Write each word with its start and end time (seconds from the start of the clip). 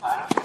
Oh 0.00 0.37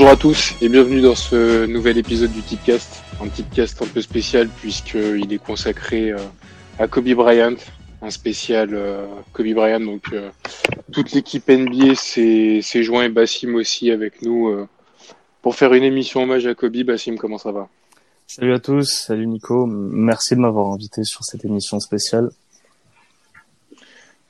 Bonjour 0.00 0.14
à 0.14 0.16
tous 0.16 0.54
et 0.62 0.70
bienvenue 0.70 1.02
dans 1.02 1.14
ce 1.14 1.66
nouvel 1.66 1.98
épisode 1.98 2.32
du 2.32 2.40
Tipcast. 2.40 3.02
Un 3.20 3.28
Tipcast 3.28 3.82
un 3.82 3.86
peu 3.86 4.00
spécial 4.00 4.48
puisqu'il 4.48 5.30
est 5.30 5.44
consacré 5.44 6.12
euh, 6.12 6.16
à 6.78 6.88
Kobe 6.88 7.10
Bryant. 7.10 7.56
Un 8.00 8.08
spécial 8.08 8.70
euh, 8.72 9.06
Kobe 9.34 9.52
Bryant. 9.52 9.80
Donc 9.80 10.04
euh, 10.14 10.30
toute 10.90 11.12
l'équipe 11.12 11.46
NBA 11.46 11.96
s'est 11.96 12.82
joint 12.82 13.04
et 13.04 13.08
Bassim 13.10 13.54
aussi 13.56 13.90
avec 13.90 14.22
nous 14.22 14.66
pour 15.42 15.54
faire 15.54 15.74
une 15.74 15.84
émission 15.84 16.22
hommage 16.22 16.46
à 16.46 16.54
Kobe. 16.54 16.82
Bassim, 16.82 17.16
comment 17.16 17.36
ça 17.36 17.52
va? 17.52 17.68
Salut 18.26 18.54
à 18.54 18.58
tous, 18.58 18.90
salut 18.90 19.26
Nico, 19.26 19.66
merci 19.66 20.34
de 20.34 20.40
m'avoir 20.40 20.72
invité 20.72 21.04
sur 21.04 21.24
cette 21.24 21.44
émission 21.44 21.78
spéciale. 21.78 22.30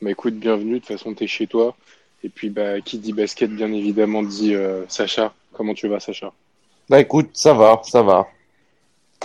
Bah 0.03 0.11
écoute, 0.11 0.34
bienvenue. 0.34 0.75
De 0.75 0.78
toute 0.78 0.89
façon, 0.89 1.14
t'es 1.14 1.28
chez 1.28 1.47
toi. 1.47 1.77
Et 2.22 2.28
puis, 2.28 2.50
bah, 2.50 2.81
qui 2.81 2.98
dit 2.98 3.12
basket, 3.12 3.50
bien 3.50 3.72
évidemment, 3.72 4.22
dit 4.22 4.55
euh, 4.55 4.84
Sacha. 4.89 5.33
Comment 5.61 5.75
tu 5.75 5.89
vas, 5.89 6.00
Sacha? 6.00 6.33
Bah 6.89 7.00
écoute, 7.00 7.28
ça 7.34 7.53
va, 7.53 7.83
ça 7.84 8.03
va. 8.03 8.28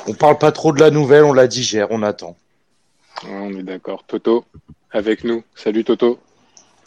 On 0.05 0.13
parle 0.13 0.37
pas 0.37 0.51
trop 0.51 0.73
de 0.73 0.81
la 0.81 0.91
nouvelle, 0.91 1.23
on 1.23 1.31
la 1.31 1.47
digère, 1.47 1.87
on 1.91 2.03
attend. 2.03 2.35
Ouais, 3.23 3.29
On 3.31 3.51
est 3.57 3.63
d'accord. 3.63 4.03
Toto, 4.05 4.43
avec 4.91 5.23
nous. 5.23 5.45
Salut 5.55 5.85
Toto. 5.85 6.19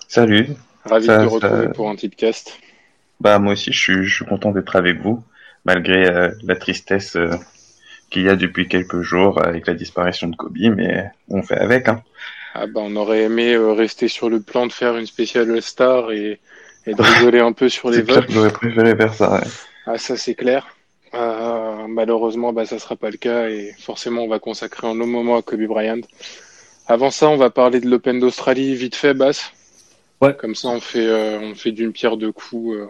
Salut. 0.06 0.48
Ravi 0.84 1.06
Ça- 1.06 1.16
de 1.24 1.24
te 1.28 1.32
retrouver 1.32 1.62
ça- 1.64 1.70
pour 1.70 1.88
un 1.88 1.96
Tipcast. 1.96 2.58
Bah 3.20 3.38
moi 3.38 3.54
aussi 3.54 3.72
je 3.72 3.80
suis, 3.80 4.04
je 4.04 4.16
suis 4.16 4.26
content 4.26 4.50
d'être 4.50 4.76
avec 4.76 5.00
vous 5.00 5.24
malgré 5.64 6.06
euh, 6.10 6.30
la 6.42 6.54
tristesse 6.54 7.16
euh, 7.16 7.34
qu'il 8.10 8.24
y 8.24 8.28
a 8.28 8.36
depuis 8.36 8.69
quelques 8.69 9.00
jours 9.00 9.42
avec 9.42 9.66
la 9.66 9.72
disparition 9.72 10.28
de 10.28 10.36
Kobe, 10.36 10.58
mais 10.76 11.10
on 11.30 11.42
fait 11.42 11.56
avec. 11.56 11.88
Hein. 11.88 12.02
Ah 12.52 12.66
bah, 12.66 12.82
on 12.84 12.94
aurait 12.96 13.22
aimé 13.22 13.54
euh, 13.54 13.72
rester 13.72 14.08
sur 14.08 14.28
le 14.28 14.41
plan 14.42 14.66
de 14.66 14.72
faire 14.74 14.98
une 14.98 15.06
spéciale 15.06 15.50
All-Star 15.50 16.12
et, 16.12 16.38
et 16.89 16.94
de 16.94 17.03
rigoler 17.19 17.41
un 17.41 17.53
peu 17.53 17.69
sur 17.69 17.91
les 17.91 18.03
votes. 18.03 18.27
j'aurais 18.31 18.53
préféré 18.53 18.97
faire 18.97 19.14
ça. 19.14 19.33
ouais. 19.34 19.47
Ah, 19.86 19.98
ça 19.98 20.17
c'est 20.17 20.34
clair. 20.34 20.67
Euh, 21.14 21.86
malheureusement, 21.89 22.53
bah, 22.53 22.67
ça 22.67 22.78
sera 22.78 22.97
pas 22.97 23.11
le 23.11 23.17
cas 23.17 23.48
et 23.48 23.75
forcément, 23.78 24.22
on 24.22 24.28
va 24.28 24.39
consacrer 24.39 24.86
un 24.86 24.94
long 24.94 25.06
moment 25.06 25.36
à 25.36 25.42
Kobe 25.42 25.62
Bryant. 25.62 26.00
Avant 26.86 27.11
ça, 27.11 27.28
on 27.28 27.36
va 27.36 27.50
parler 27.50 27.81
de 27.81 27.89
l'Open 27.89 28.19
d'Australie 28.19 28.75
vite 28.75 28.94
fait, 28.94 29.15
Bass. 29.15 29.53
Ouais. 30.21 30.34
Comme 30.34 30.54
ça, 30.54 30.69
on 30.69 30.81
fait, 30.81 31.06
euh, 31.06 31.38
on 31.41 31.54
fait 31.54 31.72
d'une 31.72 31.93
pierre 31.93 32.16
deux 32.16 32.32
coups 32.32 32.77
euh, 32.77 32.87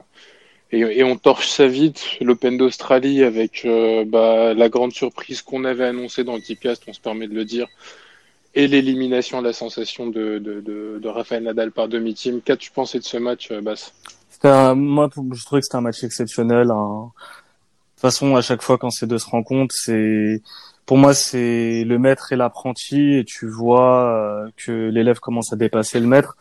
et, 0.72 0.81
et 0.81 1.04
on 1.04 1.16
torche 1.16 1.48
ça 1.48 1.66
vite. 1.66 2.04
L'Open 2.20 2.56
d'Australie 2.56 3.22
avec 3.22 3.62
euh, 3.64 4.04
bah, 4.06 4.54
la 4.54 4.69
grande 4.69 4.92
surprise 4.92 5.42
qu'on 5.42 5.64
avait 5.64 5.84
annoncée 5.84 6.25
dans 6.25 6.37
le 6.37 6.42
on 6.87 6.92
se 6.92 7.00
permet 7.00 7.28
de 7.28 7.34
le 7.34 7.44
dire, 7.44 7.66
et 8.54 8.66
l'élimination, 8.66 9.41
la 9.41 9.53
sensation 9.53 10.06
de, 10.09 10.38
de, 10.38 10.60
de, 10.60 10.98
de 11.00 11.09
Rafael 11.09 11.42
Nadal 11.42 11.70
par 11.72 11.88
demi-team. 11.88 12.41
Qu'as-tu 12.42 12.70
pensé 12.70 12.98
de 12.98 13.04
ce 13.04 13.16
match, 13.16 13.50
euh, 13.50 13.60
Bass 13.60 13.92
un- 14.44 14.75
moi, 14.75 15.09
je 15.32 15.44
trouvais 15.44 15.60
que 15.60 15.64
c'était 15.66 15.76
un 15.76 15.81
match 15.82 16.03
exceptionnel. 16.04 16.70
hein. 16.70 17.10
De 17.10 18.00
toute 18.00 18.00
façon, 18.00 18.37
à 18.37 18.41
chaque 18.41 18.62
fois 18.62 18.78
quand 18.78 18.91
ces 18.91 19.06
deux 19.08 19.19
se 19.19 19.28
rencontrent, 19.28 19.75
c'est 19.76 20.41
pour 20.87 20.97
moi 20.97 21.12
c'est 21.14 21.82
le 21.84 21.98
maître 21.98 22.32
et 22.32 22.37
l'apprenti, 22.37 23.14
et 23.14 23.25
tu 23.25 23.48
vois 23.48 24.12
euh, 24.14 24.48
que 24.56 24.88
l'élève 24.91 25.19
commence 25.19 25.53
à 25.53 25.56
dépasser 25.56 25.98
le 25.98 26.06
maître. 26.06 26.37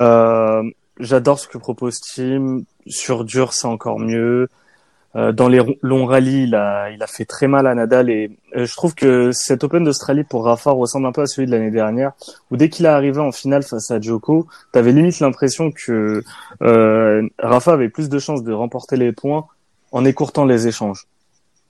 Euh, 0.00 0.62
J'adore 1.00 1.38
ce 1.38 1.48
que 1.48 1.56
propose 1.58 2.00
Team. 2.00 2.64
Sur 2.86 3.24
dur, 3.24 3.52
c'est 3.52 3.68
encore 3.68 3.98
mieux. 3.98 4.48
Euh, 5.16 5.32
dans 5.32 5.48
les 5.48 5.60
longs 5.80 6.04
rallyes, 6.04 6.44
il 6.44 6.54
a, 6.54 6.90
il 6.90 7.02
a 7.02 7.06
fait 7.06 7.24
très 7.24 7.48
mal 7.48 7.66
à 7.66 7.74
Nadal 7.74 8.10
et 8.10 8.30
euh, 8.56 8.66
je 8.66 8.74
trouve 8.74 8.94
que 8.94 9.32
cet 9.32 9.64
Open 9.64 9.82
d'Australie 9.82 10.22
pour 10.22 10.44
Rafa 10.44 10.70
ressemble 10.70 11.06
un 11.06 11.12
peu 11.12 11.22
à 11.22 11.26
celui 11.26 11.46
de 11.46 11.52
l'année 11.52 11.70
dernière, 11.70 12.12
où 12.50 12.58
dès 12.58 12.68
qu'il 12.68 12.84
est 12.84 12.90
arrivé 12.90 13.18
en 13.18 13.32
finale 13.32 13.62
face 13.62 13.90
à 13.90 14.00
Djoko, 14.00 14.46
t'avais 14.72 14.92
limite 14.92 15.20
l'impression 15.20 15.70
que 15.70 16.22
euh, 16.60 17.26
Rafa 17.38 17.72
avait 17.72 17.88
plus 17.88 18.10
de 18.10 18.18
chances 18.18 18.42
de 18.42 18.52
remporter 18.52 18.96
les 18.96 19.12
points 19.12 19.46
en 19.92 20.04
écourtant 20.04 20.44
les 20.44 20.68
échanges 20.68 21.06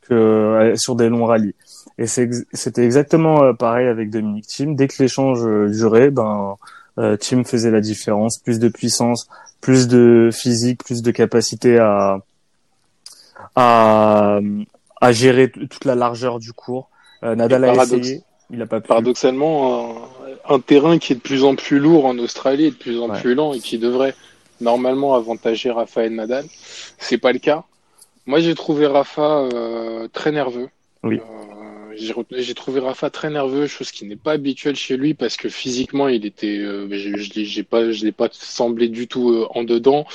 que 0.03 0.15
euh, 0.15 0.77
sur 0.77 0.97
des 0.97 1.09
longs 1.09 1.27
rallyes. 1.27 1.55
Et 1.97 2.07
c'était 2.07 2.85
exactement 2.85 3.55
pareil 3.55 3.87
avec 3.87 4.11
Dominique 4.11 4.47
Thiem. 4.47 4.75
Dès 4.75 4.89
que 4.89 5.01
l'échange 5.01 5.41
durait, 5.71 6.11
ben 6.11 6.57
Thiem 7.19 7.45
faisait 7.45 7.71
la 7.71 7.81
différence, 7.81 8.39
plus 8.39 8.59
de 8.59 8.69
puissance, 8.69 9.29
plus 9.61 9.89
de 9.89 10.31
physique, 10.33 10.85
plus 10.85 11.03
de 11.03 11.11
capacité 11.11 11.79
à 11.79 12.21
à, 13.59 14.41
à 15.01 15.13
gérer 15.13 15.51
toute 15.51 15.85
la 15.85 15.95
largeur 15.95 16.39
du 16.39 16.53
cours. 16.53 16.89
Euh, 17.25 17.35
Nadal 17.35 17.65
a 17.65 17.75
essayé, 17.83 18.23
il 18.51 18.63
a 18.63 18.67
pas 18.67 18.81
pu. 18.81 18.87
paradoxalement 18.89 19.97
un, 20.49 20.55
un 20.55 20.61
terrain 20.61 20.99
qui 20.99 21.13
est 21.13 21.17
de 21.17 21.21
plus 21.21 21.43
en 21.45 21.55
plus 21.57 21.79
lourd 21.81 22.07
en 22.07 22.17
Australie 22.19 22.71
de 22.71 22.77
plus 22.77 22.99
en 23.01 23.11
Ouais. 23.11 23.21
plus 23.21 23.35
lent 23.35 23.53
et 23.55 23.59
qui 23.61 23.79
devrait 23.79 24.15
normalement 24.61 25.15
avantager 25.15 25.71
Rafael 25.71 26.15
Nadal. 26.15 26.45
C'est 26.99 27.19
pas 27.19 27.33
le 27.33 27.39
cas. 27.41 27.65
Moi, 28.27 28.41
j'ai 28.41 28.55
trouvé 28.55 28.87
Rafa 28.87 29.49
euh, 29.53 30.07
très 30.13 30.31
nerveux. 30.33 30.69
Oui. 31.03 31.19
Euh, 31.19 31.95
j'ai 32.37 32.55
trouvé 32.55 32.79
Rafa 32.79 33.11
très 33.11 33.31
nerveux, 33.31 33.67
chose 33.67 33.91
qui 33.91 34.05
n'est 34.05 34.17
pas 34.17 34.33
habituelle 34.33 34.77
chez 34.77 34.97
lui 34.97 35.15
parce 35.15 35.37
que 35.37 35.49
physiquement, 35.49 36.07
il 36.07 36.25
était, 36.27 36.59
euh, 36.59 36.87
je, 36.93 37.09
l'ai- 37.35 37.45
j'ai 37.45 37.63
pas, 37.65 37.91
je 37.91 38.05
l'ai 38.05 38.13
pas 38.13 38.29
semblé 38.33 38.89
du 38.89 39.09
tout 39.09 39.47
en 39.51 39.65
dedans. 39.65 40.07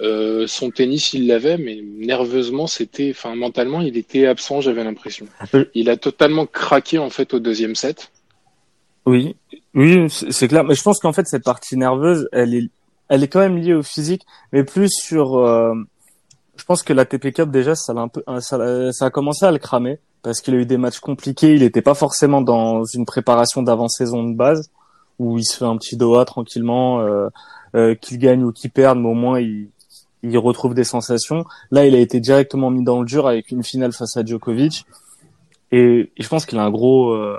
Euh, 0.00 0.46
son 0.48 0.70
tennis, 0.70 1.12
il 1.12 1.26
l'avait, 1.28 1.56
mais 1.56 1.80
nerveusement, 1.82 2.66
c'était, 2.66 3.12
enfin, 3.14 3.34
mentalement, 3.36 3.80
il 3.80 3.96
était 3.96 4.26
absent, 4.26 4.60
j'avais 4.60 4.82
l'impression. 4.84 5.26
Euh. 5.54 5.64
Il 5.74 5.88
a 5.88 5.96
totalement 5.96 6.46
craqué 6.46 6.98
en 6.98 7.10
fait 7.10 7.32
au 7.34 7.38
deuxième 7.38 7.74
set. 7.76 8.10
Oui, 9.06 9.36
oui, 9.74 10.06
c'est 10.10 10.48
clair. 10.48 10.64
Mais 10.64 10.74
je 10.74 10.82
pense 10.82 10.98
qu'en 10.98 11.12
fait, 11.12 11.26
cette 11.26 11.44
partie 11.44 11.76
nerveuse, 11.76 12.28
elle 12.32 12.54
est, 12.54 12.68
elle 13.08 13.22
est 13.22 13.28
quand 13.28 13.40
même 13.40 13.58
liée 13.58 13.74
au 13.74 13.82
physique, 13.82 14.22
mais 14.52 14.64
plus 14.64 14.90
sur. 14.90 15.36
euh, 15.38 15.74
je 16.56 16.64
pense 16.64 16.82
que 16.82 16.92
la 16.92 17.04
TP 17.04 17.32
Cup 17.32 17.50
déjà, 17.50 17.74
ça 17.74 17.92
l'a 17.92 18.02
un 18.02 18.08
peu, 18.08 18.22
euh, 18.28 18.40
ça, 18.40 18.56
l'a- 18.58 18.92
ça 18.92 19.06
a 19.06 19.10
commencé 19.10 19.44
à 19.44 19.50
le 19.52 19.58
cramer 19.58 19.98
parce 20.22 20.40
qu'il 20.40 20.54
a 20.54 20.58
eu 20.58 20.66
des 20.66 20.78
matchs 20.78 21.00
compliqués. 21.00 21.54
Il 21.54 21.60
n'était 21.60 21.82
pas 21.82 21.94
forcément 21.94 22.40
dans 22.40 22.84
une 22.84 23.04
préparation 23.04 23.62
d'avant-saison 23.62 24.22
de 24.24 24.34
base 24.34 24.70
où 25.18 25.38
il 25.38 25.44
se 25.44 25.56
fait 25.58 25.64
un 25.64 25.76
petit 25.76 25.96
Doha 25.96 26.24
tranquillement, 26.24 27.00
euh, 27.00 27.28
euh, 27.76 27.94
qu'il 27.94 28.18
gagne 28.18 28.42
ou 28.44 28.52
qu'il 28.52 28.70
perde, 28.70 28.98
mais 28.98 29.08
au 29.08 29.14
moins 29.14 29.38
il, 29.40 29.68
il 30.24 30.38
retrouve 30.38 30.74
des 30.74 30.84
sensations. 30.84 31.44
Là, 31.70 31.86
il 31.86 31.94
a 31.94 31.98
été 31.98 32.20
directement 32.20 32.70
mis 32.70 32.82
dans 32.82 33.00
le 33.00 33.06
dur 33.06 33.26
avec 33.26 33.50
une 33.50 33.62
finale 33.62 33.92
face 33.92 34.16
à 34.16 34.24
Djokovic, 34.24 34.86
et, 35.70 36.10
et 36.16 36.22
je 36.22 36.28
pense 36.28 36.46
qu'il 36.46 36.58
a 36.58 36.62
un 36.62 36.70
gros 36.70 37.12
euh, 37.12 37.38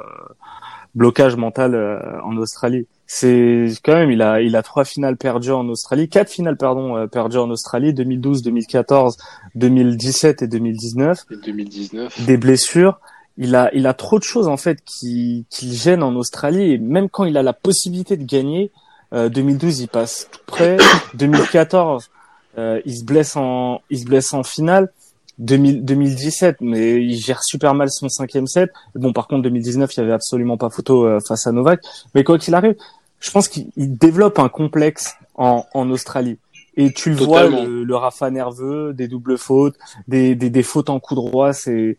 blocage 0.96 1.36
mental 1.36 1.76
euh, 1.76 2.00
en 2.24 2.36
Australie. 2.38 2.88
C'est 3.08 3.68
quand 3.84 3.94
même, 3.94 4.12
il 4.12 4.22
a, 4.22 4.42
il 4.42 4.56
a 4.56 4.64
trois 4.64 4.84
finales 4.84 5.18
perdues 5.18 5.52
en 5.52 5.68
Australie, 5.70 6.10
quatre 6.10 6.30
finales 6.30 6.58
pardon 6.58 6.98
euh, 6.98 7.08
perdues 7.08 7.38
en 7.38 7.50
Australie, 7.52 7.94
2012, 7.94 8.42
2014, 8.42 9.18
2017 9.56 10.42
et 10.42 10.48
2019. 10.48 11.26
Et 11.30 11.36
2019. 11.36 12.26
Des 12.26 12.38
blessures. 12.38 13.00
Il 13.38 13.54
a, 13.56 13.70
il 13.74 13.86
a 13.86 13.94
trop 13.94 14.18
de 14.18 14.24
choses 14.24 14.48
en 14.48 14.58
fait 14.58 14.80
qui, 14.86 15.46
qui 15.50 15.68
le 15.68 15.74
gênent 15.74 16.04
en 16.04 16.16
Australie 16.16 16.72
et 16.72 16.78
même 16.78 17.10
quand 17.10 17.26
il 17.26 17.36
a 17.36 17.44
la 17.44 17.52
possibilité 17.52 18.16
de 18.16 18.24
gagner, 18.24 18.72
euh, 19.14 19.28
2012 19.28 19.82
il 19.82 19.88
passe 19.90 20.30
tout 20.32 20.40
près, 20.46 20.78
2014 21.16 22.10
euh, 22.58 22.82
il 22.86 22.96
se 22.98 23.04
blesse 23.04 23.36
en, 23.36 23.82
il 23.90 24.00
se 24.00 24.06
blesse 24.06 24.34
en 24.34 24.44
finale. 24.44 24.92
2000 25.38 25.84
2017, 25.84 26.58
mais 26.62 26.94
il 27.04 27.18
gère 27.18 27.44
super 27.44 27.74
mal 27.74 27.90
son 27.92 28.08
cinquième 28.08 28.48
set. 28.48 28.72
Bon, 28.96 29.12
par 29.12 29.28
contre, 29.28 29.42
2019, 29.44 29.94
il 29.94 30.00
y 30.00 30.04
avait 30.04 30.14
absolument 30.14 30.56
pas 30.56 30.70
photo 30.70 31.06
euh, 31.06 31.20
face 31.20 31.46
à 31.46 31.52
Novak. 31.52 31.82
Mais 32.14 32.24
quoi 32.24 32.38
qu'il 32.40 32.56
arrive, 32.56 32.76
je 33.20 33.32
pense 33.32 33.50
qu'il 33.50 33.68
il 33.76 33.98
développe 33.98 34.40
un 34.40 34.48
complexe 34.48 35.16
en, 35.36 35.66
en 35.74 35.90
Australie. 35.90 36.38
Et 36.78 36.94
tu 36.94 37.10
le 37.12 37.18
Totalement. 37.18 37.58
vois, 37.58 37.66
le, 37.68 37.84
le 37.84 37.96
Rafa 37.98 38.30
nerveux, 38.32 38.94
des 38.94 39.10
doubles 39.10 39.38
fautes, 39.38 39.76
des, 40.08 40.36
des, 40.36 40.50
des 40.50 40.64
fautes 40.64 40.90
en 40.90 41.00
coup 41.02 41.16
droit, 41.16 41.52
c'est, 41.52 41.98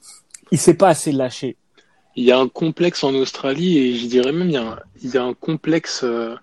il 0.51 0.59
s'est 0.59 0.75
pas 0.75 0.89
assez 0.89 1.13
lâché. 1.13 1.57
Il 2.15 2.25
y 2.25 2.33
a 2.33 2.39
un 2.39 2.49
complexe 2.49 3.05
en 3.05 3.15
Australie 3.15 3.77
et 3.79 3.97
je 3.97 4.07
dirais 4.07 4.33
même 4.33 4.49
il 4.49 4.55
y 4.55 4.57
a 4.57 4.63
un, 4.63 4.79
il 5.03 5.11
y 5.15 5.19
a 5.19 5.23
un 5.25 5.35
complexe 5.35 6.01
euh, 6.05 6.35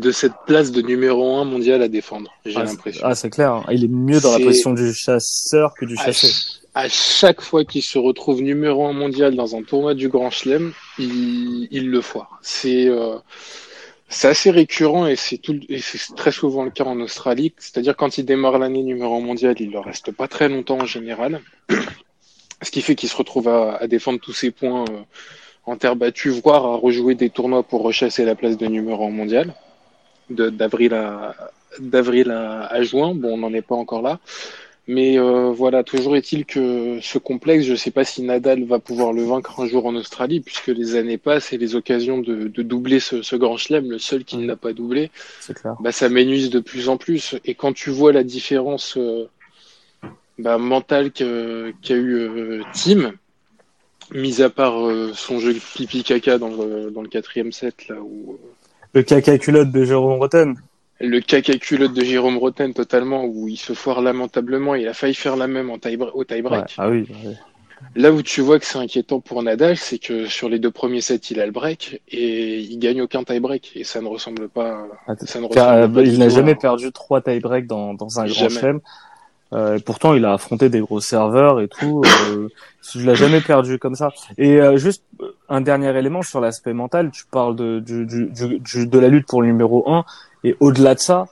de 0.00 0.10
cette 0.10 0.32
place 0.46 0.70
de 0.72 0.82
numéro 0.82 1.36
un 1.36 1.44
mondial 1.44 1.82
à 1.82 1.88
défendre. 1.88 2.30
J'ai 2.44 2.56
Ah, 2.56 2.64
l'impression. 2.64 3.02
Ah, 3.04 3.14
c'est 3.14 3.30
clair. 3.30 3.64
Il 3.70 3.84
est 3.84 3.88
mieux 3.88 4.20
dans 4.20 4.32
la 4.36 4.44
position 4.44 4.72
du 4.72 4.92
chasseur 4.94 5.74
que 5.74 5.84
du 5.84 5.96
chassé. 5.96 6.26
ch- 6.28 6.60
à 6.74 6.88
chaque 6.88 7.40
fois 7.40 7.64
qu'il 7.64 7.82
se 7.82 7.98
retrouve 7.98 8.42
numéro 8.42 8.86
un 8.86 8.92
mondial 8.92 9.34
dans 9.34 9.56
un 9.56 9.62
tournoi 9.62 9.94
du 9.94 10.08
Grand 10.08 10.30
Chelem, 10.30 10.72
il, 10.98 11.68
il 11.70 11.90
le 11.90 12.00
foire. 12.02 12.38
C'est 12.42 12.86
euh, 12.88 13.16
assez 14.24 14.50
récurrent 14.50 15.06
et 15.06 15.16
c'est 15.16 15.40
très 16.16 16.32
souvent 16.32 16.64
le 16.64 16.70
cas 16.70 16.84
en 16.84 17.00
Australie. 17.00 17.54
C'est-à-dire 17.58 17.96
quand 17.96 18.18
il 18.18 18.24
démarre 18.26 18.58
l'année 18.58 18.82
numéro 18.82 19.16
un 19.16 19.20
mondial, 19.20 19.54
il 19.58 19.70
ne 19.70 19.78
reste 19.78 20.12
pas 20.12 20.28
très 20.28 20.48
longtemps 20.50 20.78
en 20.80 20.86
général. 20.86 21.40
Ce 22.62 22.70
qui 22.70 22.80
fait 22.82 22.94
qu'il 22.94 23.08
se 23.08 23.16
retrouve 23.16 23.48
à, 23.48 23.76
à 23.76 23.86
défendre 23.86 24.18
tous 24.20 24.32
ses 24.32 24.50
points 24.50 24.84
euh, 24.90 25.00
en 25.66 25.76
terre 25.76 25.96
battue, 25.96 26.30
voire 26.30 26.64
à 26.64 26.76
rejouer 26.76 27.14
des 27.14 27.28
tournois 27.30 27.62
pour 27.62 27.82
rechasser 27.82 28.24
la 28.24 28.34
place 28.34 28.56
de 28.56 28.66
numéro 28.66 29.06
un 29.06 29.10
mondial 29.10 29.48
de- 29.48 29.52
d'avril 30.30 30.94
à 30.94 31.34
d'avril 31.78 32.30
à, 32.30 32.66
à 32.66 32.82
juin. 32.82 33.14
Bon, 33.14 33.34
on 33.34 33.38
n'en 33.38 33.52
est 33.52 33.62
pas 33.62 33.74
encore 33.74 34.02
là. 34.02 34.18
Mais 34.88 35.18
euh, 35.18 35.50
voilà, 35.50 35.82
toujours 35.82 36.14
est-il 36.16 36.46
que 36.46 37.00
ce 37.02 37.18
complexe, 37.18 37.64
je 37.64 37.72
ne 37.72 37.76
sais 37.76 37.90
pas 37.90 38.04
si 38.04 38.22
Nadal 38.22 38.62
va 38.64 38.78
pouvoir 38.78 39.12
le 39.12 39.24
vaincre 39.24 39.58
un 39.58 39.66
jour 39.66 39.84
en 39.84 39.96
Australie, 39.96 40.40
puisque 40.40 40.68
les 40.68 40.94
années 40.94 41.18
passent 41.18 41.52
et 41.52 41.58
les 41.58 41.74
occasions 41.74 42.18
de, 42.18 42.46
de 42.46 42.62
doubler 42.62 43.00
ce, 43.00 43.20
ce 43.20 43.34
grand 43.34 43.56
chelem, 43.56 43.90
le 43.90 43.98
seul 43.98 44.24
qui 44.24 44.36
ne 44.36 44.46
l'a 44.46 44.54
pas 44.54 44.72
doublé, 44.72 45.10
clair. 45.60 45.74
bah, 45.80 45.90
ça 45.90 46.08
m'énuise 46.08 46.50
de 46.50 46.60
plus 46.60 46.88
en 46.88 46.98
plus. 46.98 47.34
Et 47.44 47.54
quand 47.54 47.72
tu 47.72 47.90
vois 47.90 48.12
la 48.12 48.22
différence 48.22 48.96
euh, 48.96 49.28
bah, 50.38 50.56
mentale 50.56 51.10
qu'a 51.10 51.24
eu 51.24 52.14
euh, 52.14 52.62
Tim, 52.72 53.12
mis 54.12 54.40
à 54.40 54.50
part 54.50 54.78
son 55.14 55.40
jeu 55.40 55.52
pipi 55.74 56.04
caca 56.04 56.38
dans 56.38 56.50
le, 56.50 56.92
dans 56.92 57.02
le 57.02 57.08
quatrième 57.08 57.50
set, 57.50 57.88
là 57.88 57.96
où 58.00 58.38
Le 58.96 59.02
caca 59.02 59.36
culotte 59.38 59.70
de 59.70 59.84
Jérôme 59.84 60.18
Rotten. 60.18 60.54
le 61.00 61.20
caca 61.20 61.58
culotte 61.58 61.92
de 61.92 62.02
Jérôme 62.02 62.38
Roten 62.38 62.72
totalement, 62.72 63.24
où 63.26 63.46
il 63.46 63.58
se 63.58 63.74
foire 63.74 64.00
lamentablement, 64.00 64.74
il 64.74 64.88
a 64.88 64.94
failli 64.94 65.12
faire 65.14 65.36
la 65.36 65.46
même 65.46 65.68
en 65.68 65.78
tie 65.78 65.98
au 66.14 66.24
tie-break. 66.24 66.60
Ouais. 66.62 66.66
Ah 66.78 66.88
oui. 66.88 67.06
ouais. 67.24 67.34
Là 67.94 68.10
où 68.10 68.22
tu 68.22 68.40
vois 68.40 68.58
que 68.58 68.64
c'est 68.64 68.78
inquiétant 68.78 69.20
pour 69.20 69.42
Nadal, 69.42 69.76
c'est 69.76 69.98
que 69.98 70.24
sur 70.24 70.48
les 70.48 70.58
deux 70.58 70.70
premiers 70.70 71.02
sets, 71.02 71.20
il 71.30 71.40
a 71.40 71.44
le 71.44 71.52
break 71.52 72.00
et 72.08 72.58
il 72.60 72.78
gagne 72.78 73.02
aucun 73.02 73.22
tie-break 73.22 73.72
et 73.74 73.84
ça 73.84 74.00
ne 74.00 74.08
ressemble 74.08 74.48
pas. 74.48 74.86
Ah, 75.06 75.12
Ça 75.26 75.40
ne 75.42 75.48
Car, 75.48 75.76
ressemble 75.76 75.92
pas 75.94 76.00
euh, 76.00 76.04
il 76.06 76.18
n'a 76.18 76.30
jamais 76.30 76.52
à- 76.52 76.56
perdu 76.56 76.90
trois 76.90 77.20
tie-break 77.20 77.66
dans, 77.66 77.92
dans 77.92 78.18
un 78.18 78.26
grand 78.26 78.48
chelem. 78.48 78.80
Euh, 79.52 79.76
et 79.76 79.80
pourtant, 79.80 80.14
il 80.14 80.24
a 80.24 80.32
affronté 80.32 80.68
des 80.68 80.80
gros 80.80 81.00
serveurs 81.00 81.60
et 81.60 81.68
tout. 81.68 82.02
Euh, 82.30 82.48
il 82.94 83.04
l'a 83.04 83.14
jamais 83.14 83.40
perdu 83.40 83.78
comme 83.78 83.94
ça. 83.94 84.10
Et 84.38 84.60
euh, 84.60 84.76
juste 84.76 85.02
euh, 85.20 85.34
un 85.48 85.60
dernier 85.60 85.96
élément 85.96 86.22
sur 86.22 86.40
l'aspect 86.40 86.72
mental. 86.72 87.10
Tu 87.12 87.24
parles 87.30 87.54
de, 87.56 87.78
du, 87.80 88.06
du, 88.06 88.26
du- 88.60 88.86
de 88.86 88.98
la 88.98 89.08
lutte 89.08 89.26
pour 89.26 89.42
le 89.42 89.48
numéro 89.48 89.88
1. 89.90 90.04
Et 90.44 90.56
au-delà 90.60 90.94
de 90.94 91.00
ça, 91.00 91.26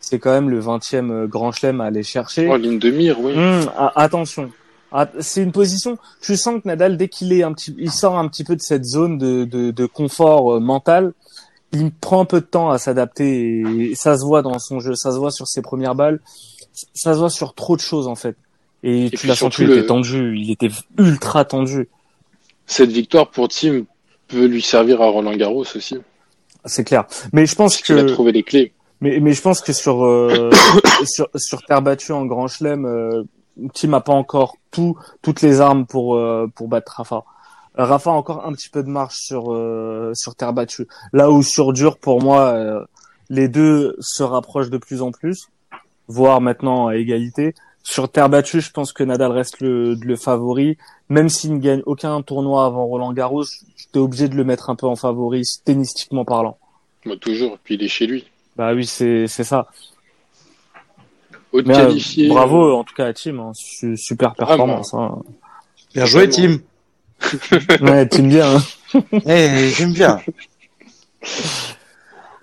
c'est 0.00 0.18
quand 0.18 0.30
même 0.30 0.50
le 0.50 0.60
20e 0.60 1.26
grand 1.26 1.50
chelem 1.52 1.80
à 1.80 1.86
aller 1.86 2.02
chercher. 2.02 2.48
En 2.50 2.56
ligne 2.56 2.78
de 2.78 2.90
mire, 2.90 3.18
oui. 3.20 3.32
Hum, 3.36 3.70
a- 3.76 3.92
attention. 4.00 4.50
C'est 5.20 5.42
une 5.42 5.52
position. 5.52 5.98
Tu 6.22 6.36
sens 6.36 6.62
que 6.62 6.68
Nadal, 6.68 6.96
dès 6.96 7.08
qu'il 7.08 7.32
est 7.32 7.42
un 7.42 7.52
petit, 7.52 7.74
il 7.78 7.90
sort 7.90 8.16
un 8.18 8.28
petit 8.28 8.44
peu 8.44 8.54
de 8.56 8.62
cette 8.62 8.84
zone 8.84 9.18
de, 9.18 9.44
de, 9.44 9.70
de 9.70 9.86
confort 9.86 10.54
euh, 10.56 10.60
mental. 10.60 11.12
Il 11.72 11.90
prend 11.90 12.20
un 12.20 12.24
peu 12.24 12.40
de 12.40 12.46
temps 12.46 12.70
à 12.70 12.78
s'adapter 12.78 13.60
et 13.90 13.94
ça 13.94 14.16
se 14.16 14.24
voit 14.24 14.40
dans 14.40 14.58
son 14.58 14.78
jeu, 14.80 14.94
ça 14.94 15.10
se 15.10 15.16
voit 15.18 15.32
sur 15.32 15.48
ses 15.48 15.60
premières 15.60 15.94
balles, 15.96 16.20
ça 16.94 17.14
se 17.14 17.18
voit 17.18 17.30
sur 17.30 17.54
trop 17.54 17.76
de 17.76 17.80
choses 17.80 18.06
en 18.08 18.14
fait. 18.14 18.36
Et, 18.82 19.08
tu 19.10 19.16
puis 19.18 19.28
l'as 19.28 19.34
senti, 19.36 19.62
il 19.62 19.68
le- 19.68 19.78
était 19.78 19.86
tendu, 19.86 20.36
il 20.38 20.50
était 20.50 20.70
ultra 20.98 21.44
tendu. 21.44 21.88
Cette 22.66 22.90
victoire 22.90 23.30
pour 23.30 23.48
Tim 23.48 23.82
peut 24.28 24.44
lui 24.46 24.62
servir 24.62 25.00
à 25.02 25.06
Roland 25.06 25.34
Garros 25.36 25.60
aussi, 25.60 25.96
C'est 26.64 26.84
clair. 26.84 27.04
Mais 27.32 27.46
je 27.46 27.54
pense 27.54 27.74
parce 27.76 27.82
qu'il 27.86 27.98
a 27.98 28.02
que, 28.02 28.08
trouvé 28.08 28.32
les 28.32 28.42
clés. 28.42 28.72
mais, 29.00 29.18
mais 29.20 29.32
je 29.32 29.40
pense 29.42 29.60
que 29.60 29.72
sur, 29.72 30.04
euh, 30.04 30.50
sur, 31.04 31.28
sur 31.34 31.62
terre 31.62 31.82
battue 31.82 32.12
en 32.12 32.26
grand 32.26 32.48
chelem, 32.48 32.84
euh, 32.84 33.22
Tim 33.74 33.92
a 33.94 34.00
pas 34.00 34.12
encore 34.12 34.56
tout, 34.70 34.96
toutes 35.22 35.40
les 35.42 35.60
armes 35.60 35.86
pour, 35.86 36.16
euh, 36.16 36.46
pour 36.54 36.68
battre 36.68 36.92
Rafa. 36.96 37.24
Rafa 37.74 38.10
a 38.10 38.14
encore 38.14 38.44
un 38.46 38.52
petit 38.52 38.68
peu 38.68 38.82
de 38.82 38.88
marche 38.88 39.16
sur, 39.16 39.52
euh, 39.52 40.12
sur 40.14 40.34
terre 40.34 40.52
battue. 40.52 40.86
Là 41.12 41.30
où 41.30 41.42
sur 41.42 41.72
dur, 41.72 41.98
pour 41.98 42.22
moi, 42.22 42.48
euh, 42.48 42.84
les 43.30 43.48
deux 43.48 43.96
se 44.00 44.22
rapprochent 44.22 44.70
de 44.70 44.78
plus 44.78 45.02
en 45.02 45.10
plus, 45.12 45.48
voire 46.08 46.40
maintenant 46.40 46.88
à 46.88 46.96
égalité. 46.96 47.54
Sur 47.82 48.08
terre 48.10 48.28
battue, 48.28 48.60
je 48.60 48.70
pense 48.72 48.92
que 48.92 49.04
Nadal 49.04 49.30
reste 49.30 49.60
le, 49.60 49.94
le 49.94 50.16
favori. 50.16 50.76
Même 51.08 51.28
s'il 51.28 51.54
ne 51.54 51.58
gagne 51.60 51.82
aucun 51.86 52.20
tournoi 52.22 52.64
avant 52.66 52.84
Roland 52.86 53.12
Garros, 53.12 53.44
j'étais 53.76 53.98
obligé 54.00 54.28
de 54.28 54.34
le 54.34 54.42
mettre 54.44 54.70
un 54.70 54.74
peu 54.74 54.86
en 54.86 54.96
favori, 54.96 55.42
tennistiquement 55.64 56.24
parlant. 56.24 56.58
Moi, 57.04 57.16
toujours. 57.16 57.58
Puis 57.62 57.74
il 57.76 57.82
est 57.84 57.88
chez 57.88 58.06
lui. 58.08 58.26
Bah 58.56 58.74
oui, 58.74 58.86
c'est 58.86 59.26
c'est 59.28 59.44
ça. 59.44 59.68
Haute 61.52 61.66
Mais 61.66 61.76
euh, 61.78 61.94
bravo 62.28 62.74
en 62.74 62.82
tout 62.82 62.94
cas 62.94 63.06
à 63.06 63.12
Tim, 63.12 63.38
hein. 63.38 63.52
Su- 63.54 63.96
super 63.96 64.34
performance. 64.34 64.92
hein. 64.94 65.18
Bien 65.94 66.06
joué, 66.06 66.28
Tim. 66.28 66.58
Ouais, 67.80 68.08
Tim 68.08 68.24
bien. 68.28 68.56
hein. 68.56 69.00
Eh, 69.26 69.70
j'aime 69.76 69.92
bien. 69.92 70.20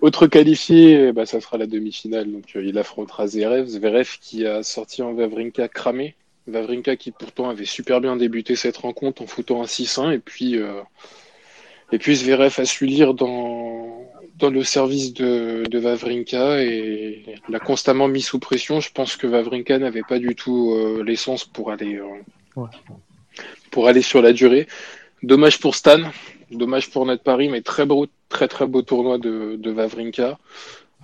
Autre 0.03 0.27
qualifié, 0.27 1.13
bah, 1.13 1.25
ça 1.25 1.39
sera 1.39 1.57
la 1.57 1.65
demi-finale. 1.65 2.29
Donc, 2.29 2.57
euh, 2.57 2.65
il 2.65 2.77
affrontera 2.77 3.25
Zverev. 3.25 3.67
Zverev 3.67 4.17
qui 4.19 4.45
a 4.45 4.61
sorti 4.61 5.01
en 5.01 5.13
Vavrinka 5.13 5.69
cramé. 5.69 6.15
Vavrinka 6.45 6.97
qui 6.97 7.11
pourtant 7.11 7.50
avait 7.50 7.63
super 7.63 8.01
bien 8.01 8.17
débuté 8.17 8.57
cette 8.57 8.75
rencontre 8.75 9.21
en 9.21 9.27
foutant 9.27 9.61
un 9.63 9.65
6-1. 9.65 10.11
Et 10.11 10.19
puis, 10.19 10.57
euh, 10.57 10.81
et 11.94 12.00
puis 12.00 12.17
Zverev 12.17 12.53
a 12.57 12.65
su 12.65 12.85
lire 12.85 13.13
dans, 13.13 14.05
dans 14.39 14.50
le 14.50 14.61
service 14.65 15.13
de, 15.13 15.63
de 15.69 15.79
Vavrinka 15.79 16.61
et 16.61 17.23
l'a 17.47 17.59
constamment 17.59 18.09
mis 18.09 18.21
sous 18.21 18.39
pression. 18.39 18.81
Je 18.81 18.91
pense 18.91 19.15
que 19.15 19.25
Vavrinka 19.25 19.79
n'avait 19.79 20.03
pas 20.03 20.19
du 20.19 20.35
tout 20.35 20.73
euh, 20.73 21.01
l'essence 21.01 21.45
pour 21.45 21.71
aller, 21.71 21.95
euh, 21.95 22.03
Ouais. 22.57 22.67
pour 23.71 23.88
aller 23.88 24.01
sur 24.01 24.21
la 24.21 24.33
durée. 24.33 24.67
Dommage 25.23 25.61
pour 25.61 25.75
Stan. 25.75 26.01
Dommage 26.57 26.91
pour 26.91 27.05
notre 27.05 27.23
Paris, 27.23 27.50
mais 27.50 27.61
très 27.61 27.85
beau, 27.85 28.07
très 28.29 28.47
très 28.47 28.67
beau 28.67 28.81
tournoi 28.81 29.17
de, 29.17 29.55
de 29.57 29.71
Vavrinka. 29.71 30.38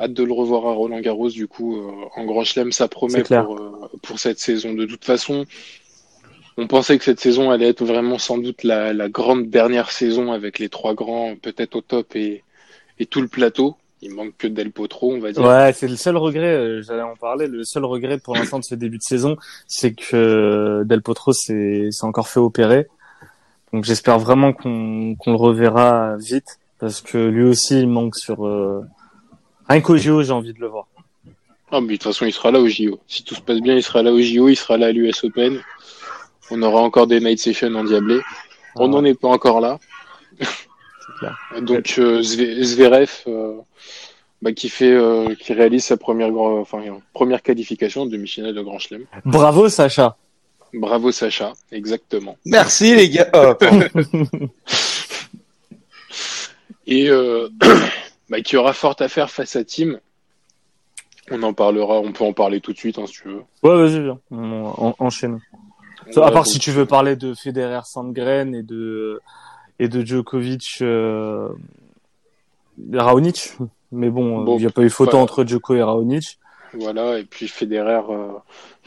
Hâte 0.01 0.13
de 0.13 0.23
le 0.23 0.31
revoir 0.31 0.65
à 0.65 0.73
Roland 0.73 1.01
Garros. 1.01 1.29
Du 1.29 1.47
coup, 1.47 1.77
euh, 1.77 1.91
en 2.15 2.23
Grand 2.25 2.45
Chelem, 2.45 2.71
ça 2.71 2.87
promet 2.87 3.23
pour, 3.23 3.57
euh, 3.57 3.89
pour 4.01 4.17
cette 4.17 4.39
saison. 4.39 4.73
De 4.73 4.85
toute 4.85 5.03
façon, 5.03 5.45
on 6.57 6.67
pensait 6.67 6.97
que 6.97 7.03
cette 7.03 7.19
saison 7.19 7.51
allait 7.51 7.67
être 7.67 7.83
vraiment 7.83 8.17
sans 8.17 8.37
doute 8.37 8.63
la, 8.63 8.93
la 8.93 9.09
grande 9.09 9.49
dernière 9.49 9.91
saison 9.91 10.31
avec 10.31 10.57
les 10.57 10.69
trois 10.69 10.93
grands, 10.93 11.35
peut-être 11.35 11.75
au 11.75 11.81
top 11.81 12.15
et, 12.15 12.43
et 12.99 13.05
tout 13.05 13.21
le 13.21 13.27
plateau. 13.27 13.75
Il 14.01 14.13
manque 14.13 14.37
que 14.37 14.47
Del 14.47 14.71
Potro, 14.71 15.11
on 15.13 15.19
va 15.19 15.33
dire. 15.33 15.43
Ouais, 15.43 15.73
c'est 15.73 15.89
le 15.89 15.97
seul 15.97 16.15
regret, 16.15 16.53
euh, 16.53 16.81
j'allais 16.81 17.01
en 17.01 17.17
parler, 17.17 17.47
le 17.47 17.65
seul 17.65 17.83
regret 17.83 18.17
pour 18.17 18.33
l'instant 18.35 18.59
de 18.59 18.63
ce 18.63 18.75
début 18.75 18.97
de 18.97 19.03
saison, 19.03 19.35
c'est 19.67 19.91
que 19.91 20.83
Del 20.85 21.01
Potro 21.01 21.33
s'est 21.33 21.89
encore 22.03 22.29
fait 22.29 22.39
opérer. 22.39 22.87
Donc 23.73 23.83
j'espère 23.85 24.17
vraiment 24.19 24.51
qu'on 24.53 25.15
le 25.27 25.35
reverra 25.35 26.17
vite, 26.17 26.59
parce 26.79 27.01
que 27.01 27.17
lui 27.17 27.43
aussi 27.43 27.79
il 27.81 27.87
manque 27.87 28.15
sur... 28.15 28.45
Euh... 28.45 28.81
Rien 29.67 29.81
qu'au 29.81 29.97
JO, 29.97 30.23
j'ai 30.23 30.31
envie 30.31 30.53
de 30.53 30.59
le 30.59 30.67
voir. 30.67 30.87
Ah, 31.71 31.79
mais 31.81 31.87
de 31.87 31.93
toute 31.93 32.03
façon, 32.03 32.25
il 32.25 32.33
sera 32.33 32.49
là 32.49 32.59
au 32.59 32.67
JO. 32.67 32.99
Si 33.07 33.23
tout 33.23 33.35
se 33.35 33.41
passe 33.41 33.59
bien, 33.61 33.75
il 33.75 33.83
sera 33.83 34.01
là 34.01 34.11
au 34.11 34.19
JO, 34.19 34.49
il 34.49 34.55
sera 34.55 34.77
là 34.77 34.87
à 34.87 34.91
l'US 34.91 35.23
Open. 35.23 35.59
On 36.49 36.63
aura 36.63 36.81
encore 36.81 37.05
des 37.05 37.19
night 37.19 37.37
sessions 37.39 37.73
endiablés. 37.75 38.21
On 38.75 38.85
Ah, 38.85 38.87
n'en 38.87 39.05
est 39.05 39.13
pas 39.19 39.27
encore 39.27 39.61
là. 39.61 39.77
clair. 41.19 41.37
Donc 41.61 41.93
euh, 41.99 42.21
Zve- 42.21 42.63
Zverev, 42.63 43.11
euh, 43.27 43.53
bah, 44.41 44.51
qui 44.53 44.69
fait, 44.69 44.91
euh, 44.93 45.35
qui 45.35 45.53
réalise 45.53 45.83
sa 45.83 45.97
première, 45.97 46.31
grand- 46.31 46.59
enfin, 46.59 46.81
première 47.13 47.43
qualification 47.43 48.07
de 48.07 48.11
demi-finale 48.11 48.55
de 48.55 48.61
Grand 48.61 48.79
Chelem. 48.79 49.03
Bravo 49.25 49.69
Sacha 49.69 50.17
Bravo 50.73 51.11
Sacha, 51.11 51.53
exactement. 51.71 52.37
Merci, 52.45 52.95
les 52.95 53.09
gars. 53.09 53.29
Oh. 53.33 53.53
Et 56.87 57.09
euh, 57.09 57.49
bah, 58.29 58.41
qui 58.41 58.57
aura 58.57 58.73
fort 58.73 58.95
à 58.99 59.07
faire 59.07 59.29
face 59.29 59.55
à 59.55 59.63
Tim. 59.63 59.99
On 61.31 61.43
en 61.43 61.53
parlera, 61.53 61.99
on 61.99 62.11
peut 62.11 62.23
en 62.23 62.33
parler 62.33 62.59
tout 62.59 62.73
de 62.73 62.77
suite 62.77 62.97
hein, 62.97 63.05
si 63.05 63.13
tu 63.13 63.27
veux. 63.27 63.43
Ouais, 63.61 63.75
vas-y, 63.75 64.01
viens, 64.01 64.19
on, 64.31 64.95
enchaîne. 64.97 65.39
à 66.15 66.31
part 66.31 66.47
si 66.47 66.57
tu 66.57 66.71
veux 66.71 66.87
parler 66.87 67.15
de 67.15 67.35
Federer 67.35 67.81
Sandgren 67.85 68.55
et 68.55 68.63
de 68.63 69.21
et 69.77 69.87
de 69.87 70.03
Djokovic 70.03 70.79
euh, 70.81 71.49
Raonic 72.91 73.53
mais 73.91 74.09
bon, 74.09 74.43
Bon, 74.43 74.57
il 74.57 74.61
n'y 74.61 74.67
a 74.67 74.71
pas 74.71 74.83
eu 74.83 74.89
photo 74.89 75.17
entre 75.17 75.45
Djoko 75.45 75.75
et 75.75 75.83
Raonic 75.83 76.39
Voilà, 76.73 77.17
et 77.17 77.23
puis 77.23 77.47
Federer, 77.47 78.01
euh, 78.09 78.31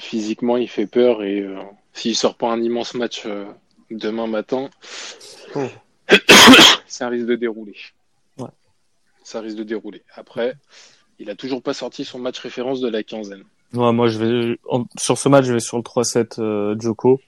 physiquement, 0.02 0.56
il 0.56 0.68
fait 0.68 0.86
peur 0.86 1.22
et 1.22 1.40
euh, 1.40 1.56
s'il 1.92 2.16
sort 2.16 2.36
pas 2.36 2.48
un 2.50 2.60
immense 2.62 2.94
match 2.94 3.22
euh, 3.26 3.44
demain 3.90 4.26
matin, 4.26 4.68
Oh. 5.54 5.66
ça 6.86 7.08
risque 7.08 7.26
de 7.26 7.36
dérouler. 7.36 7.76
Ouais. 8.38 8.48
Ça 9.22 9.40
risque 9.40 9.56
de 9.56 9.64
dérouler. 9.64 10.02
Après, 10.14 10.54
Il 11.18 11.30
a 11.30 11.36
toujours 11.36 11.62
pas 11.62 11.74
sorti 11.74 12.04
son 12.04 12.18
match 12.18 12.40
référence 12.40 12.80
de 12.80 12.88
la 12.88 13.02
quinzaine. 13.04 13.44
Ouais, 13.74 13.92
moi, 13.92 14.08
je 14.08 14.18
vais 14.18 14.58
en- 14.68 14.86
sur 14.98 15.16
ce 15.18 15.28
match, 15.28 15.44
je 15.44 15.52
vais 15.52 15.60
sur 15.60 15.76
le 15.76 15.82
3-7 15.84 16.40
euh, 16.40 16.74
Joko. 16.80 17.20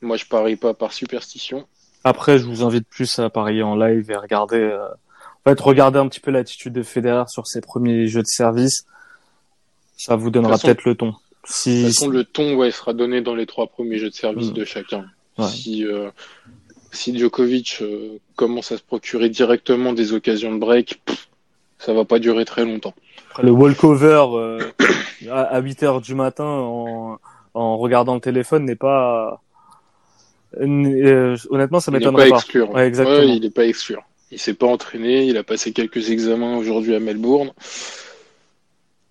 Moi, 0.00 0.16
je 0.16 0.24
parie 0.24 0.56
pas 0.56 0.72
par 0.72 0.92
superstition. 0.94 1.66
Après, 2.04 2.38
je 2.38 2.46
vous 2.46 2.62
invite 2.62 2.88
plus 2.88 3.18
à 3.18 3.28
parier 3.28 3.62
en 3.62 3.76
live 3.76 4.10
et 4.10 4.16
regarder, 4.16 4.72
en 5.44 5.50
fait, 5.50 5.60
regarder 5.60 5.98
un 5.98 6.08
petit 6.08 6.20
peu 6.20 6.30
l'attitude 6.30 6.72
de 6.72 6.82
Federer 6.82 7.24
sur 7.28 7.46
ses 7.46 7.60
premiers 7.60 8.06
jeux 8.06 8.22
de 8.22 8.26
service. 8.28 8.86
Ça 9.98 10.16
vous 10.16 10.30
donnera 10.30 10.52
façon- 10.52 10.68
peut-être 10.68 10.84
le 10.84 10.94
ton. 10.94 11.14
De 11.46 11.52
Si, 11.52 11.82
toute 11.82 11.92
façon, 11.94 12.08
le 12.08 12.24
ton 12.24 12.54
ouais, 12.56 12.70
sera 12.70 12.92
donné 12.92 13.20
dans 13.20 13.34
les 13.34 13.46
trois 13.46 13.66
premiers 13.66 13.98
jeux 13.98 14.10
de 14.10 14.14
service 14.14 14.50
Mm. 14.50 14.54
de 14.54 14.64
chacun. 14.64 15.04
Ouais. 15.38 15.46
Si, 15.48 15.84
euh, 15.84 16.10
si 16.92 17.16
Djokovic 17.18 17.78
euh, 17.82 18.18
commence 18.36 18.72
à 18.72 18.76
se 18.78 18.82
procurer 18.82 19.28
directement 19.28 19.92
des 19.92 20.12
occasions 20.12 20.52
de 20.54 20.58
break, 20.58 21.00
pff, 21.04 21.28
ça 21.78 21.92
va 21.92 22.04
pas 22.04 22.18
durer 22.18 22.44
très 22.44 22.64
longtemps. 22.64 22.94
Après, 23.30 23.42
le 23.42 23.50
walkover 23.50 24.24
euh, 24.34 24.58
à, 25.30 25.42
à 25.42 25.60
8 25.60 25.82
heures 25.82 26.00
du 26.00 26.14
matin 26.14 26.44
en, 26.44 27.18
en 27.54 27.76
regardant 27.78 28.14
le 28.14 28.20
téléphone 28.20 28.64
n'est 28.64 28.76
pas 28.76 29.42
euh, 30.60 31.36
honnêtement 31.50 31.80
ça 31.80 31.90
m'étonnerait 31.90 32.28
pas 32.28 32.30
pas. 32.30 32.36
exclure. 32.36 32.70
Ouais, 32.70 32.86
exactement. 32.86 33.18
Ouais, 33.18 33.28
il 33.36 33.42
n'est 33.42 33.50
pas 33.50 33.66
exclure. 33.66 34.02
Il 34.30 34.38
s'est 34.38 34.54
pas 34.54 34.66
entraîné, 34.66 35.26
il 35.26 35.36
a 35.36 35.42
passé 35.42 35.72
quelques 35.72 36.10
examens 36.10 36.56
aujourd'hui 36.56 36.94
à 36.94 37.00
Melbourne. 37.00 37.50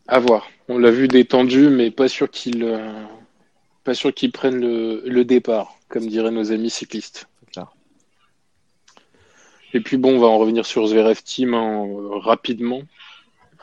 À 0.08 0.20
voir. 0.20 0.50
On 0.68 0.78
l'a 0.78 0.92
vu 0.92 1.08
détendu, 1.08 1.70
mais 1.70 1.90
pas 1.92 2.08
sûr 2.08 2.30
qu'il 2.30 2.64
euh, 2.64 3.04
pas 3.84 3.94
sûr 3.94 4.14
qu'il 4.14 4.32
prenne 4.32 4.60
le, 4.60 5.02
le 5.06 5.26
départ, 5.26 5.78
comme 5.88 6.08
diraient 6.08 6.32
nos 6.32 6.52
amis 6.52 6.70
cyclistes. 6.70 7.28
Clair. 7.52 7.74
Et 9.74 9.80
puis 9.80 9.98
bon, 9.98 10.16
on 10.16 10.20
va 10.20 10.28
en 10.28 10.38
revenir 10.38 10.66
sur 10.66 10.86
Zverev 10.88 11.22
Team 11.24 11.54
hein, 11.54 11.88
rapidement. 12.22 12.82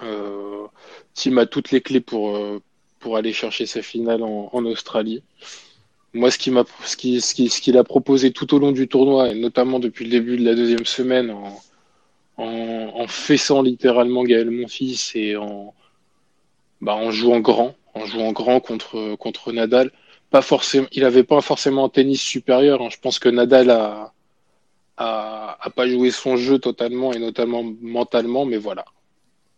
Euh, 0.03 0.67
Team 1.15 1.37
a 1.39 1.47
toutes 1.47 1.73
les 1.73 1.83
clés 1.83 2.01
pour 2.01 2.37
euh, 2.37 2.61
pour 3.01 3.17
aller 3.17 3.33
chercher 3.33 3.67
sa 3.67 3.83
finale 3.83 4.23
en, 4.23 4.49
en 4.53 4.65
Australie. 4.65 5.23
Moi, 6.13 6.31
ce 6.31 6.39
qui 6.39 6.51
m'a, 6.51 6.65
ce 6.85 6.97
qui, 6.97 7.21
ce 7.21 7.35
qui, 7.35 7.49
ce 7.49 7.61
qu'il 7.61 7.77
a 7.77 7.85
proposé 7.85 8.33
tout 8.33 8.53
au 8.55 8.59
long 8.59 8.73
du 8.73 8.89
tournoi, 8.89 9.31
et 9.31 9.35
notamment 9.35 9.79
depuis 9.79 10.05
le 10.05 10.11
début 10.11 10.37
de 10.37 10.45
la 10.45 10.55
deuxième 10.55 10.85
semaine, 10.85 11.31
en, 11.31 11.61
en, 12.37 12.93
en 12.95 13.07
fessant 13.07 13.63
littéralement 13.63 14.25
Gaël 14.25 14.51
Monfils 14.51 15.13
et 15.15 15.37
en, 15.37 15.73
bah, 16.81 16.95
en 16.95 17.11
jouant 17.11 17.41
grand, 17.41 17.75
en 17.95 18.07
jouant 18.07 18.33
grand 18.33 18.61
contre, 18.61 19.15
contre 19.17 19.53
Nadal. 19.53 19.91
Pas 20.31 20.43
forcément, 20.43 20.87
il 20.93 21.05
avait 21.05 21.25
pas 21.25 21.41
forcément 21.41 21.85
un 21.85 21.89
tennis 21.89 22.21
supérieur. 22.23 22.83
hein. 22.83 22.89
Je 22.91 22.99
pense 22.99 23.19
que 23.19 23.29
Nadal 23.29 23.71
a, 23.71 24.13
a, 24.97 25.59
a 25.61 25.71
pas 25.71 25.89
joué 25.89 26.11
son 26.11 26.37
jeu 26.37 26.59
totalement 26.59 27.13
et 27.13 27.19
notamment 27.19 27.65
mentalement, 27.83 28.45
mais 28.47 28.57
voilà. 28.59 28.85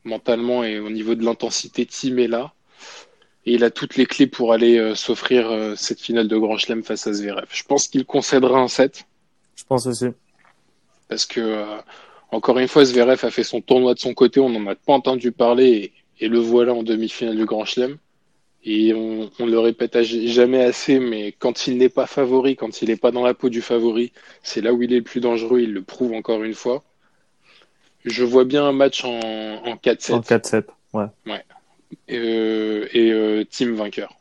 Mentalement 0.04 0.64
et 0.64 0.78
au 0.80 0.90
niveau 0.90 1.14
de 1.14 1.24
l'intensité, 1.24 1.86
Tim 1.86 2.16
est 2.18 2.26
là. 2.28 2.52
Et 3.44 3.54
il 3.54 3.64
a 3.64 3.70
toutes 3.70 3.96
les 3.96 4.06
clés 4.06 4.26
pour 4.28 4.52
aller 4.52 4.78
euh, 4.78 4.94
s'offrir 4.94 5.50
euh, 5.50 5.74
cette 5.76 6.00
finale 6.00 6.28
de 6.28 6.36
Grand 6.36 6.56
Chelem 6.58 6.82
face 6.84 7.06
à 7.06 7.12
Zverev. 7.12 7.48
Je 7.52 7.64
pense 7.64 7.88
qu'il 7.88 8.04
concédera 8.06 8.58
un 8.60 8.68
set 8.68 9.04
Je 9.56 9.64
pense 9.64 9.86
aussi. 9.86 10.06
parce 11.08 11.26
que, 11.26 11.40
euh, 11.40 11.76
encore 12.30 12.58
une 12.58 12.68
fois, 12.68 12.84
Zverev 12.84 13.24
a 13.24 13.30
fait 13.30 13.44
son 13.44 13.60
tournoi 13.60 13.94
de 13.94 13.98
son 13.98 14.14
côté. 14.14 14.40
On 14.40 14.48
n'en 14.48 14.66
a 14.70 14.74
pas 14.76 14.92
entendu 14.94 15.32
parler 15.32 15.68
et, 15.68 15.92
et 16.22 16.28
le 16.28 16.38
voilà 16.38 16.72
en 16.72 16.82
demi-finale 16.84 17.36
du 17.36 17.44
Grand 17.44 17.64
Chelem. 17.64 17.96
Et 18.64 18.94
on, 18.94 19.28
on 19.40 19.46
le 19.46 19.58
répète 19.58 20.00
jamais 20.02 20.62
assez, 20.62 21.00
mais 21.00 21.34
quand 21.36 21.66
il 21.66 21.78
n'est 21.78 21.88
pas 21.88 22.06
favori, 22.06 22.54
quand 22.54 22.80
il 22.80 22.88
n'est 22.90 22.96
pas 22.96 23.10
dans 23.10 23.24
la 23.24 23.34
peau 23.34 23.48
du 23.48 23.60
favori, 23.60 24.12
c'est 24.44 24.60
là 24.60 24.72
où 24.72 24.80
il 24.82 24.92
est 24.92 24.98
le 24.98 25.02
plus 25.02 25.20
dangereux. 25.20 25.60
Il 25.60 25.72
le 25.74 25.82
prouve 25.82 26.12
encore 26.12 26.44
une 26.44 26.54
fois. 26.54 26.84
Je 28.04 28.22
vois 28.24 28.44
bien 28.44 28.64
un 28.64 28.72
match 28.72 29.04
en, 29.04 29.18
en 29.18 29.74
4-7 29.74 30.12
En 30.12 30.20
4-7. 30.20 30.64
Ouais. 30.94 31.06
euh, 32.12 32.86
et 32.92 33.12
euh, 33.12 33.44
team 33.44 33.74
vainqueur. 33.74 34.14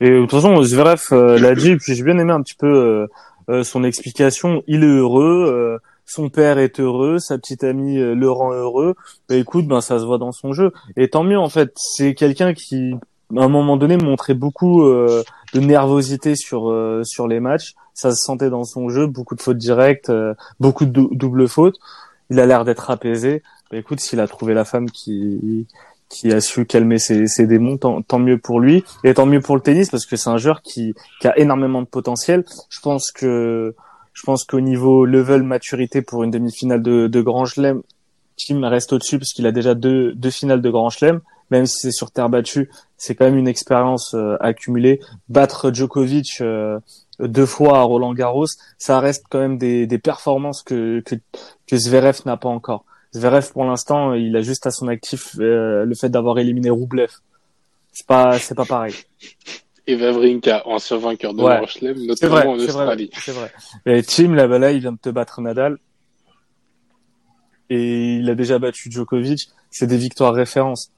Et 0.00 0.10
de 0.10 0.20
toute 0.22 0.32
façon, 0.32 0.60
Zverev 0.62 1.02
euh, 1.12 1.38
l'a 1.38 1.54
dit, 1.54 1.70
et 1.70 1.76
puis 1.76 1.94
j'ai 1.94 2.02
bien 2.02 2.18
aimé 2.18 2.32
un 2.32 2.42
petit 2.42 2.56
peu 2.56 2.66
euh, 2.66 3.06
euh, 3.48 3.62
son 3.62 3.84
explication. 3.84 4.64
Il 4.66 4.82
est 4.82 4.86
heureux, 4.88 5.46
euh, 5.48 5.78
son 6.06 6.28
père 6.28 6.58
est 6.58 6.80
heureux, 6.80 7.18
sa 7.18 7.38
petite 7.38 7.64
amie 7.64 7.98
euh, 7.98 8.14
le 8.14 8.30
rend 8.30 8.52
heureux. 8.52 8.94
Bah 9.28 9.36
écoute, 9.36 9.66
ben 9.66 9.80
ça 9.80 9.98
se 9.98 10.04
voit 10.04 10.18
dans 10.18 10.32
son 10.32 10.52
jeu. 10.52 10.72
Et 10.96 11.08
tant 11.08 11.24
mieux 11.24 11.38
en 11.38 11.48
fait. 11.48 11.72
C'est 11.76 12.14
quelqu'un 12.14 12.54
qui, 12.54 12.94
à 13.36 13.42
un 13.42 13.48
moment 13.48 13.76
donné, 13.76 13.96
montrait 13.96 14.34
beaucoup 14.34 14.82
euh, 14.82 15.22
de 15.54 15.60
nervosité 15.60 16.36
sur 16.36 16.70
euh, 16.70 17.02
sur 17.04 17.26
les 17.28 17.40
matchs. 17.40 17.74
Ça 17.94 18.10
se 18.10 18.16
sentait 18.22 18.50
dans 18.50 18.64
son 18.64 18.88
jeu, 18.88 19.06
beaucoup 19.06 19.34
de 19.36 19.40
fautes 19.40 19.56
directes, 19.58 20.10
euh, 20.10 20.34
beaucoup 20.60 20.84
de 20.84 20.90
dou- 20.90 21.10
doubles 21.12 21.48
fautes. 21.48 21.78
Il 22.30 22.40
a 22.40 22.46
l'air 22.46 22.64
d'être 22.64 22.90
apaisé. 22.90 23.42
Bah 23.70 23.78
écoute, 23.78 24.00
s'il 24.00 24.20
a 24.20 24.26
trouvé 24.28 24.52
la 24.54 24.64
femme 24.64 24.90
qui 24.90 25.66
qui 26.10 26.32
a 26.32 26.40
su 26.40 26.64
calmer 26.64 26.98
ses, 26.98 27.26
ses 27.26 27.46
démons, 27.46 27.76
tant, 27.76 28.02
tant 28.02 28.20
mieux 28.20 28.38
pour 28.38 28.60
lui 28.60 28.84
et 29.02 29.14
tant 29.14 29.26
mieux 29.26 29.40
pour 29.40 29.56
le 29.56 29.62
tennis 29.62 29.90
parce 29.90 30.06
que 30.06 30.14
c'est 30.16 30.30
un 30.30 30.36
joueur 30.36 30.62
qui, 30.62 30.94
qui 31.20 31.26
a 31.26 31.36
énormément 31.38 31.82
de 31.82 31.86
potentiel. 31.88 32.44
Je 32.68 32.78
pense 32.80 33.10
que 33.10 33.74
je 34.14 34.22
pense 34.22 34.44
qu'au 34.44 34.60
niveau 34.60 35.04
level 35.04 35.42
maturité 35.42 36.00
pour 36.00 36.24
une 36.24 36.30
demi-finale 36.30 36.82
de, 36.82 37.20
Grand 37.20 37.44
Chelem, 37.44 37.82
Kim 38.36 38.64
reste 38.64 38.92
au-dessus 38.92 39.18
parce 39.18 39.32
qu'il 39.32 39.46
a 39.46 39.52
déjà 39.52 39.74
deux, 39.74 40.14
deux 40.14 40.30
finales 40.30 40.62
de 40.62 40.70
Grand 40.70 40.88
Chelem. 40.88 41.20
Même 41.50 41.66
si 41.66 41.76
c'est 41.78 41.92
sur 41.92 42.10
terre 42.10 42.30
battue, 42.30 42.70
c'est 42.96 43.14
quand 43.14 43.26
même 43.26 43.36
une 43.36 43.48
expérience 43.48 44.14
euh, 44.14 44.36
accumulée. 44.40 45.00
Battre 45.28 45.72
Djokovic 45.72 46.40
euh, 46.40 46.78
deux 47.18 47.44
fois 47.44 47.78
à 47.78 47.82
Roland 47.82 48.14
Garros, 48.14 48.46
ça 48.78 48.98
reste 48.98 49.24
quand 49.28 49.40
même 49.40 49.58
des, 49.58 49.86
des 49.86 49.98
performances 49.98 50.62
que, 50.62 51.00
que, 51.00 51.16
que 51.66 51.76
Zverev 51.76 52.20
n'a 52.24 52.38
pas 52.38 52.48
encore. 52.48 52.84
Zverev, 53.12 53.52
pour 53.52 53.64
l'instant, 53.64 54.14
il 54.14 54.34
a 54.36 54.40
juste 54.40 54.66
à 54.66 54.70
son 54.70 54.88
actif 54.88 55.36
euh, 55.38 55.84
le 55.84 55.94
fait 55.94 56.08
d'avoir 56.08 56.38
éliminé 56.38 56.70
Roublev. 56.70 57.10
C'est 57.92 58.06
pas, 58.06 58.38
c'est 58.38 58.56
pas 58.56 58.64
pareil. 58.64 58.94
Et 59.86 59.96
Vavrinka, 59.96 60.66
ancien 60.66 60.96
vainqueur 60.96 61.34
de 61.34 61.42
Ouais. 61.42 61.66
Chelem, 61.66 62.06
notamment 62.06 62.34
vrai, 62.36 62.46
en 62.46 62.54
Australie. 62.54 63.10
c'est 63.14 63.32
vrai. 63.32 63.52
Et 63.86 64.02
Tim, 64.02 64.34
là, 64.34 64.46
bah, 64.48 64.58
là, 64.58 64.72
il 64.72 64.80
vient 64.80 64.92
de 64.92 64.98
te 64.98 65.10
battre 65.10 65.40
Nadal. 65.42 65.78
Et 67.70 68.16
il 68.16 68.28
a 68.30 68.34
déjà 68.34 68.58
battu 68.58 68.90
Djokovic. 68.90 69.48
C'est 69.70 69.86
des 69.86 69.96
victoires 69.96 70.34
références. 70.34 70.90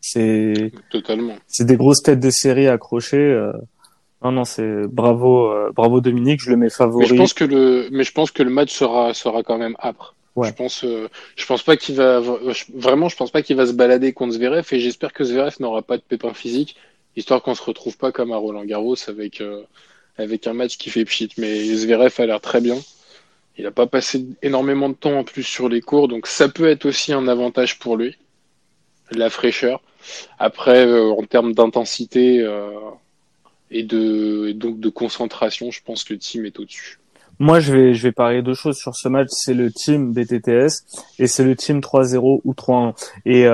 C'est, 0.00 0.72
Totalement. 0.90 1.36
c'est 1.46 1.64
des 1.64 1.76
grosses 1.76 2.02
têtes 2.02 2.20
de 2.20 2.30
série 2.30 2.66
accrochées. 2.68 3.16
euh. 3.18 3.52
Non, 4.24 4.32
non, 4.32 4.44
c'est 4.44 4.86
bravo, 4.88 5.46
euh, 5.50 5.70
bravo 5.74 6.00
Dominique. 6.00 6.40
Je 6.42 6.50
le 6.50 6.56
mets 6.56 6.66
Mais 6.66 6.70
favori. 6.70 7.06
je 7.06 7.14
pense 7.14 7.34
que 7.34 7.44
le, 7.44 7.88
mais 7.92 8.04
je 8.04 8.12
pense 8.12 8.30
que 8.30 8.42
le 8.42 8.50
match 8.50 8.72
sera, 8.72 9.14
sera 9.14 9.42
quand 9.42 9.58
même 9.58 9.76
âpre. 9.80 10.14
Ouais. 10.34 10.48
Je 10.48 10.54
pense, 10.54 10.84
euh, 10.84 11.08
je 11.36 11.44
pense 11.46 11.62
pas 11.62 11.76
qu'il 11.76 11.96
va, 11.96 12.20
je- 12.22 12.64
vraiment, 12.74 13.08
je 13.08 13.16
pense 13.16 13.30
pas 13.30 13.42
qu'il 13.42 13.54
va 13.56 13.66
se 13.66 13.72
balader 13.72 14.12
contre 14.12 14.32
Zverev 14.34 14.66
et 14.72 14.78
j'espère 14.80 15.12
que 15.12 15.24
Zverev 15.24 15.56
n'aura 15.60 15.82
pas 15.82 15.98
de 15.98 16.02
pépin 16.02 16.32
physique, 16.32 16.76
histoire 17.16 17.42
qu'on 17.42 17.54
se 17.54 17.62
retrouve 17.62 17.96
pas 17.96 18.12
comme 18.12 18.32
à 18.32 18.36
Roland 18.36 18.64
Garros 18.64 18.96
avec, 19.08 19.40
euh, 19.40 19.62
avec 20.16 20.46
un 20.46 20.52
match 20.52 20.78
qui 20.78 20.90
fait 20.90 21.04
pchit. 21.04 21.30
Mais 21.38 21.64
Zverev 21.64 22.14
a 22.18 22.26
l'air 22.26 22.40
très 22.40 22.60
bien. 22.60 22.76
Il 23.58 23.66
a 23.66 23.70
pas 23.70 23.86
passé 23.86 24.24
énormément 24.42 24.88
de 24.88 24.94
temps 24.94 25.18
en 25.18 25.24
plus 25.24 25.42
sur 25.42 25.68
les 25.68 25.82
cours, 25.82 26.08
donc 26.08 26.26
ça 26.26 26.48
peut 26.48 26.68
être 26.68 26.86
aussi 26.86 27.12
un 27.12 27.28
avantage 27.28 27.78
pour 27.78 27.96
lui. 27.96 28.16
La 29.10 29.28
fraîcheur. 29.28 29.82
Après, 30.38 30.86
euh, 30.86 31.10
en 31.10 31.22
termes 31.24 31.52
d'intensité, 31.52 32.40
euh, 32.40 32.70
et 33.70 33.82
de, 33.82 34.52
donc 34.52 34.80
de 34.80 34.88
concentration, 34.88 35.70
je 35.70 35.80
pense 35.84 36.02
que 36.04 36.14
Team 36.14 36.46
est 36.46 36.58
au-dessus. 36.58 36.98
Moi, 37.38 37.60
je 37.60 37.72
vais, 37.74 37.94
je 37.94 38.02
vais 38.02 38.12
parler 38.12 38.40
deux 38.40 38.54
choses 38.54 38.78
sur 38.78 38.94
ce 38.94 39.08
match. 39.08 39.28
C'est 39.30 39.54
le 39.54 39.70
team 39.70 40.12
BTTS 40.12 40.84
et 41.18 41.26
c'est 41.26 41.44
le 41.44 41.56
team 41.56 41.80
3-0 41.80 42.40
ou 42.44 42.52
3-1. 42.52 42.94
Et 43.24 43.48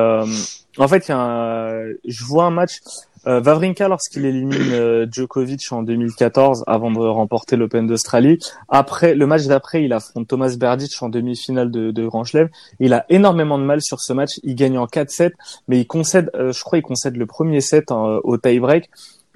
en 0.79 0.89
fait, 0.89 1.09
y 1.09 1.13
a 1.13 1.85
je 2.05 2.25
vois 2.25 2.45
un 2.45 2.51
match. 2.51 2.79
Euh, 3.27 3.41
Vavrinka, 3.41 3.89
lorsqu'il 3.89 4.25
élimine 4.25 4.73
euh, 4.73 5.07
Djokovic 5.11 5.67
en 5.73 5.83
2014 5.83 6.65
avant 6.67 6.91
de 6.91 6.99
remporter 6.99 7.57
l'Open 7.57 7.87
d'Australie, 7.87 8.39
après 8.69 9.15
le 9.15 9.27
match 9.27 9.45
d'après, 9.47 9.83
il 9.85 9.93
affronte 9.93 10.29
Thomas 10.29 10.55
Berdych 10.59 11.03
en 11.03 11.09
demi-finale 11.09 11.71
de, 11.71 11.91
de 11.91 12.07
Grand 12.07 12.25
Chelem. 12.25 12.49
Il 12.81 12.93
a 12.93 13.05
énormément 13.09 13.59
de 13.59 13.65
mal 13.65 13.83
sur 13.83 14.01
ce 14.01 14.13
match. 14.13 14.39
Il 14.45 14.55
gagne 14.55 14.79
en 14.79 14.87
4-7, 14.87 15.33
mais 15.67 15.81
il 15.81 15.87
concède, 15.87 16.31
euh, 16.35 16.53
je 16.53 16.63
crois, 16.63 16.79
il 16.79 16.83
concède 16.83 17.17
le 17.17 17.27
premier 17.27 17.61
set 17.61 17.91
en- 17.91 18.19
au 18.25 18.37
tie-break 18.39 18.89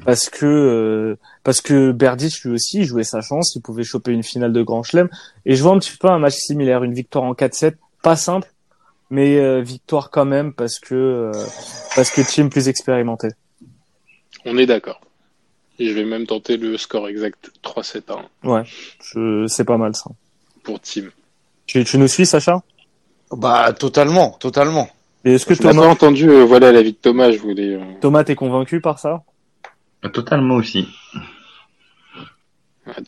parce 0.04 0.28
que 0.30 0.46
euh, 0.46 1.16
parce 1.44 1.60
que 1.60 1.92
Berdych 1.92 2.42
lui 2.44 2.52
aussi 2.52 2.84
jouait 2.84 3.04
sa 3.04 3.20
chance, 3.20 3.54
il 3.54 3.60
pouvait 3.62 3.84
choper 3.84 4.10
une 4.12 4.22
finale 4.24 4.52
de 4.52 4.62
Grand 4.62 4.82
Chelem 4.82 5.08
et 5.46 5.54
je 5.54 5.62
vois 5.62 5.72
un 5.72 5.78
petit 5.78 5.96
peu 5.96 6.08
un 6.08 6.18
match 6.18 6.34
similaire, 6.34 6.82
une 6.82 6.94
victoire 6.94 7.24
en 7.24 7.34
4-7, 7.34 7.74
pas 8.02 8.16
simple, 8.16 8.50
mais 9.10 9.38
euh, 9.38 9.60
victoire 9.60 10.10
quand 10.10 10.24
même 10.24 10.52
parce 10.54 10.78
que 10.80 10.94
euh, 10.94 11.32
parce 11.94 12.10
que 12.10 12.20
team 12.22 12.48
plus 12.50 12.68
expérimenté. 12.68 13.28
On 14.44 14.56
est 14.58 14.66
d'accord. 14.66 15.00
Et 15.78 15.88
je 15.88 15.94
vais 15.94 16.04
même 16.04 16.26
tenter 16.26 16.56
le 16.56 16.76
score 16.76 17.08
exact 17.08 17.50
3-7 17.64 18.02
à 18.12 18.24
1 18.44 18.48
Ouais, 18.50 18.62
je 19.02 19.46
c'est 19.48 19.64
pas 19.64 19.76
mal 19.78 19.94
ça. 19.96 20.10
pour 20.62 20.80
Team. 20.80 21.10
Tu, 21.66 21.82
tu 21.84 21.98
nous 21.98 22.08
suis 22.08 22.26
Sacha? 22.26 22.62
Bah, 23.30 23.72
totalement, 23.72 24.32
totalement. 24.38 24.88
Et 25.24 25.34
est-ce 25.34 25.46
que 25.46 25.54
Je 25.54 25.62
Thomas 25.62 25.86
entendu, 25.86 26.28
euh, 26.28 26.44
voilà 26.44 26.72
l'avis 26.72 26.92
de 26.92 26.96
Thomas, 26.98 27.30
je 27.32 27.38
voulais. 27.38 27.74
euh, 27.76 27.80
Thomas 28.00 28.24
t'es 28.24 28.34
convaincu 28.34 28.80
par 28.80 28.98
ça? 28.98 29.22
Totalement 30.12 30.56
aussi. 30.56 30.88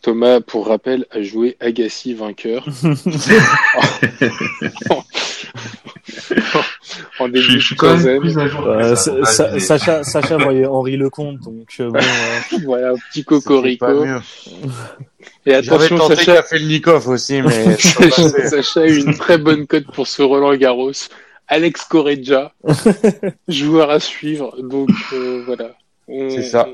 Thomas, 0.01 0.39
pour 0.41 0.67
rappel, 0.67 1.05
a 1.11 1.21
joué 1.21 1.55
Agassi 1.59 2.13
vainqueur. 2.13 2.65
en 7.19 7.27
Je, 7.27 7.31
début 7.31 7.41
suis- 7.41 7.51
je 7.51 7.55
de 7.55 7.59
suis 7.61 7.75
quand 7.75 7.87
même 7.87 7.97
quinzaine. 7.97 8.19
plus 8.19 8.37
à 8.37 8.47
jour. 8.47 8.63
que 8.63 8.69
Euh. 8.69 9.59
Sacha, 9.59 10.03
Sacha 10.03 10.37
voyait 10.37 10.65
Henri 10.65 10.97
Lecomte, 10.97 11.39
donc 11.39 11.67
euh, 11.79 11.89
bon, 11.89 11.99
euh, 11.99 12.57
Voilà, 12.65 12.93
petit 13.11 13.23
cocorico. 13.23 14.05
Et 15.45 15.53
attention, 15.53 15.97
tenté 15.97 16.15
Sacha, 16.15 16.35
Kafelnikov 16.35 17.07
aussi, 17.09 17.41
mais 17.41 17.75
c'est 17.79 17.95
pas 17.97 18.09
Sacha, 18.11 18.29
passé. 18.31 18.49
Sacha 18.63 18.81
a 18.81 18.87
eu 18.87 19.01
une 19.03 19.15
très 19.17 19.37
bonne 19.37 19.67
cote 19.67 19.85
pour 19.93 20.07
ce 20.07 20.21
Roland 20.21 20.55
Garros. 20.55 20.91
Alex 21.47 21.83
Correggia, 21.83 22.53
joueur 23.47 23.91
à 23.91 23.99
suivre. 23.99 24.55
Donc 24.63 24.89
euh, 25.13 25.43
voilà. 25.45 25.75
On, 26.07 26.29
C'est 26.31 26.43
ça. 26.43 26.67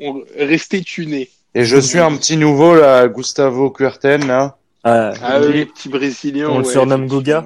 On, 0.00 0.08
on- 0.16 0.24
restez 0.38 0.82
tunés. 0.82 1.30
Et 1.58 1.64
je 1.64 1.76
suis 1.76 1.98
un 1.98 2.16
petit 2.16 2.36
nouveau, 2.36 2.76
là, 2.76 3.08
Gustavo 3.08 3.70
Kuerten, 3.70 4.24
là. 4.28 4.56
ah, 4.84 5.12
Ah 5.20 5.40
oui, 5.40 5.52
les 5.54 5.66
petits 5.66 5.88
Brésiliens. 5.88 6.48
On 6.48 6.60
le 6.60 6.64
ouais, 6.64 6.70
surnomme. 6.72 7.08
Goga 7.08 7.44